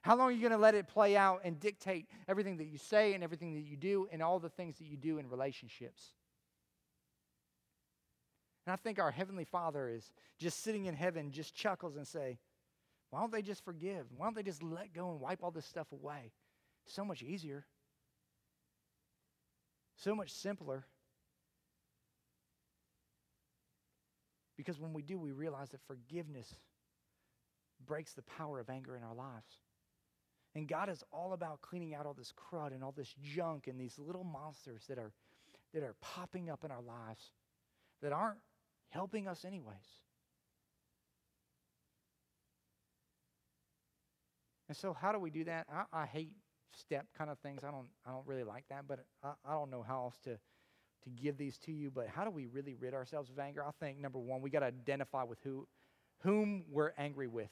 How 0.00 0.16
long 0.16 0.28
are 0.28 0.32
you 0.32 0.40
going 0.40 0.52
to 0.52 0.56
let 0.56 0.74
it 0.74 0.88
play 0.88 1.18
out 1.18 1.42
and 1.44 1.60
dictate 1.60 2.06
everything 2.28 2.56
that 2.56 2.68
you 2.68 2.78
say 2.78 3.12
and 3.12 3.22
everything 3.22 3.52
that 3.56 3.68
you 3.68 3.76
do 3.76 4.08
and 4.10 4.22
all 4.22 4.38
the 4.38 4.48
things 4.48 4.78
that 4.78 4.86
you 4.86 4.96
do 4.96 5.18
in 5.18 5.28
relationships? 5.28 6.14
And 8.66 8.72
I 8.72 8.76
think 8.76 8.98
our 8.98 9.10
Heavenly 9.10 9.44
Father 9.44 9.88
is 9.88 10.12
just 10.38 10.62
sitting 10.62 10.86
in 10.86 10.94
heaven, 10.94 11.32
just 11.32 11.54
chuckles 11.54 11.96
and 11.96 12.06
say, 12.06 12.38
Why 13.10 13.20
don't 13.20 13.32
they 13.32 13.42
just 13.42 13.64
forgive? 13.64 14.06
Why 14.16 14.26
don't 14.26 14.36
they 14.36 14.42
just 14.42 14.62
let 14.62 14.92
go 14.92 15.10
and 15.10 15.20
wipe 15.20 15.42
all 15.42 15.50
this 15.50 15.66
stuff 15.66 15.92
away? 15.92 16.32
So 16.86 17.04
much 17.04 17.22
easier. 17.22 17.64
So 19.96 20.14
much 20.14 20.30
simpler. 20.30 20.84
Because 24.56 24.78
when 24.78 24.92
we 24.92 25.02
do, 25.02 25.18
we 25.18 25.32
realize 25.32 25.70
that 25.70 25.80
forgiveness 25.86 26.54
breaks 27.86 28.12
the 28.12 28.22
power 28.22 28.60
of 28.60 28.68
anger 28.68 28.94
in 28.94 29.02
our 29.02 29.14
lives. 29.14 29.60
And 30.54 30.68
God 30.68 30.88
is 30.88 31.02
all 31.12 31.32
about 31.32 31.62
cleaning 31.62 31.94
out 31.94 32.06
all 32.06 32.12
this 32.12 32.32
crud 32.36 32.72
and 32.72 32.82
all 32.82 32.92
this 32.92 33.14
junk 33.22 33.68
and 33.68 33.80
these 33.80 33.98
little 33.98 34.24
monsters 34.24 34.82
that 34.88 34.98
are, 34.98 35.12
that 35.72 35.82
are 35.82 35.94
popping 36.00 36.50
up 36.50 36.64
in 36.64 36.70
our 36.70 36.82
lives 36.82 37.30
that 38.02 38.12
aren't 38.12 38.38
helping 38.90 39.26
us, 39.28 39.44
anyways. 39.44 39.76
And 44.68 44.76
so, 44.76 44.92
how 44.92 45.10
do 45.10 45.18
we 45.18 45.30
do 45.30 45.44
that? 45.44 45.66
I, 45.72 46.02
I 46.02 46.06
hate 46.06 46.32
step 46.78 47.06
kind 47.18 47.30
of 47.30 47.38
things. 47.40 47.64
I 47.64 47.70
don't, 47.70 47.88
I 48.06 48.12
don't 48.12 48.26
really 48.26 48.44
like 48.44 48.64
that, 48.70 48.86
but 48.86 49.00
I, 49.24 49.32
I 49.44 49.52
don't 49.52 49.70
know 49.70 49.82
how 49.82 50.02
else 50.04 50.18
to, 50.24 50.36
to 50.36 51.10
give 51.20 51.36
these 51.36 51.58
to 51.58 51.72
you. 51.72 51.90
But 51.90 52.08
how 52.08 52.24
do 52.24 52.30
we 52.30 52.46
really 52.46 52.74
rid 52.74 52.94
ourselves 52.94 53.30
of 53.30 53.38
anger? 53.38 53.64
I 53.64 53.70
think 53.80 53.98
number 53.98 54.18
one, 54.18 54.40
we 54.40 54.50
got 54.50 54.60
to 54.60 54.66
identify 54.66 55.24
with 55.24 55.38
who, 55.42 55.66
whom 56.20 56.64
we're 56.70 56.92
angry 56.96 57.26
with. 57.26 57.50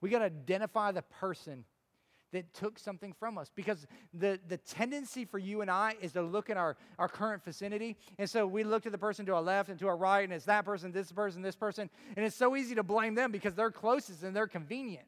We 0.00 0.10
got 0.10 0.20
to 0.20 0.24
identify 0.24 0.92
the 0.92 1.02
person 1.02 1.64
that 2.32 2.52
took 2.54 2.78
something 2.78 3.12
from 3.12 3.38
us 3.38 3.50
because 3.54 3.86
the, 4.14 4.38
the 4.48 4.56
tendency 4.56 5.24
for 5.24 5.38
you 5.38 5.60
and 5.62 5.70
I 5.70 5.94
is 6.00 6.12
to 6.12 6.22
look 6.22 6.50
at 6.50 6.56
our, 6.56 6.76
our 6.98 7.08
current 7.08 7.44
vicinity. 7.44 7.96
And 8.18 8.28
so 8.28 8.46
we 8.46 8.64
look 8.64 8.82
to 8.84 8.90
the 8.90 8.98
person 8.98 9.26
to 9.26 9.34
our 9.34 9.42
left 9.42 9.68
and 9.68 9.78
to 9.80 9.88
our 9.88 9.96
right, 9.96 10.24
and 10.24 10.32
it's 10.32 10.44
that 10.46 10.64
person, 10.64 10.92
this 10.92 11.12
person, 11.12 11.42
this 11.42 11.56
person. 11.56 11.90
And 12.16 12.24
it's 12.24 12.36
so 12.36 12.56
easy 12.56 12.74
to 12.76 12.82
blame 12.82 13.14
them 13.14 13.32
because 13.32 13.54
they're 13.54 13.70
closest 13.70 14.22
and 14.22 14.34
they're 14.34 14.46
convenient. 14.46 15.06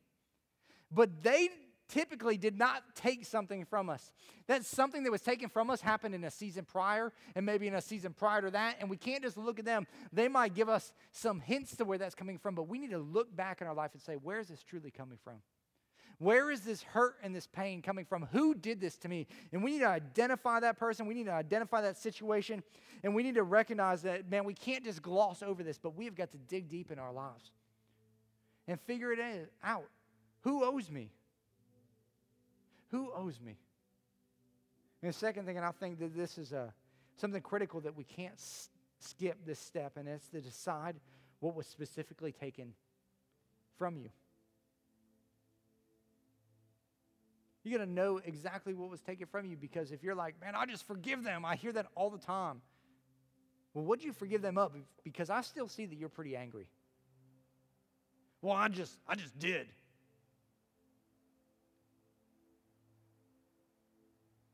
But 0.90 1.22
they 1.22 1.48
typically 1.88 2.38
did 2.38 2.58
not 2.58 2.82
take 2.94 3.26
something 3.26 3.64
from 3.64 3.90
us. 3.90 4.12
That 4.46 4.64
something 4.64 5.02
that 5.04 5.12
was 5.12 5.20
taken 5.20 5.48
from 5.48 5.70
us 5.70 5.80
happened 5.80 6.14
in 6.14 6.24
a 6.24 6.30
season 6.30 6.64
prior 6.64 7.12
and 7.34 7.44
maybe 7.44 7.68
in 7.68 7.74
a 7.74 7.82
season 7.82 8.14
prior 8.14 8.40
to 8.42 8.50
that. 8.50 8.76
And 8.80 8.88
we 8.88 8.96
can't 8.96 9.22
just 9.22 9.36
look 9.36 9.58
at 9.58 9.64
them. 9.64 9.86
They 10.12 10.28
might 10.28 10.54
give 10.54 10.68
us 10.68 10.92
some 11.12 11.40
hints 11.40 11.76
to 11.76 11.84
where 11.84 11.98
that's 11.98 12.14
coming 12.14 12.38
from, 12.38 12.54
but 12.54 12.68
we 12.68 12.78
need 12.78 12.90
to 12.90 12.98
look 12.98 13.34
back 13.34 13.60
in 13.60 13.66
our 13.66 13.74
life 13.74 13.90
and 13.92 14.02
say, 14.02 14.14
where 14.14 14.40
is 14.40 14.48
this 14.48 14.62
truly 14.62 14.90
coming 14.90 15.18
from? 15.22 15.34
Where 16.22 16.52
is 16.52 16.60
this 16.60 16.82
hurt 16.84 17.16
and 17.24 17.34
this 17.34 17.48
pain 17.48 17.82
coming 17.82 18.04
from? 18.04 18.28
Who 18.30 18.54
did 18.54 18.80
this 18.80 18.96
to 18.98 19.08
me? 19.08 19.26
And 19.52 19.60
we 19.60 19.72
need 19.72 19.80
to 19.80 19.88
identify 19.88 20.60
that 20.60 20.78
person. 20.78 21.06
We 21.06 21.14
need 21.14 21.24
to 21.24 21.32
identify 21.32 21.80
that 21.80 21.98
situation. 21.98 22.62
And 23.02 23.12
we 23.12 23.24
need 23.24 23.34
to 23.34 23.42
recognize 23.42 24.02
that, 24.02 24.30
man, 24.30 24.44
we 24.44 24.54
can't 24.54 24.84
just 24.84 25.02
gloss 25.02 25.42
over 25.42 25.64
this, 25.64 25.78
but 25.78 25.96
we've 25.96 26.14
got 26.14 26.30
to 26.30 26.38
dig 26.38 26.68
deep 26.68 26.92
in 26.92 27.00
our 27.00 27.12
lives 27.12 27.50
and 28.68 28.80
figure 28.82 29.10
it 29.12 29.18
out. 29.64 29.88
Who 30.42 30.62
owes 30.62 30.92
me? 30.92 31.10
Who 32.92 33.10
owes 33.12 33.40
me? 33.40 33.56
And 35.02 35.12
the 35.12 35.18
second 35.18 35.44
thing, 35.44 35.56
and 35.56 35.66
I 35.66 35.72
think 35.72 35.98
that 35.98 36.14
this 36.16 36.38
is 36.38 36.52
a, 36.52 36.72
something 37.16 37.42
critical 37.42 37.80
that 37.80 37.96
we 37.96 38.04
can't 38.04 38.34
s- 38.34 38.68
skip 39.00 39.44
this 39.44 39.58
step, 39.58 39.96
and 39.96 40.06
it's 40.06 40.28
to 40.28 40.40
decide 40.40 40.94
what 41.40 41.56
was 41.56 41.66
specifically 41.66 42.30
taken 42.30 42.74
from 43.76 43.96
you. 43.96 44.10
You 47.64 47.76
got 47.76 47.84
to 47.84 47.90
know 47.90 48.20
exactly 48.24 48.74
what 48.74 48.90
was 48.90 49.00
taken 49.00 49.26
from 49.26 49.46
you 49.46 49.56
because 49.56 49.92
if 49.92 50.02
you're 50.02 50.14
like, 50.14 50.40
man, 50.40 50.54
I 50.56 50.66
just 50.66 50.86
forgive 50.86 51.22
them, 51.22 51.44
I 51.44 51.56
hear 51.56 51.72
that 51.72 51.86
all 51.94 52.10
the 52.10 52.18
time. 52.18 52.60
Well, 53.72 53.84
what 53.84 54.00
did 54.00 54.06
you 54.06 54.12
forgive 54.12 54.42
them 54.42 54.58
of? 54.58 54.72
Because 55.04 55.30
I 55.30 55.40
still 55.42 55.68
see 55.68 55.86
that 55.86 55.96
you're 55.96 56.08
pretty 56.08 56.36
angry. 56.36 56.66
Well, 58.42 58.54
I 58.54 58.68
just, 58.68 58.98
I 59.08 59.14
just 59.14 59.38
did. 59.38 59.68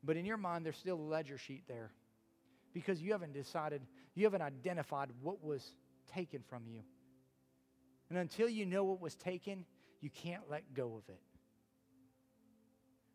But 0.05 0.16
in 0.16 0.25
your 0.25 0.37
mind, 0.37 0.64
there's 0.64 0.77
still 0.77 0.97
a 0.97 1.09
ledger 1.09 1.38
sheet 1.38 1.64
there 1.66 1.90
because 2.73 3.01
you 3.03 3.12
haven't 3.12 3.33
decided, 3.33 3.83
you 4.14 4.25
haven't 4.25 4.42
identified 4.42 5.09
what 5.23 5.42
was 5.42 5.73
taken 6.14 6.42
from 6.49 6.62
you. 6.66 6.81
And 8.11 8.18
until 8.18 8.49
you 8.49 8.64
know 8.66 8.85
what 8.85 9.01
was 9.01 9.14
taken, 9.14 9.64
you 10.01 10.11
can't 10.11 10.42
let 10.49 10.75
go 10.75 10.97
of 10.97 11.09
it. 11.09 11.21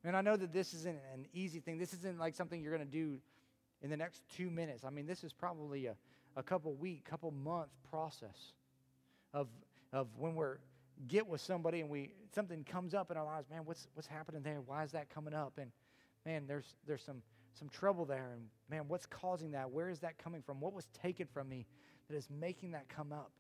And 0.04 0.18
I 0.18 0.22
know 0.22 0.36
that 0.36 0.52
this 0.52 0.74
isn't 0.74 1.00
an 1.14 1.26
easy 1.34 1.60
thing. 1.60 1.78
This 1.78 1.94
isn't 1.94 2.20
like 2.20 2.36
something 2.36 2.62
you're 2.62 2.76
going 2.76 2.88
to 2.88 2.92
do 2.92 3.20
in 3.82 3.90
the 3.90 3.98
next 3.98 4.22
two 4.36 4.50
minutes. 4.50 4.84
I 4.84 4.90
mean, 4.90 5.06
this 5.06 5.24
is 5.24 5.32
probably 5.32 5.86
a, 5.86 5.96
a 6.36 6.44
couple 6.44 6.74
week, 6.74 7.06
couple 7.06 7.32
month 7.32 7.70
process 7.90 8.54
of, 9.34 9.48
of 9.92 10.08
when 10.18 10.36
we're 10.36 10.58
get 11.08 11.28
with 11.28 11.42
somebody 11.42 11.82
and 11.82 11.90
we 11.90 12.12
something 12.36 12.64
comes 12.64 12.94
up 12.94 13.10
in 13.12 13.18
our 13.18 13.26
lives, 13.26 13.50
man, 13.50 13.62
what's 13.66 13.88
what's 13.94 14.08
happening 14.08 14.42
there? 14.44 14.62
Why 14.66 14.84
is 14.84 14.92
that 14.92 15.10
coming 15.10 15.34
up? 15.34 15.54
And 15.58 15.72
man, 16.26 16.46
there's, 16.48 16.76
there's 16.88 17.04
some, 17.04 17.22
some 17.54 17.70
trouble 17.70 18.06
there. 18.06 18.32
And 18.34 18.48
man, 18.70 18.88
what's 18.88 19.06
causing 19.06 19.52
that? 19.52 19.72
Where 19.72 19.90
is 19.90 20.00
that 20.00 20.18
coming 20.18 20.42
from? 20.42 20.60
What 20.60 20.74
was 20.74 20.88
taken 21.02 21.28
from 21.34 21.50
me 21.50 21.66
that 22.10 22.16
is 22.16 22.28
making 22.30 22.72
that 22.72 22.88
come 22.90 23.12
up 23.12 23.32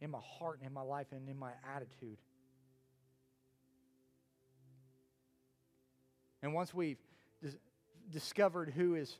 in 0.00 0.10
my 0.10 0.20
heart 0.22 0.58
and 0.58 0.66
in 0.66 0.72
my 0.72 0.82
life 0.82 1.06
and 1.12 1.28
in 1.28 1.38
my 1.38 1.52
attitude? 1.74 2.18
And 6.42 6.54
once 6.54 6.72
we've 6.72 6.98
dis- 7.42 7.56
discovered 8.10 8.70
who 8.70 8.94
is 8.94 9.16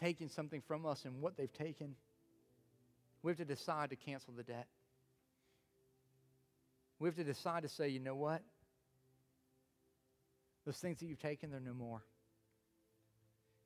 taking 0.00 0.28
something 0.28 0.60
from 0.60 0.86
us 0.86 1.04
and 1.04 1.20
what 1.20 1.36
they've 1.36 1.52
taken, 1.52 1.94
we 3.22 3.30
have 3.30 3.38
to 3.38 3.44
decide 3.44 3.90
to 3.90 3.96
cancel 3.96 4.34
the 4.34 4.42
debt. 4.42 4.66
We 6.98 7.08
have 7.08 7.16
to 7.16 7.24
decide 7.24 7.62
to 7.62 7.68
say, 7.68 7.88
you 7.88 8.00
know 8.00 8.14
what? 8.14 8.42
Those 10.64 10.78
things 10.78 10.98
that 11.00 11.06
you've 11.06 11.20
taken, 11.20 11.50
they're 11.50 11.60
no 11.60 11.74
more. 11.74 12.02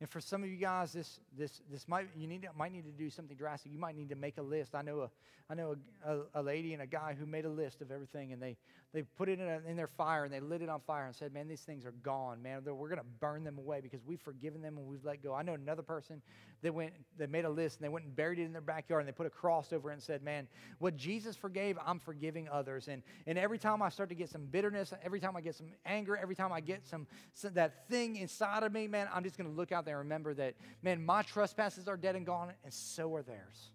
And 0.01 0.09
for 0.09 0.21
some 0.21 0.45
of 0.45 0.49
you 0.49 0.57
guys, 0.57 0.93
this, 0.93 1.19
this, 1.37 1.61
this 1.71 1.89
might, 1.89 2.09
you 2.17 2.29
need, 2.29 2.47
might 2.57 2.73
need 2.73 2.85
to 2.85 2.93
do 2.93 3.11
something 3.11 3.37
drastic. 3.37 3.73
You 3.73 3.81
might 3.81 3.97
need 3.97 4.11
to 4.11 4.15
make 4.15 4.39
a 4.39 4.43
list. 4.43 4.77
I 4.77 4.83
know, 4.83 5.01
a, 5.01 5.11
I 5.51 5.55
know 5.55 5.75
a, 6.07 6.15
a, 6.15 6.23
a 6.35 6.43
lady 6.43 6.73
and 6.73 6.83
a 6.83 6.87
guy 6.87 7.17
who 7.19 7.27
made 7.27 7.45
a 7.45 7.51
list 7.51 7.83
of 7.83 7.91
everything, 7.91 8.33
and 8.33 8.41
they, 8.41 8.57
they 8.95 9.03
put 9.03 9.29
it 9.29 9.41
in, 9.41 9.49
a, 9.49 9.61
in 9.69 9.77
their 9.77 9.89
fire, 9.89 10.25
and 10.25 10.33
they 10.33 10.39
lit 10.39 10.63
it 10.63 10.69
on 10.69 10.81
fire 10.87 11.07
and 11.07 11.17
said, 11.17 11.35
man, 11.35 11.49
these 11.49 11.63
things 11.63 11.85
are 11.85 11.95
gone, 12.05 12.41
man. 12.41 12.63
We're 12.65 12.89
going 12.89 13.01
to 13.01 13.07
burn 13.19 13.43
them 13.43 13.59
away 13.59 13.81
because 13.81 14.01
we've 14.07 14.21
forgiven 14.21 14.63
them 14.63 14.79
and 14.79 14.87
we've 14.87 15.05
let 15.05 15.21
go. 15.21 15.35
I 15.35 15.43
know 15.43 15.55
another 15.55 15.83
person 15.83 16.23
that 16.63 16.73
went, 16.73 16.93
that 17.19 17.29
made 17.29 17.45
a 17.45 17.51
list, 17.51 17.79
and 17.79 17.85
they 17.85 17.89
went 17.89 18.05
and 18.05 18.15
buried 18.15 18.39
it 18.39 18.45
in 18.45 18.53
their 18.53 18.61
backyard, 18.61 19.01
and 19.01 19.09
they 19.09 19.13
put 19.13 19.27
a 19.27 19.31
cross 19.31 19.73
over 19.73 19.91
it 19.91 19.95
and 19.95 20.03
said, 20.03 20.23
man, 20.23 20.47
what 20.79 20.97
Jesus 20.97 21.35
forgave, 21.35 21.77
I'm 21.85 21.99
forgiving 21.99 22.49
others. 22.49 22.87
And, 22.87 23.03
and 23.27 23.37
every 23.37 23.59
time 23.59 23.83
I 23.83 23.89
start 23.89 24.11
to 24.11 24.15
get 24.15 24.29
some 24.29 24.45
bitterness, 24.47 24.93
every 25.03 25.19
time 25.19 25.37
I 25.37 25.41
get 25.41 25.57
some 25.57 25.69
anger, 25.85 26.17
every 26.17 26.37
time 26.37 26.53
I 26.53 26.61
get 26.61 26.87
some, 26.87 27.09
some 27.35 27.55
that 27.55 27.89
thing 27.89 28.15
inside 28.17 28.63
of 28.63 28.73
me, 28.73 28.87
man, 28.87 29.09
I'm 29.13 29.25
just 29.25 29.37
going 29.37 29.51
to 29.51 29.57
look 29.57 29.73
out 29.73 29.87
and 29.89 29.99
remember 29.99 30.35
that, 30.35 30.55
man, 30.83 31.05
my 31.05 31.23
trespasses 31.23 31.89
are 31.89 31.97
dead 31.97 32.17
and 32.17 32.27
gone, 32.27 32.53
and 32.65 32.73
so 32.73 33.15
are 33.15 33.23
theirs. 33.23 33.71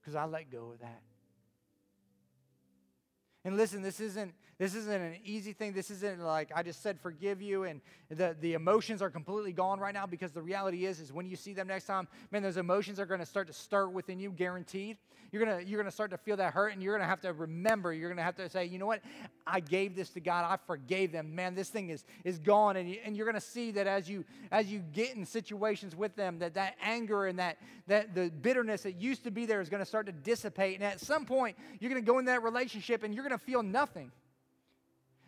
Because 0.00 0.14
I 0.14 0.24
let 0.24 0.50
go 0.50 0.72
of 0.72 0.80
that. 0.80 1.02
And 3.44 3.56
listen, 3.56 3.82
this 3.82 4.00
isn't 4.00 4.34
this 4.58 4.74
isn't 4.74 5.00
an 5.00 5.14
easy 5.24 5.52
thing. 5.52 5.72
This 5.72 5.90
isn't 5.90 6.20
like 6.20 6.50
I 6.54 6.64
just 6.64 6.82
said 6.82 6.98
forgive 7.00 7.40
you 7.40 7.62
and 7.62 7.80
the, 8.10 8.36
the 8.40 8.54
emotions 8.54 9.00
are 9.00 9.10
completely 9.10 9.52
gone 9.52 9.78
right 9.78 9.94
now 9.94 10.06
because 10.06 10.32
the 10.32 10.42
reality 10.42 10.84
is 10.84 10.98
is 10.98 11.12
when 11.12 11.28
you 11.28 11.36
see 11.36 11.52
them 11.52 11.68
next 11.68 11.84
time, 11.84 12.08
man, 12.32 12.42
those 12.42 12.56
emotions 12.56 12.98
are 12.98 13.06
going 13.06 13.20
to 13.20 13.26
start 13.26 13.46
to 13.46 13.52
start 13.52 13.92
within 13.92 14.18
you, 14.18 14.30
guaranteed. 14.30 14.96
You're 15.30 15.44
to 15.44 15.64
you're 15.64 15.82
to 15.82 15.90
start 15.90 16.10
to 16.10 16.16
feel 16.16 16.36
that 16.38 16.54
hurt 16.54 16.72
and 16.72 16.82
you're 16.82 16.98
to 16.98 17.04
have 17.04 17.20
to 17.20 17.32
remember, 17.32 17.92
you're 17.92 18.12
to 18.12 18.22
have 18.22 18.36
to 18.36 18.48
say, 18.48 18.64
"You 18.64 18.78
know 18.78 18.86
what? 18.86 19.02
I 19.46 19.60
gave 19.60 19.94
this 19.94 20.08
to 20.10 20.20
God. 20.20 20.44
I 20.44 20.56
forgave 20.66 21.12
them. 21.12 21.34
Man, 21.34 21.54
this 21.54 21.68
thing 21.68 21.90
is 21.90 22.04
is 22.24 22.38
gone." 22.38 22.76
And, 22.76 22.88
you, 22.90 22.98
and 23.04 23.16
you're 23.16 23.30
to 23.30 23.40
see 23.40 23.70
that 23.72 23.86
as 23.86 24.08
you 24.08 24.24
as 24.50 24.72
you 24.72 24.80
get 24.92 25.14
in 25.14 25.26
situations 25.26 25.94
with 25.94 26.16
them 26.16 26.38
that 26.38 26.54
that 26.54 26.76
anger 26.82 27.26
and 27.26 27.38
that 27.38 27.58
that 27.86 28.14
the 28.14 28.30
bitterness 28.30 28.82
that 28.82 29.00
used 29.00 29.22
to 29.24 29.30
be 29.30 29.44
there 29.44 29.60
is 29.60 29.68
going 29.68 29.82
to 29.82 29.86
start 29.86 30.06
to 30.06 30.12
dissipate. 30.12 30.76
And 30.76 30.84
at 30.84 30.98
some 30.98 31.26
point, 31.26 31.56
you're 31.78 31.92
to 31.94 32.00
go 32.00 32.18
in 32.18 32.24
that 32.24 32.42
relationship 32.42 33.02
and 33.02 33.14
you're 33.14 33.27
going 33.28 33.38
to 33.38 33.44
feel 33.44 33.62
nothing. 33.62 34.10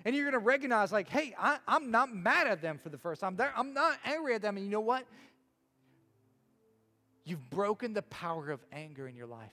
And 0.04 0.16
you're 0.16 0.24
going 0.24 0.40
to 0.40 0.46
recognize, 0.46 0.92
like, 0.92 1.08
hey, 1.08 1.34
I, 1.38 1.58
am 1.68 1.90
not 1.90 2.14
mad 2.14 2.46
at 2.46 2.62
them 2.62 2.78
for 2.78 2.88
the 2.88 2.96
first 2.96 3.20
time. 3.20 3.36
They're, 3.36 3.52
I'm 3.54 3.74
not 3.74 3.98
angry 4.04 4.34
at 4.34 4.42
them. 4.42 4.56
And 4.56 4.64
you 4.64 4.70
know 4.70 4.80
what? 4.80 5.04
You've 7.24 7.50
broken 7.50 7.92
the 7.92 8.02
power 8.02 8.50
of 8.50 8.60
anger 8.72 9.06
in 9.06 9.14
your 9.14 9.26
life 9.26 9.52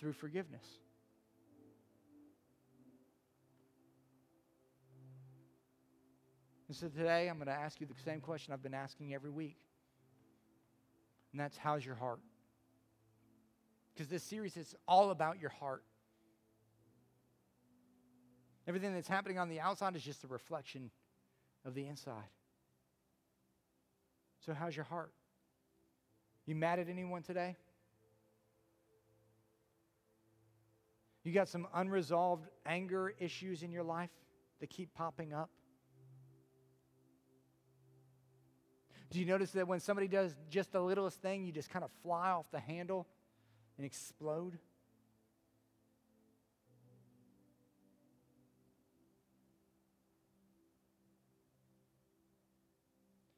through 0.00 0.14
forgiveness. 0.14 0.64
And 6.66 6.76
so 6.76 6.88
today 6.88 7.28
I'm 7.28 7.36
going 7.36 7.46
to 7.46 7.52
ask 7.52 7.78
you 7.80 7.86
the 7.86 7.94
same 8.04 8.20
question 8.20 8.54
I've 8.54 8.62
been 8.62 8.74
asking 8.74 9.12
every 9.12 9.30
week. 9.30 9.56
And 11.32 11.40
that's 11.40 11.58
how's 11.58 11.84
your 11.84 11.94
heart? 11.94 12.20
Because 13.92 14.08
this 14.08 14.22
series 14.22 14.56
is 14.56 14.74
all 14.88 15.10
about 15.10 15.40
your 15.40 15.50
heart. 15.50 15.84
Everything 18.66 18.94
that's 18.94 19.08
happening 19.08 19.38
on 19.38 19.48
the 19.48 19.60
outside 19.60 19.94
is 19.94 20.02
just 20.02 20.24
a 20.24 20.26
reflection 20.26 20.90
of 21.64 21.74
the 21.74 21.86
inside. 21.86 22.30
So, 24.44 24.54
how's 24.54 24.76
your 24.76 24.84
heart? 24.84 25.12
You 26.46 26.54
mad 26.54 26.78
at 26.78 26.88
anyone 26.88 27.22
today? 27.22 27.56
You 31.22 31.32
got 31.32 31.48
some 31.48 31.66
unresolved 31.74 32.48
anger 32.66 33.14
issues 33.18 33.62
in 33.62 33.72
your 33.72 33.82
life 33.82 34.10
that 34.60 34.68
keep 34.68 34.92
popping 34.94 35.32
up? 35.32 35.50
Do 39.10 39.20
you 39.20 39.26
notice 39.26 39.52
that 39.52 39.66
when 39.66 39.80
somebody 39.80 40.08
does 40.08 40.34
just 40.50 40.72
the 40.72 40.80
littlest 40.80 41.22
thing, 41.22 41.44
you 41.44 41.52
just 41.52 41.70
kind 41.70 41.84
of 41.84 41.90
fly 42.02 42.30
off 42.30 42.46
the 42.50 42.60
handle 42.60 43.06
and 43.78 43.86
explode? 43.86 44.58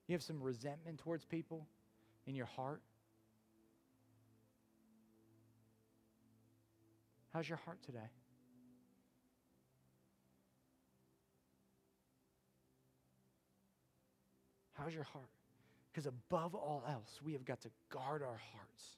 You 0.07 0.15
have 0.15 0.23
some 0.23 0.41
resentment 0.41 0.99
towards 0.99 1.25
people 1.25 1.67
in 2.27 2.35
your 2.35 2.47
heart? 2.47 2.81
How's 7.33 7.49
your 7.49 7.59
heart 7.59 7.83
today? 7.83 8.09
How's 14.75 14.95
your 14.95 15.05
heart? 15.05 15.29
Because 15.93 16.07
above 16.07 16.55
all 16.55 16.85
else, 16.89 17.21
we 17.25 17.33
have 17.33 17.45
got 17.45 17.61
to 17.63 17.71
guard 17.89 18.23
our 18.23 18.41
hearts 18.53 18.97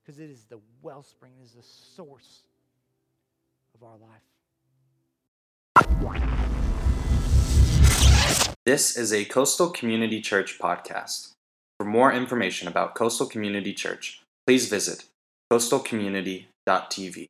because 0.00 0.20
it 0.20 0.30
is 0.30 0.44
the 0.48 0.58
wellspring, 0.80 1.32
it 1.40 1.44
is 1.44 1.52
the 1.52 1.62
source 1.62 2.44
of 3.74 3.82
our 3.82 3.96
life. 3.98 4.22
This 8.68 8.98
is 8.98 9.14
a 9.14 9.24
Coastal 9.24 9.70
Community 9.70 10.20
Church 10.20 10.58
podcast. 10.58 11.30
For 11.80 11.86
more 11.86 12.12
information 12.12 12.68
about 12.68 12.94
Coastal 12.94 13.26
Community 13.26 13.72
Church, 13.72 14.20
please 14.46 14.68
visit 14.68 15.04
coastalcommunity.tv. 15.50 17.28